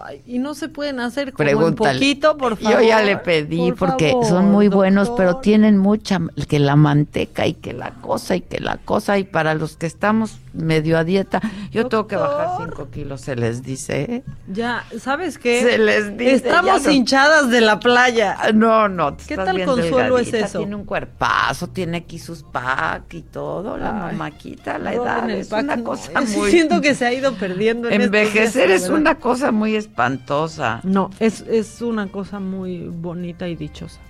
[0.05, 1.91] Ay, y no se pueden hacer como Pregúntale.
[1.91, 2.81] en poquito, por favor.
[2.81, 6.77] Yo ya le pedí por porque favor, son muy buenos, pero tienen mucha que la
[6.77, 10.97] manteca y que la cosa y que la cosa y para los que estamos medio
[10.97, 11.41] a dieta,
[11.71, 14.03] yo tengo que bajar cinco kilos, se les dice.
[14.03, 14.23] ¿eh?
[14.49, 15.61] Ya, ¿sabes qué?
[15.63, 18.37] Se les dice, Estamos no- hinchadas de la playa.
[18.39, 19.17] Ah, No, no.
[19.29, 20.59] ¿Qué tal consuelo es eso?
[20.59, 25.63] Tiene un cuerpazo, tiene aquí sus pack y todo, la mamaquita, la edad es pack,
[25.65, 27.89] una no, cosa muy Siento que se ha ido perdiendo.
[27.89, 30.81] en estos envejecer días, es una cosa muy espantosa.
[30.85, 34.01] No, es, es una cosa muy bonita y dichosa.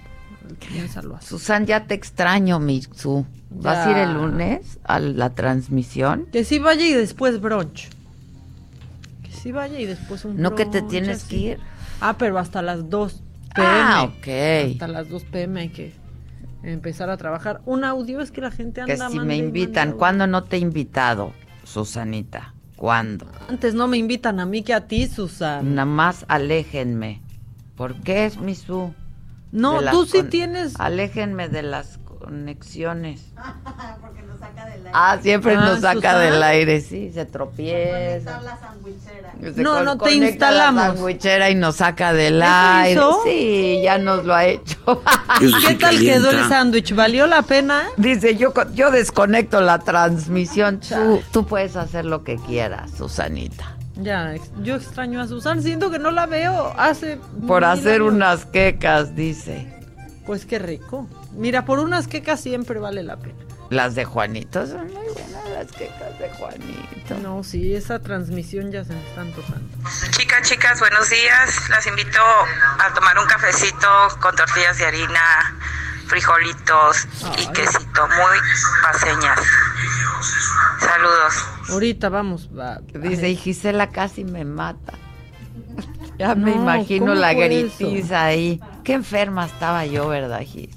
[0.69, 1.27] Piénsalo así.
[1.28, 3.27] Susan, ya te extraño, mi Su.
[3.51, 6.27] ¿Vas a ir el lunes a la transmisión?
[6.32, 7.89] Que sí vaya y después brunch.
[9.23, 11.28] Que sí vaya y después un No que te tienes así.
[11.28, 11.59] que ir.
[12.01, 13.12] Ah, pero hasta las 2
[13.55, 13.69] pm.
[13.69, 14.73] Ah, ok.
[14.73, 15.93] Hasta las 2 pm hay que
[16.62, 17.62] empezar a trabajar.
[17.65, 20.59] Un audio es que la gente anda Que si me invitan, ¿cuándo no te he
[20.61, 21.32] invitado,
[21.65, 22.53] Susanita?
[22.77, 23.27] ¿Cuándo?
[23.48, 25.74] Antes no me invitan a mí que a ti, Susan.
[25.74, 27.23] Nada más aléjenme.
[27.74, 28.93] ¿Por qué es mi Su?
[29.53, 30.74] No, tú sí con- tienes.
[30.78, 31.98] Aléjenme de las
[32.31, 33.20] conexiones.
[34.93, 36.19] Ah, siempre Ah, nos saca Susana.
[36.19, 38.40] del aire, sí, se tropieza.
[39.43, 40.82] Se No, con- no te conecta la instalamos.
[40.85, 42.93] sandwichera y nos saca del ¿Eso aire.
[42.93, 43.20] hizo?
[43.24, 44.77] Sí, ya nos lo ha hecho.
[45.66, 46.94] ¿Qué tal quedó el sándwich?
[46.94, 47.82] ¿Valió la pena?
[47.97, 50.81] Dice, yo, yo desconecto la transmisión.
[50.81, 53.77] Tú, tú puedes hacer lo que quieras, Susanita.
[54.01, 55.62] Ya, yo extraño a Susan.
[55.62, 57.19] Siento que no la veo hace.
[57.47, 58.12] Por hacer años.
[58.15, 59.66] unas quecas, dice.
[60.24, 61.07] Pues qué rico.
[61.37, 63.35] Mira, por unas quecas siempre vale la pena.
[63.71, 67.19] Las de Juanito son muy buenas las quecas de Juanito.
[67.23, 69.69] No, sí, esa transmisión ya se me está antojando.
[70.17, 71.69] Chicas, chicas, buenos días.
[71.69, 72.21] Las invito
[72.79, 73.89] a tomar un cafecito
[74.21, 75.21] con tortillas de harina,
[76.07, 77.07] frijolitos
[77.39, 78.39] y quesito, muy
[78.83, 79.41] paseñas.
[80.81, 81.35] Saludos.
[81.71, 82.49] Ahorita vamos.
[82.57, 84.93] va- Dice, y Gisela casi me mata.
[86.19, 88.59] Ya me No, imagino ¿cómo la gritiza ahí.
[88.85, 90.71] Qué enferma estaba yo, ¿verdad, Gis?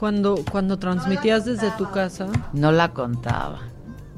[0.00, 2.26] Cuando, cuando transmitías desde tu casa.
[2.54, 3.58] No la contaba.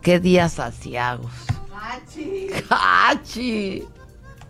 [0.01, 1.33] Qué días asiagos.
[2.71, 3.83] ¡Hachi!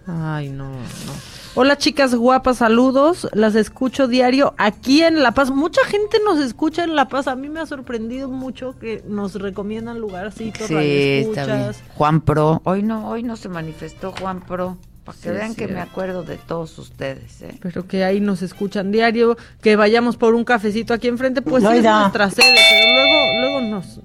[0.07, 1.33] Ay, no, no.
[1.55, 3.29] Hola chicas guapas, saludos.
[3.33, 5.51] Las escucho diario aquí en La Paz.
[5.51, 7.29] Mucha gente nos escucha en La Paz.
[7.29, 11.71] A mí me ha sorprendido mucho que nos recomiendan lugarcitos, Sí, está bien.
[11.95, 12.61] Juan Pro.
[12.65, 14.77] Hoy no, hoy no se manifestó Juan Pro.
[15.05, 17.59] Para que Sí, vean que me acuerdo de todos ustedes, ¿eh?
[17.61, 21.69] Pero que ahí nos escuchan diario, que vayamos por un cafecito aquí enfrente, pues sí
[21.77, 24.01] es nuestra sede, pero luego, luego nos,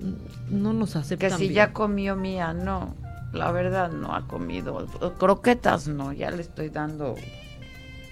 [0.50, 1.54] no nos Que aceptan si bien.
[1.54, 2.96] ya comió mía, no.
[3.34, 4.88] La verdad no ha comido.
[5.20, 7.14] Croquetas no, ya le estoy dando.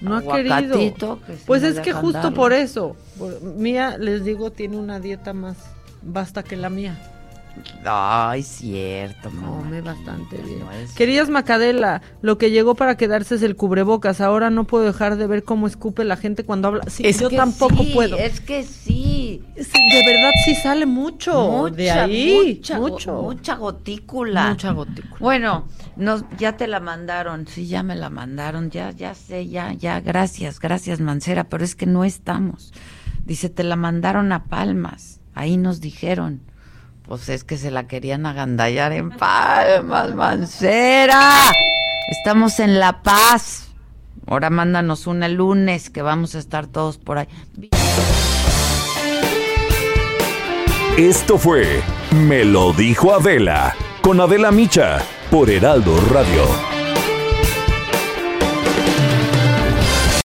[0.01, 0.77] No ha querido.
[0.77, 2.35] que sí Pues es que justo darle.
[2.35, 2.95] por eso.
[3.17, 5.55] por- mía, les digo, tiene una dieta más
[6.03, 6.99] basta que la mía.
[7.85, 10.59] Ay, cierto, Come bastante bien.
[10.59, 14.21] No es- Queridas Macadela, lo que llegó para quedarse es el cubrebocas.
[14.21, 16.83] Ahora no puedo dejar de ver cómo escupe la gente cuando habla.
[16.87, 18.17] Sí, Es yo que tampoco sí, puedo.
[18.17, 19.43] Es que sí.
[19.55, 19.63] De
[20.05, 22.55] verdad sí sale mucho de Mucha, ahí.
[22.57, 23.21] mucha, go- mucho.
[23.21, 24.49] mucha gotícula.
[24.49, 25.17] Mucha gotícula.
[25.19, 29.73] Bueno, nos, ya te la mandaron, sí, ya me la mandaron, ya, ya sé, ya,
[29.73, 32.73] ya, gracias, gracias Mancera, pero es que no estamos.
[33.25, 36.41] Dice, te la mandaron a Palmas, ahí nos dijeron.
[37.07, 41.51] Pues es que se la querían agandallar en Palmas, Mancera.
[42.09, 43.69] Estamos en La Paz.
[44.27, 47.27] Ahora mándanos una lunes que vamos a estar todos por ahí.
[50.97, 54.99] Esto fue Me lo dijo Adela con Adela Micha
[55.29, 56.74] por Heraldo Radio.